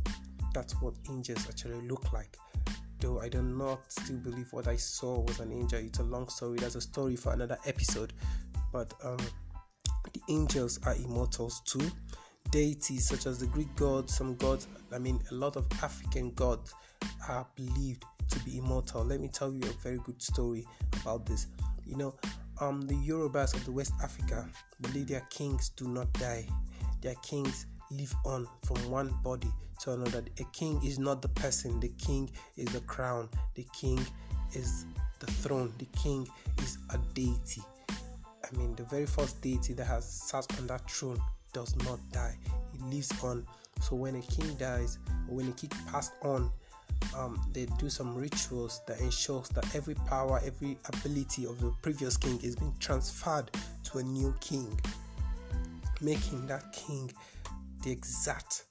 That's 0.55 0.81
what 0.81 0.95
angels 1.09 1.47
actually 1.49 1.87
look 1.87 2.13
like. 2.13 2.37
Though 3.01 3.21
I 3.21 3.29
do 3.29 3.43
not 3.43 3.91
still 3.91 4.17
believe 4.17 4.53
what 4.53 4.69
I 4.69 4.77
saw 4.77 5.21
was 5.21 5.41
an 5.41 5.53
angel. 5.53 5.79
It's 5.79 6.01
a 6.01 6.03
long 6.03 6.29
story. 6.29 6.59
That's 6.59 6.75
a 6.75 6.81
story 6.81 7.17
for 7.17 7.33
another 7.33 7.59
episode. 7.67 8.13
But 8.73 8.93
um, 9.03 9.19
the 10.13 10.21
angels 10.29 10.79
are 10.85 10.95
immortals 10.95 11.63
too. 11.65 11.91
Deities 12.51 13.07
such 13.07 13.27
as 13.27 13.39
the 13.39 13.47
Greek 13.47 13.75
gods, 13.77 14.17
some 14.17 14.35
gods, 14.37 14.67
I 14.93 14.99
mean, 14.99 15.21
a 15.31 15.35
lot 15.35 15.57
of 15.57 15.67
African 15.83 16.33
gods 16.33 16.75
are 17.29 17.47
believed 17.55 18.05
to 18.29 18.39
be 18.41 18.59
immortal. 18.59 19.05
Let 19.05 19.21
me 19.21 19.29
tell 19.29 19.53
you 19.53 19.61
a 19.63 19.83
very 19.83 19.99
good 19.99 20.21
story 20.21 20.67
about 21.01 21.27
this. 21.27 21.47
You 21.87 21.97
know, 21.97 22.15
um, 22.61 22.83
the 22.83 22.95
Yorubas 22.95 23.55
of 23.55 23.65
the 23.65 23.73
West 23.73 23.93
Africa 24.03 24.49
believe 24.81 25.09
their 25.09 25.27
kings 25.31 25.71
do 25.71 25.89
not 25.89 26.13
die. 26.15 26.47
Their 27.01 27.15
kings 27.17 27.67
live 27.91 28.15
on 28.25 28.47
from 28.65 28.91
one 28.91 29.15
body 29.23 29.51
to 29.81 29.93
another. 29.93 30.25
A 30.39 30.45
king 30.53 30.81
is 30.85 30.99
not 30.99 31.23
the 31.23 31.29
person, 31.29 31.81
the 31.81 31.93
king 31.99 32.31
is 32.57 32.67
the 32.67 32.81
crown, 32.81 33.29
the 33.55 33.67
king 33.73 34.05
is 34.53 34.87
the 35.21 35.27
throne, 35.27 35.73
the 35.79 35.87
king 35.99 36.29
is 36.63 36.79
a 36.91 36.99
deity. 37.15 37.63
I 37.91 38.57
mean, 38.57 38.75
the 38.75 38.85
very 38.85 39.07
first 39.07 39.41
deity 39.41 39.73
that 39.75 39.87
has 39.87 40.05
sat 40.05 40.47
on 40.59 40.67
that 40.67 40.91
throne 40.91 41.21
does 41.53 41.77
not 41.85 41.99
die, 42.13 42.37
it 42.75 42.83
lives 42.83 43.13
on. 43.23 43.47
So 43.81 43.97
when 43.97 44.17
a 44.17 44.23
king 44.23 44.55
dies, 44.55 44.99
or 45.29 45.37
when 45.37 45.49
a 45.49 45.53
king 45.53 45.71
passed 45.91 46.13
on, 46.23 46.51
um, 47.17 47.41
they 47.53 47.67
do 47.79 47.89
some 47.89 48.15
rituals 48.15 48.83
that 48.87 49.01
ensures 49.01 49.49
that 49.51 49.75
every 49.75 49.95
power, 49.95 50.41
every 50.45 50.77
ability 50.87 51.45
of 51.47 51.61
the 51.61 51.73
previous 51.83 52.17
king 52.17 52.39
is 52.43 52.57
being 52.57 52.75
transferred 52.79 53.51
to 53.85 53.99
a 53.99 54.03
new 54.03 54.35
king, 54.41 54.79
making 56.01 56.47
that 56.47 56.73
king 56.73 57.11
the 57.83 57.91
exact 57.91 58.65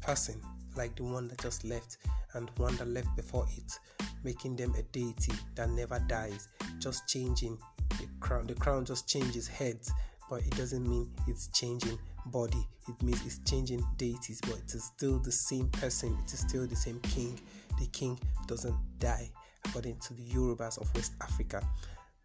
person 0.00 0.40
like 0.76 0.94
the 0.96 1.02
one 1.02 1.28
that 1.28 1.40
just 1.40 1.64
left 1.64 1.98
and 2.34 2.50
one 2.56 2.76
that 2.76 2.88
left 2.88 3.14
before 3.16 3.46
it, 3.56 3.78
making 4.24 4.56
them 4.56 4.74
a 4.78 4.82
deity 4.84 5.32
that 5.54 5.68
never 5.70 6.02
dies, 6.08 6.48
just 6.78 7.06
changing 7.08 7.58
the 7.90 8.08
crown. 8.20 8.46
The 8.46 8.54
crown 8.54 8.84
just 8.84 9.08
changes 9.08 9.46
heads, 9.46 9.92
but 10.32 10.40
it 10.46 10.56
doesn't 10.56 10.88
mean 10.88 11.10
it's 11.28 11.48
changing 11.48 11.98
body. 12.24 12.66
It 12.88 13.02
means 13.02 13.20
it's 13.26 13.38
changing 13.50 13.84
deities, 13.98 14.40
but 14.40 14.56
it 14.60 14.72
is 14.72 14.84
still 14.84 15.18
the 15.18 15.30
same 15.30 15.68
person. 15.68 16.16
It 16.24 16.32
is 16.32 16.40
still 16.40 16.66
the 16.66 16.74
same 16.74 16.98
king. 17.00 17.38
The 17.78 17.84
king 17.88 18.18
doesn't 18.46 18.74
die, 18.98 19.28
according 19.66 19.98
to 19.98 20.14
the 20.14 20.22
Yorubas 20.22 20.80
of 20.80 20.88
West 20.94 21.12
Africa. 21.20 21.62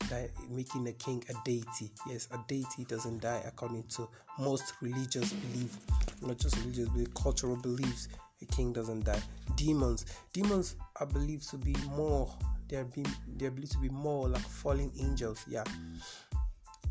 That 0.10 0.30
making 0.50 0.88
a 0.88 0.94
king 0.94 1.22
a 1.30 1.34
deity. 1.44 1.92
Yes, 2.08 2.30
a 2.32 2.40
deity 2.48 2.86
doesn't 2.86 3.24
die, 3.24 3.42
according 3.46 3.84
to 3.98 4.08
most 4.40 4.72
religious 4.82 5.34
belief, 5.34 5.76
not 6.22 6.38
just 6.38 6.56
religious, 6.60 6.88
but 6.88 7.14
cultural 7.14 7.58
beliefs. 7.58 8.08
A 8.42 8.46
king 8.46 8.72
doesn't 8.72 9.04
die. 9.04 9.22
Demons, 9.58 10.06
demons 10.32 10.76
are 11.02 11.08
believed 11.08 11.50
to 11.50 11.58
be 11.58 11.76
more. 11.90 12.34
They 12.70 12.78
are 12.78 12.86
being, 12.86 13.08
they 13.36 13.48
are 13.48 13.52
believed 13.52 13.74
to 13.74 13.80
be 13.80 13.90
more 13.90 14.30
like 14.30 14.42
fallen 14.44 14.92
angels. 14.98 15.44
Yeah, 15.48 15.64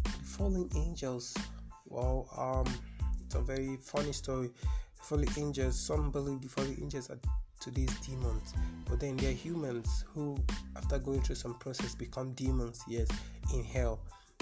fallen 0.06 0.68
angels. 0.76 1.34
Well, 1.88 2.28
um 2.36 2.66
it's 3.26 3.34
a 3.34 3.40
very 3.40 3.76
funny 3.76 4.12
story. 4.12 4.50
The 4.96 5.02
fallen 5.02 5.28
angels, 5.36 5.78
some 5.78 6.10
believe 6.10 6.40
the 6.40 6.48
fallen 6.48 6.76
angels 6.80 7.10
are 7.10 7.18
today's 7.60 7.94
demons, 8.00 8.54
but 8.88 9.00
then 9.00 9.16
they're 9.16 9.32
humans 9.32 10.04
who, 10.14 10.36
after 10.76 10.98
going 10.98 11.22
through 11.22 11.34
some 11.36 11.54
process, 11.54 11.94
become 11.94 12.32
demons, 12.32 12.82
yes, 12.86 13.08
in 13.52 13.64
hell. 13.64 14.00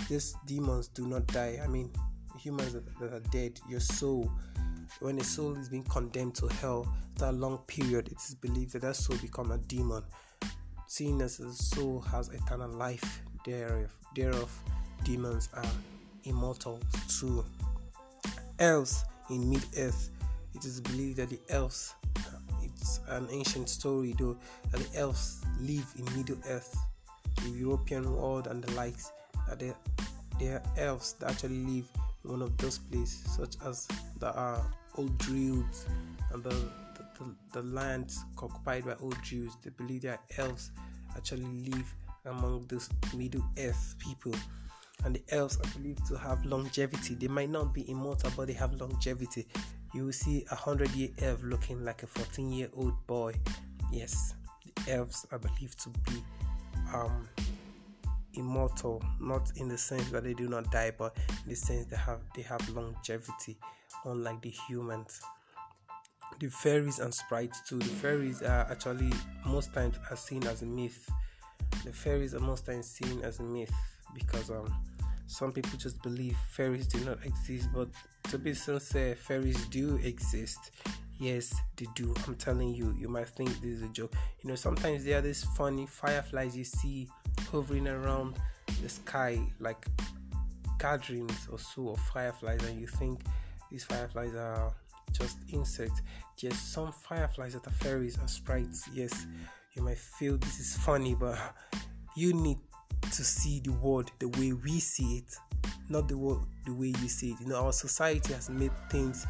These 0.09 0.37
demons 0.47 0.89
do 0.89 1.07
not 1.07 1.27
die. 1.29 1.61
I 1.63 1.67
mean, 1.67 1.91
humans 2.39 2.75
that, 2.75 2.99
that 2.99 3.13
are 3.13 3.23
dead, 3.31 3.59
your 3.69 3.81
soul, 3.81 4.31
when 5.01 5.19
a 5.19 5.25
soul 5.25 5.57
is 5.57 5.69
being 5.69 5.85
condemned 5.85 6.35
to 6.37 6.49
hell 6.49 6.87
after 7.15 7.27
a 7.27 7.33
long 7.33 7.59
period, 7.67 8.09
it 8.09 8.19
is 8.21 8.35
believed 8.35 8.73
that 8.73 8.83
that 8.83 8.97
soul 8.97 9.17
become 9.19 9.53
a 9.53 9.59
demon. 9.59 10.03
Seeing 10.87 11.23
as 11.23 11.39
the 11.39 11.53
soul 11.53 12.01
has 12.01 12.29
eternal 12.29 12.71
life, 12.71 13.23
thereof, 13.47 13.95
thereof 14.15 14.61
demons 15.05 15.49
are 15.55 15.65
immortal 16.25 16.81
too 17.09 17.45
elves 18.59 19.05
in 19.31 19.49
mid 19.49 19.65
earth. 19.79 20.11
It 20.55 20.65
is 20.65 20.81
believed 20.81 21.19
that 21.19 21.31
the 21.31 21.41
elves, 21.49 21.95
it's 22.63 23.01
an 23.09 23.29
ancient 23.31 23.69
story 23.69 24.15
though, 24.19 24.37
that 24.71 24.81
the 24.81 24.99
elves 24.99 25.45
live 25.61 25.87
in 25.99 26.05
Middle 26.17 26.39
Earth, 26.49 26.77
the 27.43 27.51
European 27.51 28.15
world 28.17 28.47
and 28.47 28.63
the 28.63 28.73
likes, 28.73 29.11
that 29.49 29.59
there 30.39 30.57
are 30.57 30.63
elves 30.77 31.15
that 31.15 31.31
actually 31.31 31.65
live 31.65 31.89
in 32.25 32.31
one 32.31 32.43
of 32.43 32.57
those 32.59 32.79
places, 32.79 33.23
such 33.37 33.57
as 33.67 33.89
the 34.21 34.29
uh, 34.29 34.63
old 34.97 35.17
Druids 35.19 35.87
and 36.33 36.43
the, 36.43 36.51
the, 36.51 37.35
the, 37.53 37.63
lands 37.63 38.25
occupied 38.41 38.85
by 38.85 38.95
old 39.01 39.21
Jews. 39.23 39.53
They 39.63 39.71
believe 39.71 40.03
that 40.03 40.23
elves 40.39 40.71
actually 41.17 41.47
live 41.71 41.93
among 42.27 42.67
those 42.69 42.89
Middle 43.17 43.45
Earth 43.59 43.97
people 43.99 44.35
and 45.05 45.15
the 45.17 45.23
elves 45.35 45.59
are 45.59 45.71
believed 45.79 46.07
to 46.07 46.17
have 46.17 46.45
longevity. 46.45 47.15
They 47.15 47.29
might 47.29 47.51
not 47.51 47.75
be 47.75 47.89
immortal, 47.91 48.31
but 48.37 48.49
they 48.49 48.55
have 48.55 48.75
longevity. 48.75 49.47
You 49.93 50.07
will 50.07 50.13
see 50.13 50.45
a 50.51 50.55
hundred 50.55 50.91
year 50.91 51.11
elf 51.19 51.43
looking 51.43 51.85
like 51.85 52.03
a 52.03 52.07
14 52.07 52.53
year 52.53 52.69
old 52.75 52.95
boy. 53.07 53.35
Yes, 53.93 54.35
the 54.65 54.93
elves 54.93 55.27
are 55.31 55.39
believed 55.39 55.79
to 55.81 55.91
be 56.11 56.23
um, 56.93 57.29
immortal, 58.35 59.03
not 59.21 59.53
in 59.57 59.69
the 59.69 59.79
sense 59.79 60.11
that 60.11 60.25
they 60.25 60.35
do 60.35 60.49
not 60.49 60.71
die, 60.73 60.93
but 60.97 61.17
in 61.45 61.51
the 61.51 61.57
sense 61.57 61.87
they 61.87 61.97
have 61.97 62.21
they 62.35 62.43
have 62.43 62.67
longevity, 62.71 63.59
unlike 64.05 64.41
the 64.43 64.51
humans. 64.69 65.21
The 66.41 66.49
fairies 66.49 66.99
and 66.99 67.15
sprites 67.15 67.61
too. 67.69 67.79
The 67.79 67.85
fairies 67.85 68.43
are 68.43 68.67
actually 68.71 69.13
most 69.47 69.73
times 69.73 69.97
are 70.11 70.17
seen 70.17 70.45
as 70.47 70.63
a 70.63 70.67
myth. 70.67 71.09
The 71.85 71.93
fairies 71.93 72.35
are 72.35 72.41
most 72.41 72.67
times 72.67 72.87
seen 72.89 73.21
as 73.23 73.39
a 73.39 73.43
myth 73.43 73.73
because 74.15 74.51
um 74.51 74.73
some 75.27 75.53
people 75.53 75.79
just 75.79 76.03
believe 76.03 76.37
fairies 76.51 76.87
do 76.87 77.05
not 77.05 77.25
exist, 77.25 77.69
but 77.75 77.89
to 78.31 78.39
be 78.39 78.55
sincere, 78.55 79.15
fairies 79.15 79.67
do 79.67 79.97
exist. 79.97 80.71
Yes, 81.19 81.55
they 81.77 81.87
do. 81.95 82.15
I'm 82.27 82.35
telling 82.35 82.75
you, 82.75 82.95
you 82.99 83.09
might 83.09 83.29
think 83.29 83.49
this 83.61 83.71
is 83.71 83.83
a 83.83 83.89
joke. 83.89 84.15
You 84.43 84.51
know, 84.51 84.57
sometimes 84.57 85.05
there 85.05 85.19
are 85.19 85.23
these 85.23 85.45
funny 85.57 85.87
fireflies 85.87 86.57
you 86.57 86.65
see 86.65 87.09
hovering 87.51 87.87
around 87.87 88.37
the 88.83 88.89
sky, 88.89 89.41
like 89.61 89.87
gatherings 90.79 91.49
or 91.51 91.59
so 91.59 91.91
of 91.91 92.01
fireflies, 92.01 92.63
and 92.65 92.81
you 92.81 92.87
think 92.87 93.21
these 93.71 93.85
fireflies 93.85 94.35
are 94.35 94.73
just 95.13 95.39
insects. 95.53 96.03
Yes, 96.39 96.59
some 96.59 96.93
fireflies 96.93 97.55
that 97.55 97.67
are 97.67 97.71
fairies 97.71 98.19
are 98.19 98.29
sprites. 98.29 98.89
Yes, 98.93 99.27
you 99.75 99.83
might 99.83 99.99
feel 99.99 100.37
this 100.37 100.59
is 100.59 100.77
funny, 100.77 101.15
but 101.15 101.39
you 102.17 102.35
need 102.35 102.59
to 103.13 103.25
see 103.25 103.61
the 103.61 103.73
world 103.73 104.11
the 104.19 104.29
way 104.29 104.53
we 104.53 104.81
see 104.81 105.19
it, 105.19 105.37
not 105.89 106.09
the 106.09 106.17
world 106.17 106.47
the 106.67 106.75
way 106.75 106.89
you 106.89 107.09
see 107.09 107.31
it. 107.33 107.41
You 107.41 107.49
know, 107.49 107.65
our 107.65 107.73
society 107.73 108.33
has 108.35 108.51
made 108.51 108.73
things, 108.91 109.27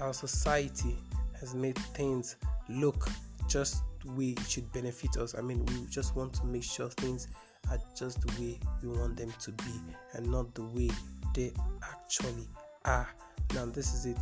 our 0.00 0.12
society 0.12 0.96
has 1.40 1.54
made 1.54 1.78
things 1.78 2.36
look 2.68 3.08
just 3.48 3.82
the 4.04 4.10
way 4.12 4.28
it 4.30 4.46
should 4.48 4.70
benefit 4.72 5.16
us. 5.16 5.34
I 5.34 5.40
mean, 5.40 5.64
we 5.66 5.86
just 5.88 6.16
want 6.16 6.34
to 6.34 6.46
make 6.46 6.62
sure 6.64 6.88
things 6.90 7.28
are 7.70 7.78
just 7.96 8.20
the 8.20 8.40
way 8.40 8.58
we 8.82 8.88
want 8.98 9.16
them 9.16 9.32
to 9.40 9.52
be 9.52 9.80
and 10.12 10.30
not 10.30 10.54
the 10.54 10.62
way 10.62 10.90
they 11.34 11.52
actually 11.82 12.48
are. 12.84 13.08
Now, 13.54 13.66
this 13.66 13.94
is 13.94 14.06
it. 14.06 14.16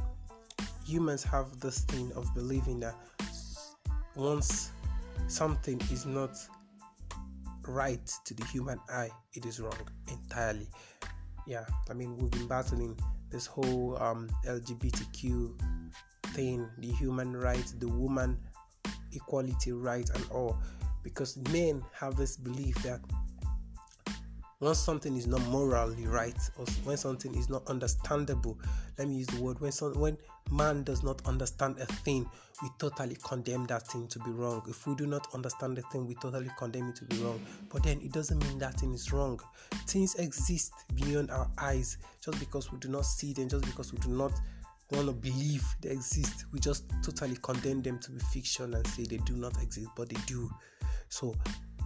Humans 0.86 1.22
have 1.24 1.60
this 1.60 1.80
thing 1.80 2.12
of 2.16 2.32
believing 2.34 2.80
that 2.80 2.94
once 4.14 4.72
something 5.28 5.80
is 5.90 6.04
not 6.06 6.36
right 7.66 8.10
to 8.24 8.34
the 8.34 8.44
human 8.46 8.78
eye, 8.90 9.10
it 9.34 9.46
is 9.46 9.60
wrong 9.60 9.88
entirely. 10.08 10.68
Yeah, 11.46 11.64
I 11.90 11.94
mean, 11.94 12.16
we've 12.16 12.30
been 12.30 12.46
battling 12.46 12.98
this 13.30 13.46
whole 13.46 13.96
um, 14.00 14.28
LGBTQ 14.46 15.54
thing, 16.34 16.68
the 16.78 16.92
human 16.92 17.36
rights, 17.36 17.72
the 17.72 17.88
woman 17.88 18.38
equality 19.12 19.72
right, 19.72 20.08
and 20.14 20.24
all, 20.30 20.56
because 21.02 21.36
men 21.50 21.82
have 21.92 22.16
this 22.16 22.36
belief 22.36 22.74
that 22.82 23.00
once 24.62 24.78
something 24.78 25.16
is 25.16 25.26
not 25.26 25.40
morally 25.46 26.06
right 26.06 26.38
or 26.58 26.64
when 26.84 26.96
something 26.96 27.34
is 27.34 27.48
not 27.48 27.66
understandable 27.68 28.58
let 28.98 29.08
me 29.08 29.16
use 29.16 29.26
the 29.28 29.40
word 29.40 29.60
when 29.60 29.72
some, 29.72 29.92
when 29.98 30.16
man 30.50 30.82
does 30.84 31.02
not 31.02 31.20
understand 31.26 31.76
a 31.78 31.86
thing 31.86 32.28
we 32.62 32.68
totally 32.78 33.16
condemn 33.24 33.66
that 33.66 33.86
thing 33.88 34.06
to 34.06 34.18
be 34.20 34.30
wrong. 34.30 34.62
If 34.68 34.86
we 34.86 34.94
do 34.94 35.06
not 35.06 35.26
understand 35.34 35.76
the 35.76 35.82
thing 35.82 36.06
we 36.06 36.14
totally 36.14 36.50
condemn 36.56 36.90
it 36.90 36.96
to 36.96 37.04
be 37.06 37.16
wrong. 37.16 37.40
But 37.70 37.82
then 37.82 38.00
it 38.00 38.12
doesn't 38.12 38.38
mean 38.38 38.58
that 38.58 38.78
thing 38.78 38.94
is 38.94 39.12
wrong. 39.12 39.40
Things 39.86 40.14
exist 40.14 40.72
beyond 40.94 41.30
our 41.32 41.50
eyes. 41.58 41.98
Just 42.24 42.38
because 42.38 42.70
we 42.70 42.78
do 42.78 42.88
not 42.88 43.04
see 43.04 43.32
them 43.32 43.48
just 43.48 43.64
because 43.64 43.92
we 43.92 43.98
do 43.98 44.10
not 44.10 44.32
want 44.92 45.06
to 45.06 45.12
believe 45.12 45.64
they 45.80 45.88
exist 45.88 46.44
we 46.52 46.60
just 46.60 46.84
totally 47.02 47.36
condemn 47.40 47.80
them 47.80 47.98
to 47.98 48.10
be 48.10 48.18
fiction 48.30 48.74
and 48.74 48.86
say 48.88 49.04
they 49.04 49.16
do 49.18 49.34
not 49.34 49.60
exist 49.62 49.88
but 49.96 50.08
they 50.08 50.20
do. 50.26 50.48
So 51.08 51.34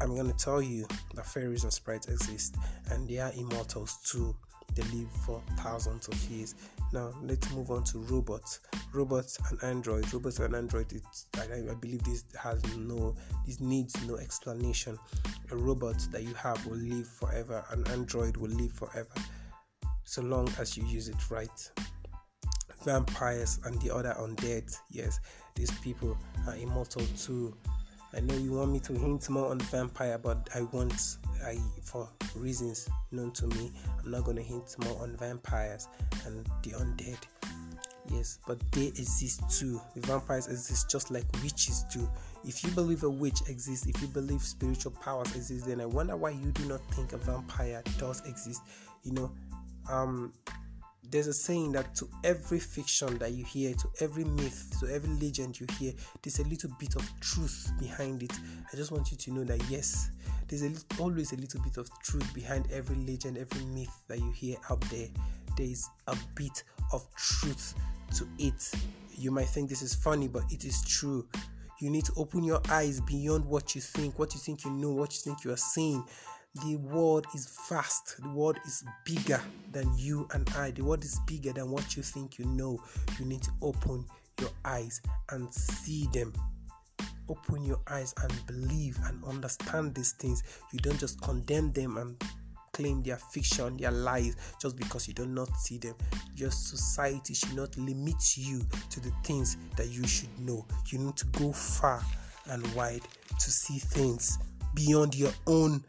I'm 0.01 0.15
going 0.15 0.31
to 0.31 0.37
tell 0.37 0.61
you 0.61 0.87
that 1.15 1.27
fairies 1.27 1.65
and 1.65 1.73
sprites 1.73 2.09
exist 2.09 2.57
and 2.91 3.09
they 3.09 3.19
are 3.19 3.33
immortals 3.37 3.99
too. 4.05 4.35
They 4.75 4.83
live 4.95 5.11
for 5.25 5.43
thousands 5.59 6.09
of 6.09 6.23
years. 6.31 6.55
Now, 6.93 7.13
let's 7.23 7.51
move 7.53 7.71
on 7.71 7.85
to 7.85 7.99
robots. 8.01 8.61
Robots 8.93 9.39
and 9.51 9.63
androids. 9.65 10.13
Robots 10.13 10.39
and 10.39 10.55
androids, 10.55 11.27
I, 11.37 11.45
I 11.71 11.75
believe 11.75 12.03
this 12.05 12.25
has 12.41 12.63
no, 12.77 13.17
this 13.47 13.59
needs 13.59 13.95
no 14.07 14.17
explanation. 14.17 14.99
A 15.51 15.57
robot 15.57 15.99
that 16.13 16.25
you 16.25 16.35
have 16.35 16.65
will 16.67 16.77
live 16.77 17.07
forever, 17.07 17.65
an 17.71 17.87
android 17.89 18.37
will 18.37 18.51
live 18.51 18.73
forever, 18.73 19.15
so 20.05 20.21
long 20.21 20.49
as 20.59 20.77
you 20.77 20.85
use 20.85 21.09
it 21.09 21.31
right. 21.31 21.71
Vampires 22.85 23.61
and 23.65 23.81
the 23.81 23.95
other 23.95 24.15
undead, 24.19 24.77
yes, 24.91 25.21
these 25.55 25.71
people 25.81 26.17
are 26.47 26.57
immortal 26.57 27.03
too 27.17 27.57
I 28.17 28.21
know 28.21 28.35
you 28.35 28.53
want 28.53 28.73
me 28.73 28.81
to 28.81 28.95
hint 28.95 29.29
more 29.29 29.51
on 29.51 29.59
vampire, 29.59 30.17
but 30.17 30.49
I 30.55 30.63
want, 30.63 31.19
I 31.45 31.59
for 31.83 32.09
reasons 32.35 32.89
known 33.13 33.31
to 33.33 33.47
me, 33.49 33.71
I'm 34.03 34.11
not 34.11 34.25
going 34.25 34.39
to 34.39 34.43
hint 34.43 34.75
more 34.85 35.03
on 35.03 35.15
vampires 35.19 35.89
and 36.25 36.47
the 36.63 36.71
undead. 36.71 37.19
Yes, 38.11 38.39
but 38.47 38.59
they 38.73 38.87
exist 38.87 39.43
too. 39.51 39.81
The 39.95 40.07
vampires 40.07 40.47
exist 40.47 40.89
just 40.89 41.11
like 41.11 41.25
witches 41.43 41.85
do. 41.93 42.09
If 42.45 42.65
you 42.65 42.71
believe 42.71 43.03
a 43.03 43.11
witch 43.11 43.41
exists, 43.49 43.87
if 43.87 44.01
you 44.01 44.09
believe 44.09 44.41
spiritual 44.41 44.93
powers 44.93 45.35
exist, 45.37 45.67
then 45.67 45.81
I 45.81 45.87
wonder 45.87 46.17
why 46.17 46.31
you 46.31 46.53
do 46.53 46.65
not 46.67 46.81
think 46.93 47.13
a 47.13 47.19
vampire 47.19 47.83
does 47.99 48.25
exist. 48.25 48.63
You 49.03 49.13
know, 49.13 49.33
um, 49.91 50.33
there's 51.11 51.27
a 51.27 51.33
saying 51.33 51.73
that 51.73 51.95
to 51.97 52.09
every 52.25 52.59
fiction 52.59 53.19
that 53.19 53.33
you 53.33 53.45
hear, 53.45 53.75
to 53.75 53.89
every 54.01 54.25
myth, 54.25 54.77
to 54.81 54.93
every 54.93 55.11
legend 55.11 55.59
you 55.61 55.67
hear, 55.79 55.93
there's 56.23 56.39
a 56.41 56.45
little 56.45 56.71
bit 56.79 56.97
of 56.97 57.21
truth 57.21 57.71
behind 57.79 58.23
it. 58.23 58.33
I 58.73 58.77
just 58.77 58.91
want 58.91 59.11
you 59.11 59.17
to 59.17 59.33
know 59.33 59.45
that 59.45 59.63
yes, 59.71 60.11
there's 60.49 60.63
a, 60.63 60.73
always 61.01 61.33
a 61.33 61.37
little 61.37 61.61
bit 61.61 61.77
of 61.77 61.89
truth 62.03 62.33
behind 62.35 62.71
every 62.73 62.97
legend, 62.97 63.39
every 63.39 63.65
myth 63.67 64.03
that 64.09 64.19
you 64.19 64.31
hear 64.33 64.57
out 64.71 64.81
there. 64.83 65.09
There 65.57 65.67
is 65.67 65.89
a 66.07 66.17
bit 66.35 66.65
of 66.93 67.07
truth 67.15 67.75
to 68.17 68.29
it. 68.39 68.71
You 69.17 69.31
might 69.31 69.49
think 69.49 69.69
this 69.69 69.83
is 69.83 69.95
funny, 69.95 70.29
but 70.29 70.45
it 70.51 70.65
is 70.65 70.83
true. 70.83 71.27
You 71.81 71.91
need 71.91 72.05
to 72.07 72.13
open 72.17 72.43
your 72.43 72.61
eyes 72.71 73.01
beyond 73.01 73.45
what 73.45 73.75
you 73.75 73.81
think, 73.81 74.19
what 74.19 74.35
you 74.35 74.41
think 74.41 74.65
you 74.65 74.71
know, 74.71 74.93
what 74.93 75.13
you 75.15 75.21
think 75.21 75.45
you 75.45 75.53
are 75.53 75.59
seeing 75.59 76.03
the 76.63 76.77
world 76.77 77.27
is 77.35 77.49
vast. 77.69 78.21
The 78.23 78.29
world 78.31 78.59
is 78.67 78.85
bigger 79.05 79.41
than 79.73 79.93
you 79.97 80.29
and 80.33 80.49
i. 80.57 80.71
The 80.71 80.83
world 80.83 81.05
is 81.05 81.19
bigger 81.27 81.53
than 81.53 81.71
what 81.71 81.97
you 81.97 82.03
think 82.03 82.39
you 82.39 82.47
know. 82.47 82.83
You 83.19 83.27
need 83.27 83.43
to 83.43 83.51
open 83.63 84.05
your 84.41 84.51
eyes 84.65 85.01
and 85.31 85.53
see 85.53 86.09
them. 86.13 86.33
Open 87.29 87.65
your 87.65 87.81
eyes 87.89 88.15
and 88.23 88.47
believe 88.47 88.99
and 89.05 89.23
understand 89.25 89.95
these 89.95 90.13
things. 90.13 90.43
You 90.73 90.79
don't 90.79 90.99
just 90.99 91.21
condemn 91.23 91.73
them 91.73 91.97
and 91.97 92.23
claim 92.73 93.03
their 93.03 93.17
fiction 93.17 93.79
their 93.79 93.91
lies 93.91 94.37
just 94.61 94.77
because 94.77 95.09
you 95.09 95.15
do 95.15 95.27
not 95.27 95.49
see 95.57 95.79
them. 95.79 95.95
Your 96.37 96.51
society 96.51 97.35
should 97.35 97.55
not 97.57 97.77
limit 97.77 98.37
you 98.37 98.61
to 98.91 99.01
the 99.01 99.11
things 99.25 99.57
that 99.77 99.89
you 99.89 100.07
should 100.07 100.39
know. 100.39 100.67
You 100.89 100.99
need 100.99 101.17
to 101.17 101.27
go 101.27 101.53
far 101.53 102.03
and 102.49 102.67
wide 102.75 103.03
to 103.41 103.51
see 103.51 103.79
things 103.79 104.39
beyond 104.75 105.15
your 105.15 105.33
own 105.47 105.83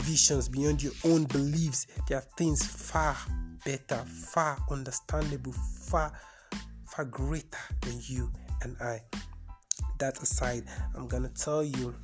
visions, 0.00 0.48
beyond 0.48 0.82
your 0.82 0.92
own 1.04 1.24
beliefs. 1.24 1.86
There 2.08 2.18
are 2.18 2.26
things 2.36 2.64
far 2.64 3.16
better, 3.64 3.96
far 3.96 4.58
understandable, 4.70 5.52
far, 5.52 6.12
far 6.86 7.04
greater 7.04 7.58
than 7.82 8.00
you 8.04 8.30
and 8.62 8.76
I. 8.80 9.02
That 9.98 10.22
aside, 10.22 10.64
I'm 10.94 11.06
gonna 11.06 11.28
tell 11.28 11.62
you 11.62 11.94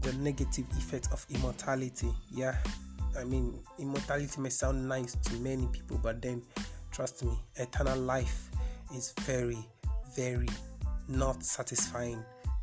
the 0.00 0.12
negative 0.14 0.66
effect 0.76 1.08
of 1.12 1.24
immortality. 1.30 2.12
Yeah, 2.30 2.56
I 3.18 3.24
mean, 3.24 3.58
immortality 3.78 4.40
may 4.40 4.50
sound 4.50 4.88
nice 4.88 5.14
to 5.14 5.34
many 5.36 5.66
people, 5.68 5.98
but 5.98 6.22
then 6.22 6.42
trust 6.90 7.24
me, 7.24 7.38
eternal 7.56 7.98
life 7.98 8.50
is 8.94 9.12
very, 9.20 9.58
very 10.14 10.48
not 11.08 11.42
satisfying 11.42 12.22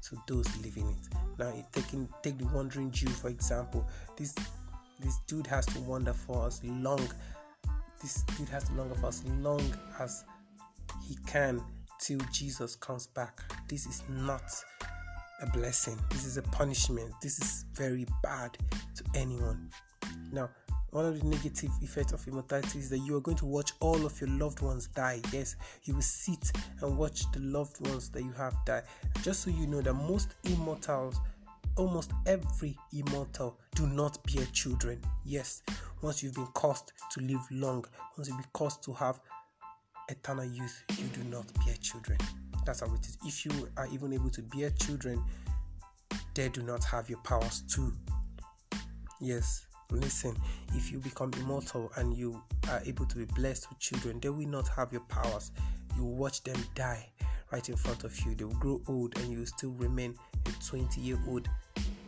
to 0.09 0.17
those 0.27 0.47
living 0.63 0.87
it. 0.87 1.17
Now, 1.37 1.53
taking 1.71 2.07
take 2.23 2.37
the 2.37 2.45
wandering 2.47 2.91
Jew 2.91 3.09
for 3.09 3.29
example. 3.29 3.87
This 4.15 4.35
this 4.99 5.19
dude 5.27 5.47
has 5.47 5.65
to 5.67 5.79
wander 5.81 6.13
for 6.13 6.47
as 6.47 6.63
long. 6.63 7.07
This 8.01 8.23
dude 8.37 8.49
has 8.49 8.65
to 8.65 8.73
wander 8.73 8.95
for 8.95 9.07
as 9.07 9.23
long 9.25 9.61
as 9.99 10.23
he 11.07 11.17
can 11.27 11.61
till 11.99 12.19
Jesus 12.31 12.75
comes 12.75 13.07
back. 13.07 13.41
This 13.67 13.85
is 13.85 14.03
not 14.09 14.43
a 15.41 15.47
blessing. 15.47 15.97
This 16.09 16.25
is 16.25 16.37
a 16.37 16.41
punishment. 16.43 17.13
This 17.21 17.39
is 17.39 17.65
very 17.73 18.05
bad 18.23 18.57
to 18.95 19.03
anyone. 19.15 19.69
Now, 20.31 20.49
one 20.91 21.05
of 21.05 21.19
the 21.19 21.25
negative 21.25 21.69
effects 21.81 22.13
of 22.13 22.25
immortality 22.27 22.79
is 22.79 22.89
that 22.89 22.99
you 22.99 23.15
are 23.17 23.21
going 23.21 23.37
to 23.37 23.45
watch 23.45 23.73
all 23.79 24.05
of 24.05 24.19
your 24.19 24.29
loved 24.31 24.61
ones 24.61 24.87
die. 24.87 25.21
Yes, 25.31 25.55
you 25.83 25.93
will 25.93 26.01
sit 26.01 26.51
and 26.81 26.97
watch 26.97 27.29
the 27.33 27.39
loved 27.39 27.79
ones 27.87 28.09
that 28.09 28.23
you 28.23 28.31
have 28.31 28.55
die. 28.65 28.83
Just 29.21 29.41
so 29.41 29.49
you 29.49 29.67
know 29.67 29.81
that 29.81 29.93
most 29.93 30.35
immortals, 30.45 31.19
almost 31.75 32.11
every 32.25 32.77
immortal, 32.93 33.59
do 33.75 33.85
not 33.85 34.17
bear 34.33 34.45
children. 34.53 34.99
Yes, 35.25 35.61
once 36.01 36.23
you've 36.23 36.35
been 36.35 36.47
caused 36.47 36.93
to 37.11 37.21
live 37.21 37.45
long, 37.51 37.85
once 38.17 38.29
you've 38.29 38.37
been 38.37 38.47
caused 38.53 38.83
to 38.83 38.93
have 38.93 39.19
eternal 40.09 40.45
youth, 40.45 40.83
you 40.97 41.05
do 41.07 41.23
not 41.29 41.45
bear 41.65 41.75
children. 41.81 42.17
That's 42.65 42.79
how 42.79 42.93
it 42.93 43.05
is. 43.05 43.17
If 43.25 43.45
you 43.45 43.69
are 43.77 43.87
even 43.91 44.13
able 44.13 44.29
to 44.31 44.41
bear 44.41 44.69
children, 44.71 45.23
they 46.33 46.49
do 46.49 46.63
not 46.63 46.83
have 46.85 47.09
your 47.09 47.19
powers 47.19 47.61
too. 47.61 47.93
Yes, 49.19 49.66
Listen, 49.91 50.35
if 50.73 50.91
you 50.91 50.99
become 50.99 51.31
immortal 51.39 51.91
and 51.95 52.15
you 52.15 52.41
are 52.69 52.81
able 52.85 53.05
to 53.05 53.17
be 53.17 53.25
blessed 53.25 53.69
with 53.69 53.79
children, 53.79 54.19
they 54.19 54.29
will 54.29 54.47
not 54.47 54.67
have 54.69 54.91
your 54.91 55.01
powers. 55.01 55.51
You 55.95 56.03
watch 56.03 56.43
them 56.43 56.57
die 56.75 57.09
right 57.51 57.67
in 57.67 57.75
front 57.75 58.03
of 58.03 58.19
you. 58.25 58.35
They 58.35 58.43
will 58.43 58.53
grow 58.55 58.81
old 58.87 59.17
and 59.17 59.31
you 59.31 59.39
will 59.39 59.45
still 59.45 59.71
remain 59.71 60.15
a 60.45 60.63
20 60.65 60.99
year 61.01 61.17
old 61.27 61.47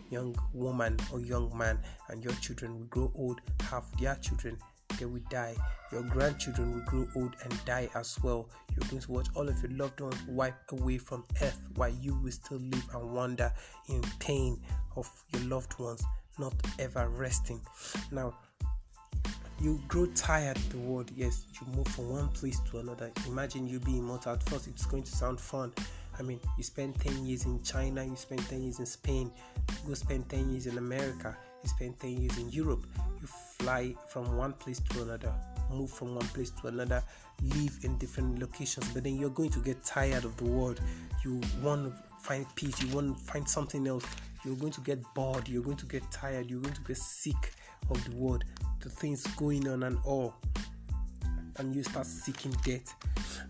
young 0.09 0.35
woman 0.53 0.97
or 1.11 1.19
young 1.19 1.55
man, 1.57 1.79
and 2.09 2.23
your 2.23 2.33
children 2.33 2.77
will 2.77 2.85
grow 2.85 3.11
old, 3.15 3.41
have 3.69 3.85
their 3.99 4.15
children, 4.15 4.57
they 4.97 5.05
will 5.05 5.21
die. 5.29 5.55
Your 5.91 6.03
grandchildren 6.03 6.73
will 6.73 6.81
grow 6.81 7.07
old 7.15 7.35
and 7.43 7.65
die 7.65 7.89
as 7.95 8.17
well. 8.21 8.49
You're 8.75 8.89
going 8.89 9.01
to 9.01 9.11
watch 9.11 9.27
all 9.35 9.47
of 9.47 9.61
your 9.61 9.71
loved 9.71 10.01
ones 10.01 10.17
wipe 10.27 10.55
away 10.71 10.97
from 10.97 11.23
earth 11.41 11.61
while 11.75 11.93
you 12.01 12.15
will 12.15 12.31
still 12.31 12.59
live 12.59 12.83
and 12.93 13.11
wander 13.11 13.51
in 13.87 14.01
pain 14.19 14.59
of 14.95 15.09
your 15.31 15.43
loved 15.43 15.77
ones 15.79 16.03
not 16.39 16.53
ever 16.79 17.09
resting. 17.09 17.61
Now, 18.11 18.33
you 19.61 19.81
grow 19.87 20.05
tired 20.07 20.57
of 20.57 20.69
the 20.71 20.77
world. 20.77 21.11
Yes, 21.15 21.45
you 21.59 21.67
move 21.75 21.87
from 21.89 22.09
one 22.09 22.29
place 22.29 22.59
to 22.71 22.79
another. 22.79 23.11
Imagine 23.27 23.67
you 23.67 23.79
being 23.79 23.99
immortal. 23.99 24.33
At 24.33 24.43
first, 24.43 24.67
it's 24.67 24.85
going 24.85 25.03
to 25.03 25.11
sound 25.11 25.39
fun. 25.39 25.73
I 26.17 26.21
mean, 26.21 26.39
you 26.57 26.63
spend 26.63 26.99
10 26.99 27.25
years 27.25 27.45
in 27.45 27.61
China, 27.63 28.03
you 28.03 28.15
spend 28.15 28.41
10 28.47 28.61
years 28.63 28.79
in 28.79 28.85
Spain, 28.85 29.31
you 29.69 29.87
go 29.87 29.93
spend 29.93 30.27
10 30.29 30.51
years 30.51 30.67
in 30.67 30.77
America, 30.77 31.35
you 31.63 31.69
spend 31.69 31.99
10 31.99 32.21
years 32.21 32.37
in 32.37 32.49
Europe. 32.49 32.85
You 33.21 33.27
fly 33.27 33.95
from 34.09 34.35
one 34.35 34.53
place 34.53 34.79
to 34.79 35.01
another, 35.01 35.33
move 35.71 35.89
from 35.89 36.15
one 36.15 36.27
place 36.27 36.49
to 36.61 36.67
another, 36.67 37.01
live 37.41 37.79
in 37.83 37.97
different 37.97 38.39
locations, 38.39 38.87
but 38.93 39.03
then 39.03 39.15
you're 39.15 39.29
going 39.29 39.49
to 39.51 39.59
get 39.59 39.83
tired 39.85 40.25
of 40.25 40.35
the 40.37 40.45
world. 40.45 40.81
You 41.23 41.39
want 41.61 41.93
find 42.21 42.45
peace, 42.55 42.81
you 42.81 42.93
want 42.95 43.17
to 43.17 43.23
find 43.23 43.47
something 43.47 43.87
else, 43.87 44.05
you're 44.43 44.55
going 44.55 44.71
to 44.73 44.81
get 44.81 45.01
bored, 45.13 45.47
you're 45.47 45.63
going 45.63 45.77
to 45.77 45.85
get 45.85 46.09
tired, 46.11 46.49
you're 46.49 46.61
going 46.61 46.73
to 46.75 46.81
get 46.81 46.97
sick 46.97 47.53
of 47.89 48.03
the 48.09 48.15
world, 48.15 48.43
the 48.81 48.89
things 48.89 49.25
going 49.35 49.67
on 49.67 49.83
and 49.83 49.97
all, 50.05 50.35
and 51.57 51.75
you 51.75 51.83
start 51.83 52.05
seeking 52.05 52.51
death. 52.63 52.93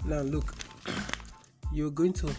Now, 0.06 0.22
look, 0.22 0.54
you're 1.74 1.92
going 1.92 2.14
to 2.14 2.34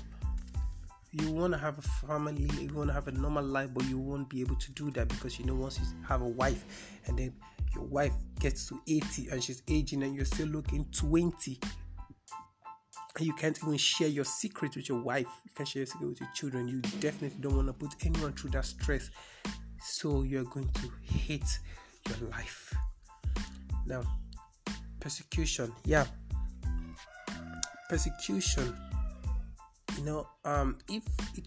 you 1.13 1.31
want 1.33 1.53
to 1.53 1.59
have 1.59 1.77
a 1.77 1.83
family, 1.83 2.49
you 2.61 2.73
want 2.73 2.89
to 2.89 2.95
have 2.95 3.09
a 3.09 3.13
normal 3.13 3.45
life, 3.45 3.71
but 3.75 3.85
you 3.87 3.99
won't 3.99 4.29
be 4.29 4.41
able 4.41 4.55
to 4.55 4.71
do 4.73 4.93
that 4.93 5.09
because 5.09 5.39
you 5.41 5.45
know 5.45 5.55
once 5.55 5.81
you 5.81 5.87
have 6.07 6.23
a 6.23 6.29
wife 6.29 6.65
and 7.07 7.19
then 7.19 7.35
your 7.75 7.85
wife 7.85 8.13
gets 8.39 8.69
to 8.69 8.81
80 8.87 9.29
and 9.31 9.43
she's 9.43 9.63
aging 9.69 10.03
and 10.03 10.15
you're 10.15 10.25
still 10.25 10.49
looking 10.49 10.85
20 10.93 11.59
you 13.19 13.33
can't 13.35 13.59
even 13.63 13.77
share 13.77 14.09
your 14.09 14.25
secret 14.25 14.77
with 14.77 14.89
your 14.89 15.01
wife. 15.01 15.27
You 15.45 15.51
can't 15.55 15.69
share 15.69 15.81
your 15.81 15.87
secret 15.87 16.09
with 16.09 16.21
your 16.21 16.31
children. 16.35 16.69
You 16.69 16.81
definitely 17.01 17.39
don't 17.41 17.57
want 17.57 17.69
to 17.69 17.73
put 17.73 17.95
anyone 18.05 18.33
through 18.33 18.51
that 18.51 18.65
stress. 18.65 19.11
So 19.83 20.23
you're 20.23 20.45
going 20.45 20.69
to 20.69 20.91
hate 21.03 21.59
your 22.09 22.29
life. 22.31 22.75
Now 23.87 24.03
persecution 25.01 25.73
yeah. 25.85 26.07
Persecution 27.89 28.77
you 29.99 30.05
know 30.05 30.29
um 30.45 30.79
if 30.89 31.03
it 31.37 31.45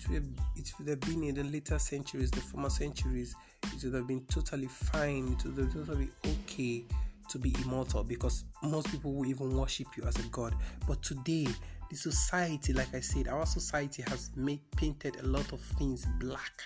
it 0.57 0.73
would 0.77 0.87
have 0.89 0.99
been 0.99 1.23
in 1.23 1.35
the 1.35 1.43
later 1.45 1.79
centuries 1.79 2.29
the 2.29 2.41
former 2.41 2.69
centuries 2.69 3.33
it 3.73 3.83
would 3.83 3.93
have 3.93 4.07
been 4.07 4.25
totally 4.25 4.67
fine. 4.67 5.27
It 5.39 5.45
would 5.45 5.57
have 5.57 5.73
been 5.73 5.85
totally 5.85 6.09
okay 6.25 6.83
to 7.33 7.39
be 7.39 7.53
immortal 7.63 8.03
because 8.03 8.45
most 8.61 8.91
people 8.91 9.11
will 9.11 9.25
even 9.25 9.57
worship 9.57 9.87
you 9.97 10.03
as 10.03 10.15
a 10.17 10.27
god. 10.29 10.53
But 10.87 11.01
today 11.01 11.47
the 11.89 11.97
society 11.97 12.73
like 12.73 12.93
i 12.95 12.99
said 12.99 13.27
our 13.27 13.45
society 13.45 14.03
has 14.07 14.31
made 14.35 14.59
painted 14.77 15.17
a 15.19 15.25
lot 15.25 15.51
of 15.51 15.59
things 15.59 16.05
black. 16.19 16.63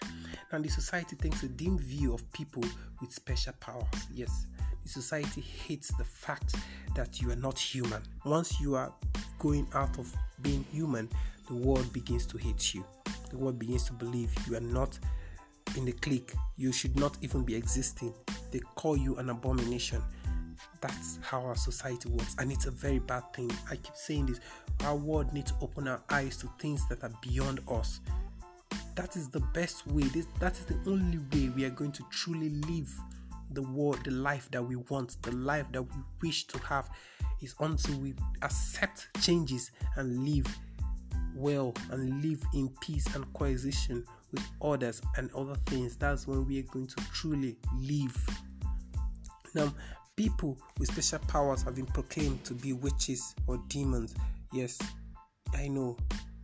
And 0.52 0.64
the 0.64 0.70
society 0.70 1.16
takes 1.16 1.42
a 1.44 1.48
dim 1.48 1.80
view 1.80 2.14
of 2.14 2.30
people 2.34 2.64
with 3.00 3.14
special 3.14 3.54
powers. 3.62 3.86
Yes 4.14 4.48
the 4.84 4.90
society 4.90 5.40
hates 5.40 5.90
the 5.98 6.04
fact 6.04 6.56
that 6.96 7.22
you 7.22 7.32
are 7.32 7.38
not 7.38 7.58
human. 7.58 8.02
Once 8.26 8.60
you 8.60 8.76
are 8.76 8.94
going 9.40 9.68
out 9.74 9.98
of 9.98 10.14
being 10.42 10.66
human 10.70 11.08
the 11.48 11.56
world 11.56 11.92
begins 11.94 12.26
to 12.26 12.38
hate 12.38 12.74
you. 12.74 12.84
The 13.30 13.38
world 13.38 13.58
begins 13.58 13.86
to 13.86 13.94
believe 13.94 14.34
you 14.50 14.58
are 14.58 14.68
not 14.78 15.00
in 15.78 15.86
the 15.86 15.94
clique. 15.94 16.34
You 16.58 16.74
should 16.74 17.00
not 17.00 17.18
even 17.22 17.44
be 17.44 17.56
existing. 17.56 18.14
They 18.52 18.60
call 18.76 18.98
you 18.98 19.16
an 19.16 19.30
abomination 19.30 20.02
that's 20.82 21.20
how 21.22 21.42
our 21.42 21.56
society 21.56 22.10
works 22.10 22.36
and 22.40 22.52
it's 22.52 22.66
a 22.66 22.72
very 22.72 23.00
bad 23.00 23.24
thing. 23.34 23.52
I 23.70 23.76
keep 23.76 23.96
saying 23.96 24.28
this 24.28 24.40
our 24.84 24.96
world 24.96 25.34
needs 25.34 25.52
to 25.52 25.58
open 25.62 25.88
our 25.88 26.02
eyes 26.10 26.38
to 26.38 26.50
things 26.60 26.88
that 26.90 27.04
are 27.04 27.12
beyond 27.22 27.60
us. 27.68 28.00
That 28.96 29.16
is 29.16 29.30
the 29.30 29.40
best 29.54 29.86
way. 29.88 30.04
This, 30.04 30.28
that 30.40 30.54
is 30.54 30.66
the 30.66 30.78
only 30.88 31.20
way 31.32 31.50
we 31.50 31.66
are 31.66 31.70
going 31.70 31.92
to 31.94 32.06
truly 32.10 32.50
live 32.50 32.94
the 33.52 33.62
world 33.62 34.04
the 34.04 34.12
life 34.12 34.52
that 34.52 34.62
we 34.62 34.76
want 34.76 35.16
the 35.24 35.32
life 35.32 35.66
that 35.72 35.82
we 35.82 36.02
wish 36.22 36.48
to 36.48 36.60
have 36.60 36.90
is 37.42 37.56
until 37.62 37.98
we 38.00 38.14
accept 38.42 39.08
changes 39.22 39.72
and 39.96 40.26
live 40.26 40.46
well 41.34 41.74
and 41.92 42.22
live 42.22 42.44
in 42.54 42.68
peace 42.82 43.06
and 43.16 43.32
coexistence 43.34 44.06
with 44.32 44.44
others 44.62 45.02
and 45.16 45.32
other 45.34 45.56
things. 45.68 45.96
That's 45.96 46.28
when 46.28 46.46
we 46.46 46.60
are 46.60 46.64
going 46.64 46.88
to 46.88 46.96
truly 47.14 47.58
live. 47.80 48.18
Now 49.54 49.74
People 50.18 50.58
with 50.80 50.92
special 50.92 51.20
powers 51.28 51.62
have 51.62 51.76
been 51.76 51.86
proclaimed 51.86 52.44
to 52.44 52.56
be 52.56 52.74
witches 52.74 53.36
or 53.46 53.60
demons. 53.68 54.16
Yes, 54.52 54.80
I 55.56 55.68
know. 55.68 55.96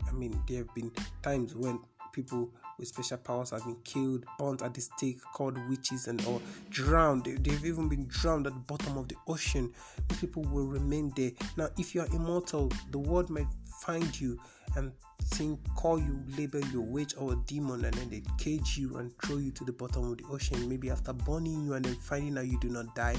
I 0.08 0.12
mean, 0.12 0.40
there 0.48 0.60
have 0.60 0.76
been 0.76 0.92
times 1.24 1.56
when 1.56 1.80
people 2.14 2.52
with 2.78 2.88
special 2.88 3.18
powers 3.18 3.50
have 3.50 3.66
been 3.66 3.78
killed, 3.84 4.26
burnt 4.38 4.62
at 4.62 4.76
the 4.76 4.82
stake, 4.82 5.20
called 5.34 5.58
witches, 5.70 6.08
and 6.08 6.24
or 6.28 6.40
drowned. 6.70 7.26
They, 7.26 7.52
have 7.52 7.66
even 7.66 7.90
been 7.90 8.06
drowned 8.08 8.46
at 8.46 8.54
the 8.54 8.60
bottom 8.60 8.96
of 8.96 9.08
the 9.08 9.16
ocean. 9.28 9.74
These 10.08 10.20
people 10.20 10.44
will 10.44 10.68
remain 10.68 11.12
there. 11.16 11.32
Now, 11.58 11.70
if 11.80 11.96
you 11.96 12.02
are 12.02 12.08
immortal, 12.14 12.72
the 12.92 13.00
world 13.00 13.32
might 13.32 13.48
find 13.82 14.20
you 14.22 14.40
and 14.76 14.92
think, 15.24 15.60
call 15.76 16.00
you, 16.00 16.24
label 16.38 16.60
you 16.68 16.80
a 16.80 16.86
witch 16.86 17.16
or 17.18 17.34
a 17.34 17.36
demon, 17.48 17.86
and 17.86 17.94
then 17.96 18.10
they 18.12 18.22
cage 18.38 18.78
you 18.78 18.98
and 18.98 19.12
throw 19.20 19.38
you 19.38 19.50
to 19.50 19.66
the 19.66 19.74
bottom 19.74 20.12
of 20.12 20.18
the 20.20 20.26
ocean. 20.30 20.70
Maybe 20.70 20.92
after 20.92 21.14
burning 21.14 21.66
you 21.66 21.74
and 21.74 21.84
then 21.84 21.96
finding 21.96 22.38
out 22.38 22.46
you 22.46 22.60
do 22.60 22.70
not 22.70 22.94
die 22.96 23.18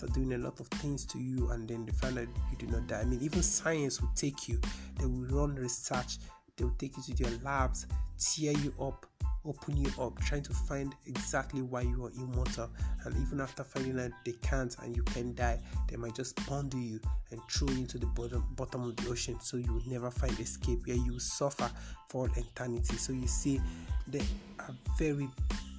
start 0.00 0.14
doing 0.14 0.32
a 0.32 0.38
lot 0.38 0.58
of 0.60 0.66
things 0.68 1.04
to 1.04 1.18
you 1.18 1.50
and 1.50 1.68
then 1.68 1.84
they 1.84 1.92
find 1.92 2.18
out 2.18 2.26
you 2.50 2.56
do 2.56 2.66
not 2.68 2.86
die. 2.86 3.00
I 3.00 3.04
mean, 3.04 3.20
even 3.20 3.42
science 3.42 4.00
will 4.00 4.10
take 4.16 4.48
you, 4.48 4.58
they 4.98 5.04
will 5.04 5.26
run 5.26 5.54
research, 5.56 6.16
they 6.56 6.64
will 6.64 6.74
take 6.78 6.96
you 6.96 7.02
to 7.02 7.22
their 7.22 7.38
labs, 7.44 7.86
tear 8.18 8.52
you 8.52 8.72
up, 8.80 9.04
open 9.44 9.76
you 9.76 9.90
up, 10.00 10.18
trying 10.22 10.42
to 10.42 10.54
find 10.54 10.94
exactly 11.06 11.60
why 11.60 11.82
you 11.82 12.06
are 12.06 12.12
immortal. 12.16 12.70
And 13.04 13.14
even 13.26 13.42
after 13.42 13.62
finding 13.62 14.00
out 14.00 14.12
they 14.24 14.32
can't 14.40 14.74
and 14.82 14.96
you 14.96 15.02
can 15.02 15.34
die, 15.34 15.58
they 15.88 15.96
might 15.96 16.14
just 16.14 16.34
bundle 16.48 16.80
you 16.80 16.98
and 17.30 17.38
throw 17.50 17.68
you 17.68 17.80
into 17.80 17.98
the 17.98 18.06
bottom 18.06 18.46
bottom 18.56 18.82
of 18.84 18.96
the 18.96 19.10
ocean 19.10 19.38
so 19.38 19.58
you 19.58 19.70
will 19.70 19.86
never 19.86 20.10
find 20.10 20.38
escape 20.40 20.86
where 20.86 20.96
you 20.96 21.18
suffer 21.18 21.70
for 22.08 22.26
all 22.26 22.34
eternity. 22.38 22.96
So 22.96 23.12
you 23.12 23.26
see 23.26 23.60
there 24.06 24.22
are 24.60 24.74
very 24.98 25.28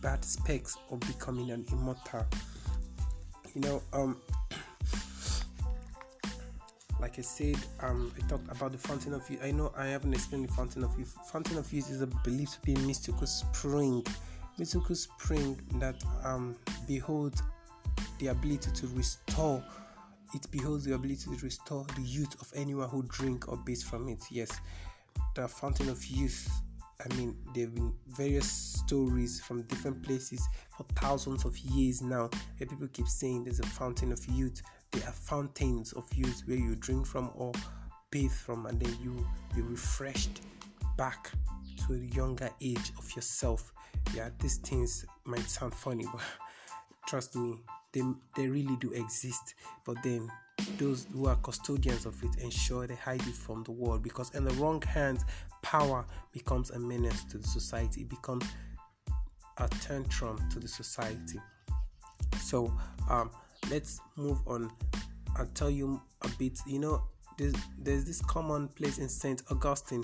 bad 0.04 0.24
specs 0.24 0.78
of 0.92 1.00
becoming 1.00 1.50
an 1.50 1.66
immortal 1.72 2.28
you 3.56 3.62
know 3.62 3.82
um 3.94 4.18
like 7.02 7.18
I 7.18 7.24
said, 7.24 7.58
um, 7.80 8.14
I 8.16 8.28
talked 8.28 8.50
about 8.52 8.72
the 8.72 8.78
fountain 8.78 9.14
of 9.14 9.28
youth. 9.28 9.42
I 9.44 9.52
know 9.52 9.74
I 9.76 9.88
haven't 9.88 10.14
explained 10.14 10.48
the 10.48 10.54
fountain 10.54 10.84
of 10.84 10.98
youth. 11.00 11.18
Fountain 11.32 11.58
of 11.58 11.74
youth 11.74 11.90
is 11.90 12.02
a 12.02 12.08
believed 12.08 12.54
to 12.54 12.62
be 12.62 12.76
a 12.76 12.80
mystical 12.80 13.26
spring, 13.26 14.06
mystical 14.60 14.96
spring 14.96 15.60
that 15.80 15.96
um, 16.24 16.56
beholds 16.88 17.42
the 18.20 18.28
ability 18.28 18.70
to 18.72 18.88
restore. 18.90 19.64
It 20.36 20.50
beholds 20.52 20.86
the 20.86 20.94
ability 20.94 21.24
to 21.36 21.44
restore 21.44 21.86
the 21.96 22.04
youth 22.04 22.40
of 22.40 22.52
anyone 22.56 22.88
who 22.88 23.04
drink 23.04 23.50
or 23.50 23.58
bathe 23.58 23.82
from 23.82 24.08
it. 24.08 24.24
Yes, 24.30 24.52
the 25.34 25.48
fountain 25.48 25.90
of 25.90 26.06
youth 26.06 26.50
I 27.04 27.16
mean, 27.16 27.36
there 27.54 27.66
have 27.66 27.76
been 27.76 27.94
various 28.08 28.50
stories 28.52 29.40
from 29.40 29.64
different 29.64 30.04
places 30.04 30.48
for 30.76 30.84
thousands 30.96 31.46
of 31.46 31.58
years 31.58 32.02
now. 32.02 32.30
Where 32.58 32.68
people 32.68 32.88
keep 32.94 33.08
saying 33.08 33.46
there's 33.46 33.60
a 33.60 33.66
fountain 33.66 34.12
of 34.12 34.24
youth. 34.28 34.62
There 34.92 35.04
are 35.08 35.14
fountains 35.14 35.94
of 35.94 36.12
youth 36.14 36.44
where 36.46 36.58
you 36.58 36.76
drink 36.76 37.06
from 37.08 37.32
or 37.36 37.54
bathe 38.12 38.32
from, 38.32 38.66
and 38.66 38.80
then 38.80 38.96
you 39.02 39.26
you 39.56 39.64
refreshed 39.64 40.42
back 40.98 41.32
to 41.88 41.94
the 41.94 42.08
younger 42.16 42.50
age 42.62 42.92
of 42.98 43.16
yourself. 43.16 43.74
Yeah, 44.14 44.30
these 44.40 44.58
things 44.58 45.06
might 45.26 45.50
sound 45.50 45.74
funny, 45.74 46.06
but 46.12 46.22
trust 47.08 47.36
me, 47.36 47.56
they 47.94 48.04
they 48.36 48.48
really 48.48 48.76
do 48.78 48.92
exist. 48.92 49.56
But 49.86 49.98
then 50.04 50.30
those 50.78 51.08
who 51.14 51.28
are 51.28 51.36
custodians 51.38 52.06
of 52.06 52.22
it 52.24 52.30
ensure 52.42 52.88
they 52.88 52.96
hide 52.96 53.22
it 53.22 53.36
from 53.36 53.64
the 53.64 53.72
world 53.72 54.04
because 54.04 54.34
in 54.36 54.44
the 54.44 54.54
wrong 54.56 54.82
hands 54.82 55.24
power 55.62 56.06
becomes 56.32 56.72
a 56.72 56.80
menace 56.80 57.24
to 57.26 57.38
the 57.38 57.48
society 57.48 58.02
it 58.02 58.10
becomes 58.10 58.46
a 59.58 59.68
tantrum 59.68 60.38
to 60.50 60.60
the 60.60 60.68
society 60.68 61.40
so 62.40 62.74
um, 63.10 63.30
let's 63.70 64.00
move 64.16 64.40
on 64.48 64.72
and 65.38 65.54
tell 65.56 65.70
you 65.70 66.02
a 66.24 66.30
bit 66.40 66.60
you 66.66 66.80
know 66.80 67.04
there's, 67.38 67.56
there's 67.80 68.06
this 68.06 68.22
common 68.22 68.68
place 68.70 68.98
in 68.98 69.08
st 69.08 69.44
augustine 69.52 70.04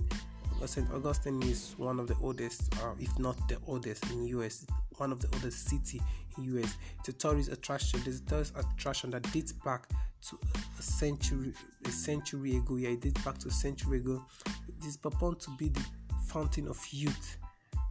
St. 0.65 0.89
Augustine 0.91 1.41
is 1.43 1.75
one 1.77 1.99
of 1.99 2.07
the 2.07 2.15
oldest, 2.21 2.73
uh, 2.81 2.93
if 2.99 3.17
not 3.19 3.35
the 3.47 3.57
oldest 3.67 4.09
in 4.09 4.25
US, 4.27 4.65
one 4.97 5.11
of 5.11 5.21
the 5.21 5.29
oldest 5.35 5.69
city 5.69 6.01
in 6.37 6.43
US. 6.55 6.77
It's 6.99 7.09
a 7.09 7.13
tourist 7.13 7.51
attraction. 7.51 8.01
There's 8.03 8.21
a 8.21 8.25
tourist 8.25 8.53
attraction 8.57 9.11
that 9.11 9.31
dates 9.31 9.51
back 9.51 9.87
to 10.30 10.38
a 10.78 10.82
century 10.82 11.53
a 11.86 11.91
century 11.91 12.57
ago. 12.57 12.76
Yeah, 12.76 12.89
it 12.89 13.01
dates 13.01 13.24
back 13.24 13.38
to 13.39 13.47
a 13.47 13.51
century 13.51 13.97
ago. 13.99 14.24
It 14.45 14.86
is 14.86 14.97
purported 14.97 15.41
to 15.41 15.51
be 15.57 15.70
the 15.70 15.84
fountain 16.28 16.68
of 16.68 16.86
youth. 16.91 17.38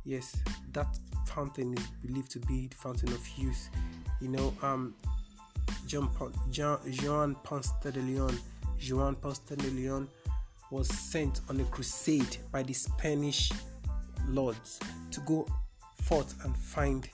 Yes, 0.04 0.36
that 0.72 0.86
fountain 1.26 1.76
is 1.76 1.86
believed 2.04 2.30
to 2.32 2.38
be 2.40 2.68
the 2.68 2.76
fountain 2.76 3.08
of 3.08 3.28
youth. 3.36 3.68
You 4.20 4.28
know, 4.28 4.54
um, 4.62 4.94
John, 5.86 6.10
John 6.50 7.34
Ponce 7.42 7.72
de 7.82 8.00
Leon, 8.00 8.38
Jean 8.78 9.14
Ponce 9.14 9.38
de 9.40 9.70
Leon 9.70 10.08
was 10.70 10.88
sent 10.88 11.40
on 11.48 11.60
a 11.60 11.64
crusade 11.64 12.36
by 12.50 12.62
the 12.62 12.72
Spanish 12.72 13.50
lords 14.28 14.80
to 15.10 15.20
go 15.20 15.46
forth 16.02 16.34
and 16.44 16.56
find, 16.56 17.08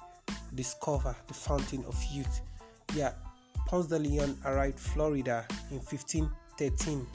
discover 0.54 1.14
the 1.28 1.34
fountain 1.34 1.84
of 1.86 2.02
youth. 2.10 2.40
Yeah, 2.94 3.12
Ponce 3.72 3.88
de 3.88 3.98
Leon 3.98 4.36
arrived 4.44 4.78
Florida 4.78 5.46
in 5.70 5.78
1513. 5.78 7.06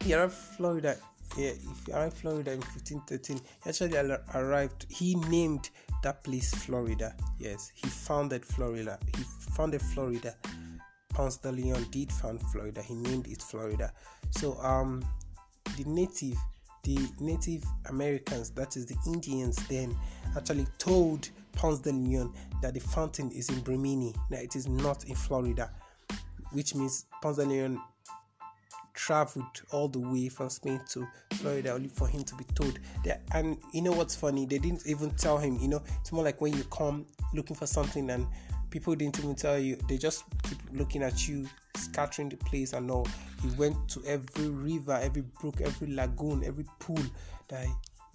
He 0.00 0.12
arrived 0.12 0.32
Florida. 0.32 0.96
Yeah, 1.38 1.52
he 1.52 1.92
arrived 1.92 2.16
Florida 2.16 2.50
in 2.50 2.58
1513, 2.58 3.36
he 3.36 3.70
actually 3.70 3.96
arrived. 4.34 4.86
He 4.88 5.14
named 5.30 5.70
that 6.02 6.24
place 6.24 6.52
Florida. 6.52 7.14
Yes, 7.38 7.70
he 7.76 7.88
founded 7.88 8.44
Florida. 8.44 8.98
He 9.16 9.22
founded 9.22 9.80
Florida. 9.82 10.34
Ponce 11.10 11.36
de 11.36 11.52
Leon 11.52 11.86
did 11.92 12.10
found 12.10 12.42
Florida. 12.50 12.82
He 12.82 12.94
named 12.94 13.28
it 13.28 13.40
Florida. 13.40 13.92
So 14.30 14.58
um, 14.62 15.04
the 15.76 15.84
native, 15.84 16.38
the 16.82 16.98
Native 17.20 17.62
Americans, 17.88 18.50
that 18.50 18.76
is 18.76 18.86
the 18.86 18.96
Indians, 19.06 19.54
then 19.68 19.96
actually 20.36 20.66
told 20.78 21.28
Ponce 21.52 21.78
de 21.78 21.92
Leon 21.92 22.34
that 22.62 22.74
the 22.74 22.80
fountain 22.80 23.30
is 23.32 23.48
in 23.50 23.60
Brimini, 23.60 24.14
that 24.30 24.42
it 24.42 24.56
is 24.56 24.66
not 24.66 25.04
in 25.04 25.14
Florida, 25.14 25.70
which 26.52 26.74
means 26.74 27.06
Leon 27.22 27.80
traveled 28.94 29.62
all 29.72 29.88
the 29.88 29.98
way 29.98 30.28
from 30.28 30.48
Spain 30.48 30.80
to 30.90 31.06
Florida 31.34 31.72
only 31.72 31.88
for 31.88 32.06
him 32.06 32.22
to 32.24 32.34
be 32.36 32.44
told 32.54 32.78
that. 33.04 33.22
And 33.32 33.58
you 33.72 33.82
know 33.82 33.92
what's 33.92 34.14
funny? 34.14 34.46
They 34.46 34.58
didn't 34.58 34.86
even 34.86 35.10
tell 35.12 35.38
him. 35.38 35.58
You 35.58 35.68
know, 35.68 35.82
it's 36.00 36.12
more 36.12 36.24
like 36.24 36.40
when 36.40 36.56
you 36.56 36.64
come 36.64 37.06
looking 37.34 37.56
for 37.56 37.66
something 37.66 38.10
and 38.10 38.26
people 38.70 38.94
didn't 38.94 39.18
even 39.18 39.34
tell 39.34 39.58
you. 39.58 39.76
They 39.88 39.98
just 39.98 40.24
keep 40.44 40.58
looking 40.72 41.02
at 41.02 41.28
you, 41.28 41.48
scattering 41.76 42.28
the 42.28 42.36
place 42.36 42.74
and 42.74 42.90
all. 42.90 43.08
He 43.42 43.48
went 43.56 43.76
to 43.90 44.02
every 44.06 44.48
river, 44.48 44.98
every 45.02 45.22
brook, 45.22 45.60
every 45.60 45.94
lagoon, 45.94 46.44
every 46.44 46.64
pool 46.78 47.02
that 47.48 47.66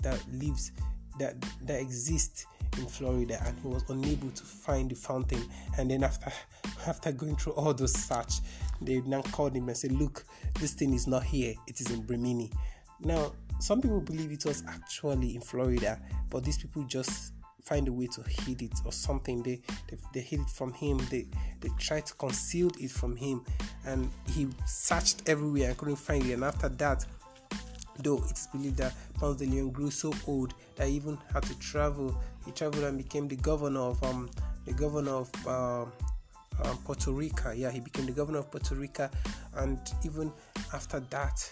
that 0.04 0.22
lives 0.32 0.72
that 1.20 1.36
that 1.64 1.82
exists 1.82 2.46
in 2.78 2.86
Florida, 2.86 3.42
and 3.46 3.58
he 3.60 3.68
was 3.68 3.84
unable 3.90 4.30
to 4.30 4.44
find 4.44 4.90
the 4.90 4.96
fountain. 4.96 5.44
And 5.78 5.90
then 5.92 6.04
after 6.04 6.32
after 6.88 7.12
going 7.12 7.36
through 7.36 7.54
all 7.54 7.74
those 7.74 7.94
search, 7.94 8.36
they 8.82 9.02
now 9.02 9.22
called 9.22 9.56
him 9.56 9.68
and 9.68 9.78
said, 9.78 9.92
"Look, 9.92 10.26
this 10.60 10.74
thing 10.74 10.94
is 10.94 11.08
not 11.08 11.24
here; 11.24 11.54
it 11.68 11.80
is 11.80 11.92
in 11.92 12.02
Brimini." 12.02 12.52
Now, 13.00 13.34
some 13.60 13.82
people 13.82 14.02
believe 14.02 14.32
it 14.32 14.46
was 14.46 14.64
actually 14.68 15.36
in 15.36 15.42
Florida, 15.42 16.00
but 16.30 16.44
these 16.44 16.58
people 16.58 16.84
just 16.84 17.34
find 17.64 17.88
a 17.88 17.92
way 17.92 18.08
to 18.08 18.22
hide 18.22 18.62
it 18.62 18.80
or 18.86 18.92
something. 18.92 19.44
They 19.44 19.62
they, 19.90 19.98
they 20.14 20.22
hid 20.22 20.42
it 20.42 20.50
from 20.50 20.74
him. 20.74 20.98
They 21.10 21.28
they 21.60 21.70
tried 21.78 22.06
to 22.08 22.14
conceal 22.14 22.72
it 22.80 22.92
from 22.92 23.16
him, 23.16 23.44
and 23.86 24.10
he 24.34 24.48
searched 24.66 25.28
everywhere 25.28 25.70
and 25.70 25.78
couldn't 25.78 25.98
find 25.98 26.26
it. 26.26 26.34
And 26.34 26.44
after 26.44 26.70
that, 26.70 27.06
though 28.00 28.24
it's 28.30 28.48
believed 28.48 28.78
that 28.78 28.94
Ponce 29.16 29.38
de 29.38 29.46
Leon 29.46 29.72
grew 29.72 29.92
so 29.92 30.14
old 30.28 30.54
that 30.76 30.88
he 30.88 30.96
even 30.96 31.18
had 31.34 31.44
to 31.44 31.58
travel. 31.60 32.16
He 32.48 32.54
traveled 32.54 32.86
and 32.86 32.98
became 32.98 33.28
the 33.28 33.36
governor 33.36 33.82
of 33.82 34.02
um 34.04 34.30
the 34.66 34.74
governor 34.74 35.12
of 35.12 35.48
uh, 35.48 35.82
um, 35.82 36.78
Puerto 36.86 37.12
Rico. 37.12 37.52
Yeah, 37.52 37.72
he 37.72 37.82
became 37.82 38.06
the 38.06 38.14
governor 38.14 38.40
of 38.40 38.50
Puerto 38.50 38.74
Rico, 38.74 39.10
and 39.58 39.80
even 40.06 40.32
after 40.74 41.02
that, 41.02 41.52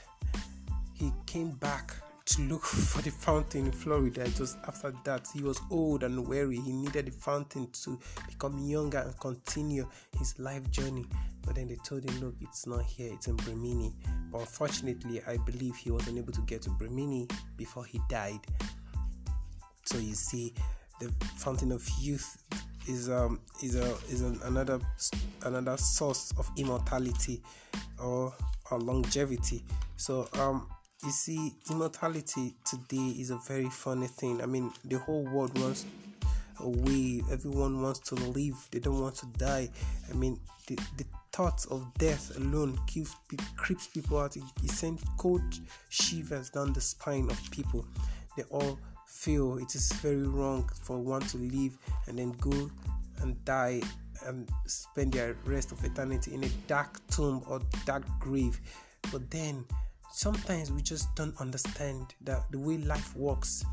he 0.93 1.12
came 1.26 1.52
back 1.52 1.93
to 2.26 2.41
look 2.43 2.64
for 2.66 3.02
the 3.02 3.12
fountain 3.12 3.66
in 3.66 3.72
Florida. 3.72 4.28
Just 4.30 4.58
after 4.68 4.93
that, 5.04 5.28
he 5.34 5.41
was 5.43 5.60
old 5.70 6.04
and 6.04 6.28
weary. 6.28 6.62
He 6.62 6.72
needed 6.72 7.08
the 7.08 7.12
fountain 7.12 7.68
to 7.84 8.00
become 8.28 8.58
younger 8.60 9.00
and 9.00 9.20
continue 9.20 9.88
his 10.18 10.39
life 10.39 10.70
journey. 10.72 11.06
But 11.46 11.56
then 11.56 11.68
they 11.68 11.76
told 11.76 12.10
him, 12.10 12.20
Look, 12.22 12.36
it's 12.41 12.66
not 12.66 12.84
here, 12.84 13.12
it's 13.14 13.28
in 13.28 13.36
Brimini. 13.36 13.93
But 14.32 14.39
unfortunately, 14.39 15.22
I 15.28 15.38
believe 15.38 15.76
he 15.76 15.91
was 15.91 16.08
unable 16.08 16.34
to 16.34 16.41
get 16.41 16.62
to 16.64 16.70
Brimini 16.72 17.30
before 17.58 17.86
he 17.86 18.00
died. 18.10 18.39
So 19.84 20.00
you 20.00 20.16
see, 20.16 20.54
the 21.00 21.12
fountain 21.38 21.72
of 21.72 21.88
youth 22.00 22.43
is 22.88 23.10
um 23.10 23.39
is 23.64 23.76
a 23.76 23.96
is 24.10 24.22
an, 24.22 24.39
another 24.43 24.80
another 25.43 25.78
source 25.78 26.32
of 26.38 26.50
immortality 26.58 27.41
or, 28.00 28.34
or 28.72 28.80
longevity. 28.80 29.64
So 29.98 30.28
um 30.34 30.68
you 31.04 31.12
see, 31.12 31.54
immortality 31.70 32.56
today 32.66 33.16
is 33.20 33.30
a 33.30 33.38
very 33.38 33.70
funny 33.70 34.08
thing. 34.08 34.41
I 34.41 34.48
mean, 34.48 34.72
the 34.86 34.98
whole 34.98 35.24
world 35.24 35.58
wants 35.60 35.86
way. 36.60 37.22
Everyone 37.32 37.82
wants 37.82 38.00
to 38.00 38.16
live. 38.16 38.56
They 38.72 38.80
don't 38.80 39.00
want 39.02 39.16
to 39.18 39.26
die. 39.38 39.70
I 40.10 40.14
mean, 40.14 40.39
the, 40.68 40.76
the 40.98 41.06
thought 41.32 41.66
of 41.70 41.86
death 41.98 42.36
alone 42.38 42.80
keeps, 42.88 43.16
creeps 43.56 43.88
people 43.88 44.18
out. 44.20 44.36
It, 44.36 44.43
it 44.64 44.72
sends 44.72 45.04
cold 45.18 45.43
shivers 45.89 46.50
down 46.50 46.74
the 46.74 46.82
spine 46.82 47.30
of 47.30 47.52
people. 47.52 47.86
They 48.36 48.43
all 48.43 48.80
feel 49.06 49.58
it 49.58 49.76
is 49.76 49.91
very 49.93 50.28
wrong 50.28 50.70
for 50.82 50.97
one 50.97 51.22
to 51.22 51.38
live 51.38 51.78
and 52.08 52.18
then 52.20 52.32
go 52.34 52.70
and 53.22 53.43
die 53.45 53.82
and 54.26 54.49
spend 54.66 55.14
their 55.14 55.36
rest 55.45 55.72
of 55.72 55.84
eternity 55.84 56.34
in 56.34 56.43
a 56.43 56.49
dark 56.68 56.99
tomb 57.10 57.43
or 57.47 57.62
dark 57.86 58.03
grave. 58.20 58.60
But 59.12 59.30
then 59.30 59.66
sometimes 60.12 60.72
we 60.72 60.82
just 60.82 61.14
don't 61.16 61.39
understand 61.39 62.16
that 62.22 62.43
the 62.51 62.60
way 62.60 62.78
life 62.78 63.16
works 63.16 63.64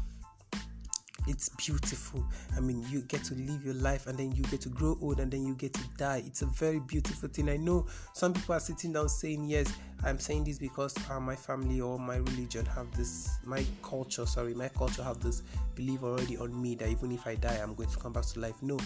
it's 1.27 1.49
beautiful 1.51 2.25
i 2.57 2.61
mean 2.61 2.85
you 2.89 3.01
get 3.03 3.23
to 3.23 3.35
live 3.35 3.65
your 3.65 3.75
life 3.75 4.07
and 4.07 4.19
then 4.19 4.33
you 4.33 4.43
get 4.45 4.61
to 4.61 4.69
grow 4.69 4.99
old 5.01 5.21
and 5.21 5.31
then 5.31 5.45
you 5.45 5.55
get 5.55 5.73
to 5.73 5.83
die 5.97 6.23
it's 6.27 6.43
a 6.43 6.47
very 6.47 6.81
beautiful 6.81 7.29
thing 7.29 7.49
i 7.49 7.57
know 7.57 7.87
some 8.13 8.33
people 8.33 8.55
are 8.55 8.61
sitting 8.61 8.93
down 8.93 9.09
saying 9.09 9.45
yes 9.49 9.73
i'm 10.05 10.19
saying 10.19 10.45
this 10.45 10.59
because 10.59 10.95
uh, 11.11 11.21
my 11.21 11.37
family 11.37 11.81
or 11.81 11.99
my 11.99 12.17
religion 12.17 12.67
have 12.67 12.91
this 12.97 13.31
my 13.45 13.65
culture 13.83 14.27
sorry 14.27 14.55
my 14.55 14.69
culture 14.69 15.03
have 15.03 15.21
this 15.21 15.43
belief 15.75 16.03
already 16.03 16.37
on 16.37 16.61
me 16.61 16.75
that 16.75 16.89
even 16.89 17.13
if 17.13 17.27
i 17.27 17.35
die 17.35 17.61
i'm 17.63 17.75
going 17.75 17.89
to 17.89 17.99
come 17.99 18.13
back 18.13 18.25
to 18.25 18.41
life 18.41 18.57
no 18.63 18.79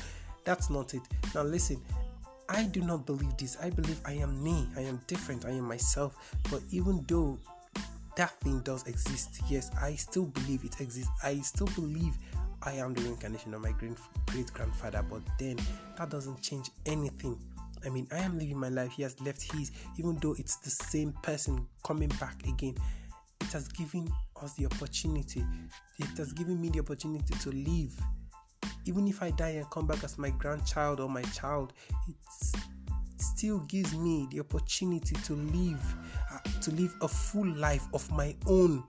that's 0.45 0.70
not 0.70 0.93
it 0.95 1.03
now 1.34 1.43
listen 1.43 1.80
I 2.49 2.62
do 2.64 2.80
not 2.80 3.07
believe 3.07 3.37
this. 3.37 3.57
I 3.61 3.70
believe 3.70 4.01
I 4.05 4.12
am 4.12 4.43
me. 4.43 4.68
I 4.76 4.82
am 4.82 5.01
different. 5.09 5.45
I 5.45 5.51
am 5.51 5.64
myself. 5.64 6.16
But 6.49 6.62
even 6.70 7.05
though 7.09 7.39
that 8.16 8.40
thing 8.40 8.60
does 8.60 8.86
exist, 8.86 9.40
yes, 9.48 9.70
I 9.80 9.94
still 9.94 10.26
believe 10.26 10.64
it 10.64 10.80
exists. 10.80 11.10
I 11.22 11.40
still 11.40 11.68
believe 11.74 12.14
I 12.62 12.72
am 12.72 12.94
the 12.94 13.02
reincarnation 13.02 13.54
of 13.54 13.62
my 13.62 13.72
great 13.72 14.52
grandfather. 14.52 15.04
But 15.08 15.22
then 15.38 15.58
that 15.96 16.10
doesn't 16.10 16.40
change 16.40 16.70
anything. 16.86 17.38
I 17.84 17.90
mean, 17.90 18.08
I 18.10 18.18
am 18.18 18.38
living 18.38 18.58
my 18.58 18.70
life. 18.70 18.92
He 18.92 19.02
has 19.02 19.20
left 19.20 19.52
his, 19.52 19.70
even 19.98 20.16
though 20.16 20.34
it's 20.38 20.56
the 20.56 20.70
same 20.70 21.12
person 21.22 21.66
coming 21.84 22.08
back 22.20 22.42
again. 22.46 22.74
It 23.42 23.52
has 23.52 23.68
given 23.68 24.10
us 24.42 24.54
the 24.54 24.66
opportunity. 24.66 25.44
It 25.98 26.16
has 26.16 26.32
given 26.32 26.60
me 26.60 26.70
the 26.70 26.80
opportunity 26.80 27.34
to 27.34 27.50
live 27.50 27.94
even 28.86 29.08
if 29.08 29.22
I 29.22 29.30
die 29.30 29.50
and 29.50 29.68
come 29.68 29.86
back 29.86 30.04
as 30.04 30.16
my 30.16 30.30
grandchild 30.30 31.00
or 31.00 31.08
my 31.08 31.22
child, 31.22 31.72
it 32.08 32.16
still 33.20 33.60
gives 33.60 33.94
me 33.94 34.26
the 34.30 34.40
opportunity 34.40 35.14
to 35.24 35.34
live, 35.34 35.96
uh, 36.32 36.38
to 36.60 36.70
live 36.72 36.94
a 37.02 37.08
full 37.08 37.46
life 37.54 37.86
of 37.94 38.10
my 38.12 38.34
own. 38.46 38.82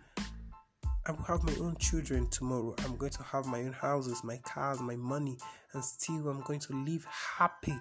I 1.05 1.11
will 1.11 1.23
have 1.23 1.43
my 1.43 1.55
own 1.61 1.77
children 1.77 2.27
tomorrow. 2.29 2.75
I'm 2.79 2.97
going 2.97 3.13
to 3.13 3.23
have 3.23 3.45
my 3.45 3.59
own 3.59 3.71
houses, 3.71 4.23
my 4.23 4.37
cars, 4.43 4.81
my 4.81 4.97
money, 4.97 5.37
and 5.73 5.83
still 5.83 6.27
I'm 6.27 6.41
going 6.41 6.59
to 6.59 6.73
live 6.73 7.05
happy 7.37 7.79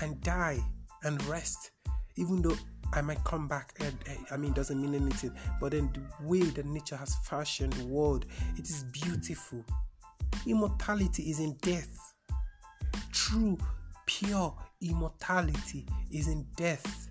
and 0.00 0.20
die 0.20 0.60
and 1.02 1.22
rest. 1.24 1.72
Even 2.16 2.40
though 2.40 2.56
I 2.92 3.00
might 3.00 3.22
come 3.24 3.48
back 3.48 3.74
and 3.80 3.96
I 4.30 4.36
mean, 4.36 4.52
it 4.52 4.56
doesn't 4.56 4.80
mean 4.80 4.94
anything, 4.94 5.32
but 5.60 5.72
then 5.72 5.90
the 5.92 6.26
way 6.26 6.40
that 6.40 6.66
nature 6.66 6.96
has 6.96 7.16
fashioned 7.24 7.72
the 7.74 7.86
world, 7.86 8.26
it 8.56 8.68
is 8.68 8.84
beautiful. 8.84 9.64
Immortality 10.46 11.24
is 11.24 11.40
in 11.40 11.54
death. 11.62 12.14
True, 13.12 13.58
pure 14.06 14.54
immortality 14.80 15.86
is 16.10 16.28
in 16.28 16.46
death. 16.56 17.08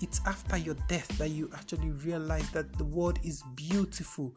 It's 0.00 0.20
after 0.26 0.56
your 0.56 0.76
death 0.88 1.08
that 1.18 1.28
you 1.28 1.50
actually 1.54 1.90
realize 1.90 2.50
that 2.50 2.76
the 2.78 2.84
world 2.84 3.18
is 3.22 3.42
beautiful. 3.54 4.34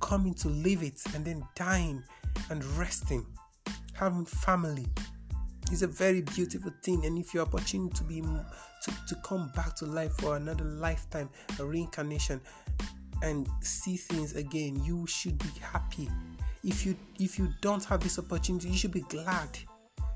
Coming 0.00 0.34
to 0.34 0.48
live 0.48 0.82
it 0.82 1.00
and 1.14 1.24
then 1.24 1.44
dying 1.54 2.02
and 2.50 2.64
resting, 2.76 3.24
having 3.94 4.26
family 4.26 4.86
is 5.72 5.82
a 5.82 5.86
very 5.86 6.20
beautiful 6.20 6.72
thing. 6.82 7.06
And 7.06 7.18
if 7.18 7.32
you're 7.32 7.44
opportunity 7.44 7.94
to 7.96 8.04
be 8.04 8.20
to, 8.20 9.06
to 9.08 9.14
come 9.24 9.50
back 9.54 9.74
to 9.76 9.86
life 9.86 10.12
for 10.18 10.36
another 10.36 10.64
lifetime, 10.64 11.30
a 11.58 11.64
reincarnation, 11.64 12.40
and 13.22 13.48
see 13.60 13.96
things 13.96 14.34
again, 14.34 14.82
you 14.84 15.06
should 15.06 15.38
be 15.38 15.48
happy 15.60 16.10
if 16.64 16.86
you 16.86 16.96
if 17.20 17.38
you 17.38 17.48
don't 17.60 17.84
have 17.84 18.00
this 18.00 18.18
opportunity 18.18 18.68
you 18.68 18.76
should 18.76 18.92
be 18.92 19.02
glad 19.02 19.48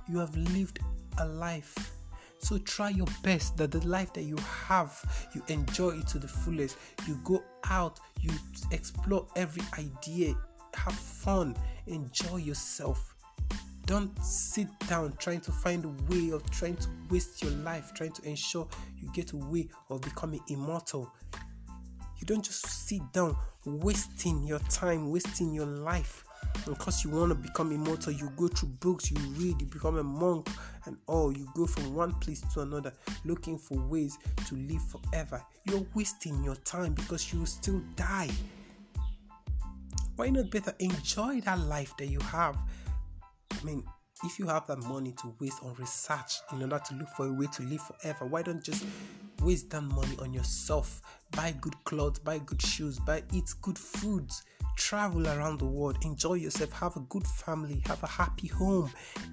you 0.08 0.18
have 0.18 0.36
lived 0.36 0.80
a 1.18 1.26
life. 1.26 1.92
So 2.40 2.58
try 2.58 2.90
your 2.90 3.06
best 3.22 3.56
that 3.56 3.72
the 3.72 3.84
life 3.86 4.12
that 4.12 4.22
you 4.22 4.36
have 4.66 5.28
you 5.34 5.42
enjoy 5.48 5.98
it 5.98 6.06
to 6.08 6.18
the 6.18 6.28
fullest. 6.28 6.76
You 7.06 7.18
go 7.24 7.42
out 7.64 7.98
you 8.20 8.30
explore 8.70 9.26
every 9.36 9.62
idea 9.78 10.34
have 10.74 10.94
fun 10.94 11.56
enjoy 11.86 12.36
yourself. 12.36 13.14
Don't 13.86 14.16
sit 14.22 14.68
down 14.86 15.14
trying 15.18 15.40
to 15.40 15.52
find 15.52 15.84
a 15.84 15.88
way 16.12 16.30
of 16.30 16.48
trying 16.50 16.76
to 16.76 16.88
waste 17.10 17.42
your 17.42 17.52
life 17.52 17.92
trying 17.94 18.12
to 18.12 18.28
ensure 18.28 18.68
you 18.96 19.10
get 19.12 19.32
a 19.32 19.36
way 19.36 19.68
of 19.90 20.00
becoming 20.02 20.40
immortal. 20.48 21.10
You 22.18 22.26
don't 22.26 22.44
just 22.44 22.66
sit 22.66 23.00
down 23.12 23.36
wasting 23.64 24.44
your 24.44 24.60
time 24.60 25.10
wasting 25.10 25.52
your 25.52 25.66
life 25.66 26.24
because 26.66 27.04
you 27.04 27.10
want 27.10 27.30
to 27.30 27.34
become 27.34 27.72
immortal, 27.72 28.12
you 28.12 28.30
go 28.36 28.48
through 28.48 28.70
books, 28.80 29.10
you 29.10 29.18
read, 29.36 29.60
you 29.60 29.66
become 29.66 29.98
a 29.98 30.02
monk, 30.02 30.48
and 30.86 30.96
all. 31.06 31.36
You 31.36 31.48
go 31.54 31.66
from 31.66 31.94
one 31.94 32.12
place 32.14 32.40
to 32.54 32.60
another 32.60 32.92
looking 33.24 33.58
for 33.58 33.78
ways 33.78 34.18
to 34.46 34.54
live 34.56 34.82
forever. 34.82 35.42
You're 35.64 35.86
wasting 35.94 36.42
your 36.42 36.56
time 36.56 36.94
because 36.94 37.32
you 37.32 37.40
will 37.40 37.46
still 37.46 37.82
die. 37.96 38.30
Why 40.16 40.30
not 40.30 40.50
better 40.50 40.74
enjoy 40.80 41.40
that 41.42 41.60
life 41.60 41.96
that 41.98 42.06
you 42.06 42.20
have? 42.20 42.56
I 43.52 43.64
mean, 43.64 43.84
if 44.24 44.38
you 44.38 44.46
have 44.46 44.66
that 44.66 44.78
money 44.78 45.12
to 45.12 45.34
waste 45.40 45.62
on 45.62 45.74
research 45.74 46.40
in 46.52 46.62
order 46.62 46.80
to 46.86 46.94
look 46.94 47.08
for 47.10 47.26
a 47.26 47.32
way 47.32 47.46
to 47.54 47.62
live 47.64 47.80
forever, 47.80 48.26
why 48.26 48.42
don't 48.42 48.62
just 48.62 48.84
waste 49.42 49.70
that 49.70 49.82
money 49.82 50.16
on 50.20 50.32
yourself? 50.32 51.02
Buy 51.32 51.54
good 51.60 51.76
clothes, 51.84 52.18
buy 52.18 52.38
good 52.38 52.60
shoes, 52.60 52.98
buy 52.98 53.22
eat 53.32 53.52
good 53.62 53.78
foods 53.78 54.42
travel 54.78 55.26
around 55.26 55.58
the 55.58 55.66
world, 55.66 55.98
enjoy 56.02 56.34
yourself, 56.34 56.72
have 56.72 56.96
a 56.96 57.00
good 57.00 57.26
family, 57.26 57.82
have 57.84 58.02
a 58.04 58.06
happy 58.06 58.46
home, 58.46 58.90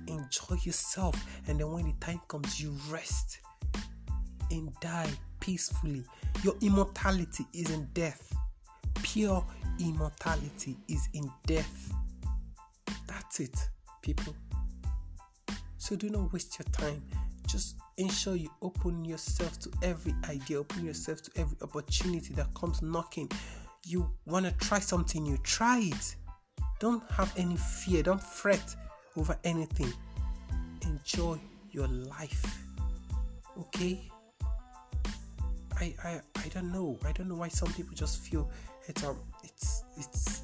enjoy 0.07 0.57
yourself, 0.63 1.15
and 1.47 1.59
then 1.59 1.71
when 1.71 1.85
the 1.85 1.93
time 1.99 2.19
comes, 2.27 2.59
you 2.59 2.75
rest. 2.89 3.39
and 4.51 4.71
die 4.79 5.09
peacefully. 5.39 6.03
Your 6.43 6.55
immortality 6.61 7.45
is 7.53 7.71
in 7.71 7.87
death. 7.93 8.35
Pure 9.01 9.45
immortality 9.79 10.77
is 10.87 11.07
in 11.13 11.29
death. 11.45 11.93
That's 13.07 13.39
it, 13.39 13.55
people. 14.01 14.35
So 15.85 15.95
do 15.95 16.09
not 16.09 16.33
waste 16.33 16.57
your 16.57 16.65
time. 16.71 16.99
Just 17.45 17.75
ensure 17.97 18.35
you 18.35 18.49
open 18.63 19.05
yourself 19.05 19.59
to 19.59 19.71
every 19.83 20.15
idea, 20.27 20.57
open 20.57 20.83
yourself 20.83 21.21
to 21.21 21.31
every 21.35 21.55
opportunity 21.61 22.33
that 22.33 22.51
comes 22.55 22.81
knocking. 22.81 23.29
You 23.85 24.09
want 24.25 24.47
to 24.47 24.51
try 24.53 24.79
something 24.79 25.21
new, 25.21 25.37
try 25.43 25.77
it. 25.81 26.15
Don't 26.79 27.03
have 27.11 27.31
any 27.37 27.55
fear, 27.55 28.01
don't 28.01 28.21
fret 28.21 28.75
over 29.15 29.37
anything. 29.43 29.93
Enjoy 30.81 31.37
your 31.69 31.87
life. 31.87 32.43
Okay? 33.59 34.09
I 35.79 35.93
I 36.03 36.21
I 36.37 36.47
don't 36.51 36.71
know. 36.71 36.97
I 37.05 37.11
don't 37.11 37.27
know 37.27 37.35
why 37.35 37.49
some 37.49 37.71
people 37.73 37.93
just 37.93 38.21
feel 38.21 38.49
it's 38.87 39.03
um 39.03 39.19
it's 39.43 39.83
it's 39.97 40.41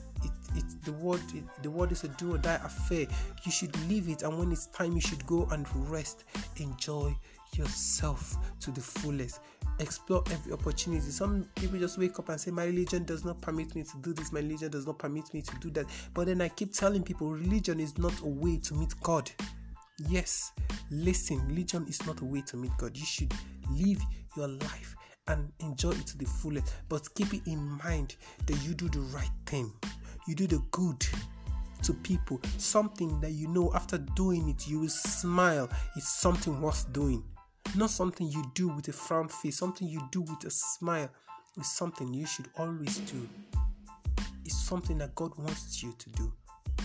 it, 0.55 0.63
it 0.63 0.83
the 0.83 0.93
word 0.93 1.21
it, 1.33 1.43
the 1.63 1.69
word 1.69 1.91
is 1.91 2.03
a 2.03 2.07
do 2.09 2.35
or 2.35 2.37
die 2.37 2.59
affair. 2.63 3.07
You 3.43 3.51
should 3.51 3.75
leave 3.89 4.09
it, 4.09 4.23
and 4.23 4.37
when 4.37 4.51
it's 4.51 4.67
time, 4.67 4.93
you 4.93 5.01
should 5.01 5.25
go 5.25 5.47
and 5.51 5.65
rest. 5.89 6.25
Enjoy 6.57 7.15
yourself 7.55 8.35
to 8.59 8.71
the 8.71 8.81
fullest. 8.81 9.39
Explore 9.79 10.23
every 10.31 10.53
opportunity. 10.53 11.09
Some 11.09 11.45
people 11.55 11.79
just 11.79 11.97
wake 11.97 12.17
up 12.19 12.29
and 12.29 12.39
say, 12.39 12.51
My 12.51 12.65
religion 12.65 13.03
does 13.03 13.25
not 13.25 13.41
permit 13.41 13.75
me 13.75 13.83
to 13.83 13.97
do 14.01 14.13
this, 14.13 14.31
my 14.31 14.39
religion 14.39 14.71
does 14.71 14.85
not 14.85 14.99
permit 14.99 15.33
me 15.33 15.41
to 15.41 15.55
do 15.59 15.69
that. 15.71 15.85
But 16.13 16.27
then 16.27 16.41
I 16.41 16.49
keep 16.49 16.73
telling 16.73 17.03
people, 17.03 17.29
religion 17.31 17.79
is 17.79 17.97
not 17.97 18.17
a 18.21 18.27
way 18.27 18.57
to 18.57 18.73
meet 18.73 18.93
God. 19.01 19.29
Yes, 20.09 20.51
listen, 20.89 21.45
religion 21.47 21.85
is 21.87 22.05
not 22.05 22.21
a 22.21 22.25
way 22.25 22.41
to 22.47 22.57
meet 22.57 22.71
God. 22.77 22.97
You 22.97 23.05
should 23.05 23.33
live 23.71 24.01
your 24.35 24.47
life 24.47 24.95
and 25.27 25.51
enjoy 25.59 25.91
it 25.91 26.07
to 26.07 26.17
the 26.17 26.25
fullest. 26.25 26.73
But 26.89 27.13
keep 27.15 27.33
it 27.33 27.41
in 27.45 27.79
mind 27.83 28.15
that 28.45 28.61
you 28.63 28.73
do 28.73 28.89
the 28.89 28.99
right 29.15 29.29
thing, 29.45 29.71
you 30.27 30.35
do 30.35 30.47
the 30.47 30.61
good 30.71 31.05
to 31.83 31.93
people, 31.93 32.39
something 32.57 33.19
that 33.21 33.31
you 33.31 33.47
know 33.47 33.71
after 33.73 33.97
doing 33.97 34.49
it 34.49 34.67
you 34.67 34.81
will 34.81 34.89
smile. 34.89 35.69
It's 35.95 36.09
something 36.09 36.61
worth 36.61 36.91
doing, 36.93 37.23
not 37.75 37.89
something 37.89 38.27
you 38.27 38.43
do 38.53 38.67
with 38.67 38.87
a 38.87 38.93
frown 38.93 39.27
face, 39.27 39.57
something 39.57 39.87
you 39.87 40.01
do 40.11 40.21
with 40.21 40.43
a 40.45 40.51
smile. 40.51 41.09
It's 41.57 41.71
something 41.71 42.13
you 42.13 42.25
should 42.25 42.47
always 42.57 42.99
do. 42.99 43.27
It's 44.45 44.61
something 44.61 44.97
that 44.99 45.15
God 45.15 45.31
wants 45.37 45.81
you 45.83 45.93
to 45.97 46.09
do, 46.11 46.31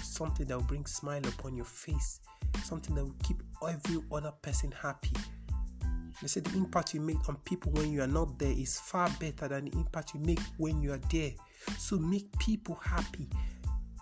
something 0.02 0.46
that 0.46 0.56
will 0.56 0.64
bring 0.64 0.86
smile 0.86 1.26
upon 1.26 1.54
your 1.54 1.64
face, 1.64 2.20
something 2.64 2.94
that 2.94 3.04
will 3.04 3.14
keep 3.22 3.42
every 3.62 4.02
other 4.12 4.32
person 4.42 4.72
happy. 4.72 5.10
They 6.22 6.28
say 6.28 6.40
the 6.40 6.56
impact 6.56 6.94
you 6.94 7.00
make 7.00 7.28
on 7.28 7.36
people 7.44 7.72
when 7.72 7.92
you 7.92 8.00
are 8.02 8.06
not 8.06 8.38
there 8.38 8.50
is 8.52 8.80
far 8.80 9.10
better 9.20 9.48
than 9.48 9.66
the 9.66 9.72
impact 9.76 10.14
you 10.14 10.20
make 10.20 10.40
when 10.56 10.80
you 10.80 10.92
are 10.92 11.00
there. 11.10 11.32
So 11.78 11.98
make 11.98 12.26
people 12.38 12.78
happy. 12.82 13.28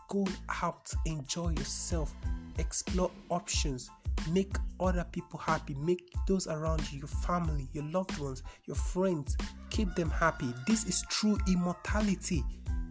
Go 0.08 0.26
out, 0.62 0.92
enjoy 1.06 1.50
yourself, 1.50 2.14
explore 2.58 3.10
options, 3.30 3.90
make 4.30 4.54
other 4.80 5.04
people 5.12 5.38
happy, 5.38 5.74
make 5.74 6.12
those 6.26 6.46
around 6.46 6.80
you, 6.92 7.00
your 7.00 7.08
family, 7.08 7.68
your 7.72 7.84
loved 7.84 8.18
ones, 8.18 8.42
your 8.64 8.76
friends, 8.76 9.36
keep 9.70 9.94
them 9.94 10.10
happy. 10.10 10.52
This 10.66 10.84
is 10.84 11.02
true 11.08 11.38
immortality. 11.48 12.44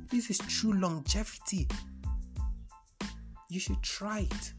This 0.10 0.30
is 0.30 0.38
true 0.40 0.74
longevity. 0.74 1.68
You 3.50 3.60
should 3.60 3.82
try 3.82 4.22
it. 4.22 4.54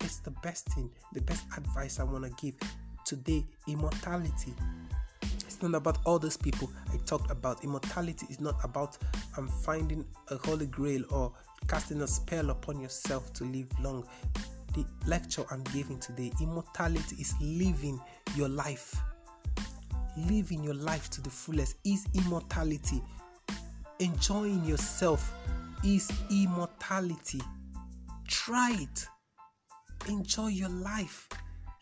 It's 0.00 0.18
the 0.18 0.32
best 0.42 0.66
thing, 0.68 0.90
the 1.12 1.22
best 1.22 1.44
advice 1.56 2.00
I 2.00 2.04
want 2.04 2.24
to 2.24 2.30
give 2.44 2.54
today 3.04 3.44
immortality 3.68 4.54
not 5.62 5.78
about 5.78 5.98
all 6.04 6.18
those 6.18 6.36
people. 6.36 6.70
I 6.92 6.96
talked 7.06 7.30
about 7.30 7.64
immortality 7.64 8.26
is 8.30 8.40
not 8.40 8.56
about 8.64 8.98
um, 9.36 9.48
finding 9.48 10.04
a 10.30 10.36
holy 10.36 10.66
grail 10.66 11.02
or 11.10 11.32
casting 11.68 12.00
a 12.02 12.06
spell 12.06 12.50
upon 12.50 12.80
yourself 12.80 13.32
to 13.34 13.44
live 13.44 13.68
long. 13.80 14.06
The 14.74 14.86
lecture 15.06 15.44
i'm 15.50 15.62
giving 15.64 15.98
today 15.98 16.32
immortality 16.40 17.16
is 17.20 17.34
living 17.40 18.00
your 18.36 18.48
life. 18.48 18.96
Living 20.16 20.64
your 20.64 20.74
life 20.74 21.10
to 21.10 21.20
the 21.20 21.30
fullest 21.30 21.76
is 21.84 22.06
immortality. 22.14 23.02
Enjoying 23.98 24.64
yourself 24.64 25.32
is 25.84 26.10
immortality. 26.30 27.40
Try 28.26 28.76
it. 28.80 29.06
Enjoy 30.08 30.48
your 30.48 30.68
life. 30.68 31.28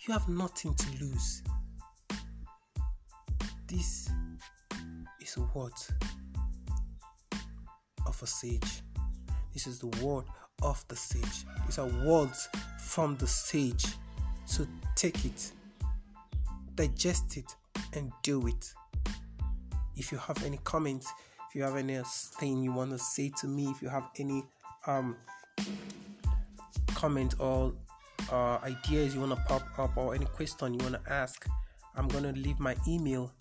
You 0.07 0.13
have 0.13 0.29
nothing 0.29 0.75
to 0.75 0.87
lose. 1.05 1.43
This 3.71 4.11
is 5.21 5.37
a 5.37 5.43
word 5.57 5.73
of 8.05 8.21
a 8.21 8.27
sage. 8.27 8.83
This 9.53 9.69
is 9.69 9.79
the 9.79 9.87
word 10.05 10.25
of 10.61 10.85
the 10.89 10.97
sage. 10.97 11.45
These 11.67 11.79
are 11.79 11.87
words 12.05 12.49
from 12.81 13.17
the 13.19 13.29
sage. 13.29 13.87
So 14.45 14.67
take 14.97 15.25
it, 15.25 15.53
digest 16.75 17.37
it, 17.37 17.55
and 17.93 18.11
do 18.25 18.49
it. 18.49 18.75
If 19.97 20.11
you 20.11 20.19
have 20.19 20.45
any 20.45 20.59
comments, 20.65 21.07
if 21.49 21.55
you 21.55 21.63
have 21.63 21.77
anything 21.77 22.65
you 22.65 22.73
want 22.73 22.91
to 22.91 22.99
say 22.99 23.31
to 23.41 23.47
me, 23.47 23.67
if 23.67 23.81
you 23.81 23.89
have 23.89 24.09
any 24.19 24.43
um 24.89 25.17
comment 26.97 27.37
or 27.39 27.73
uh, 28.33 28.59
ideas 28.65 29.15
you 29.15 29.21
want 29.21 29.37
to 29.37 29.43
pop 29.45 29.63
up 29.79 29.97
or 29.97 30.13
any 30.17 30.27
question 30.27 30.75
you 30.75 30.81
want 30.81 31.05
to 31.05 31.13
ask, 31.13 31.47
I'm 31.95 32.09
going 32.09 32.25
to 32.25 32.33
leave 32.33 32.59
my 32.59 32.75
email 32.89 33.33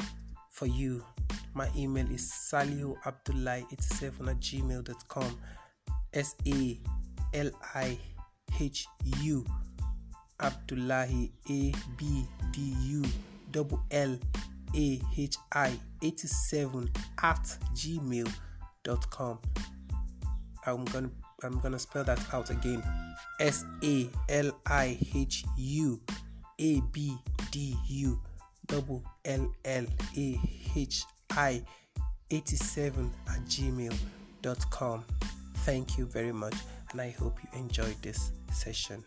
for 0.60 0.68
you. 0.68 1.02
My 1.54 1.70
email 1.76 2.06
is 2.12 2.30
salihuabdullahi87 2.52 4.28
at 4.28 4.40
gmail.com. 4.42 5.40
S 6.14 6.36
A 6.46 6.80
L 7.34 7.52
I 7.76 7.98
H 8.60 8.86
U 9.22 9.46
Abdullahi 10.42 11.32
A 11.50 11.74
B 11.98 12.26
D 12.52 12.76
U 12.82 13.06
double 13.52 13.82
L 13.92 14.18
A 14.76 15.02
H 15.18 15.38
I 15.54 15.72
87 16.02 16.90
at 17.24 17.58
gmail.com. 17.74 19.40
I'm 20.66 20.86
gonna 20.86 21.10
I'm 21.42 21.60
gonna 21.60 21.80
spell 21.80 22.04
that 22.04 22.20
out 22.34 22.50
again. 22.50 22.84
S 23.40 23.64
A 23.84 24.10
L 24.28 24.52
I 24.66 24.98
H 25.16 25.46
U 25.58 26.02
A 26.60 26.82
B 26.92 27.18
D 27.52 27.78
U 27.88 28.20
double 28.70 29.04
L 29.26 29.54
L 29.66 29.86
A 30.18 30.40
H 30.76 31.04
I 31.32 31.62
87 32.32 33.12
at 33.28 33.40
gmail.com. 33.46 35.04
Thank 35.66 35.98
you 35.98 36.06
very 36.06 36.32
much, 36.32 36.56
and 36.92 37.02
I 37.02 37.10
hope 37.10 37.38
you 37.44 37.60
enjoyed 37.60 38.02
this 38.02 38.32
session. 38.54 39.04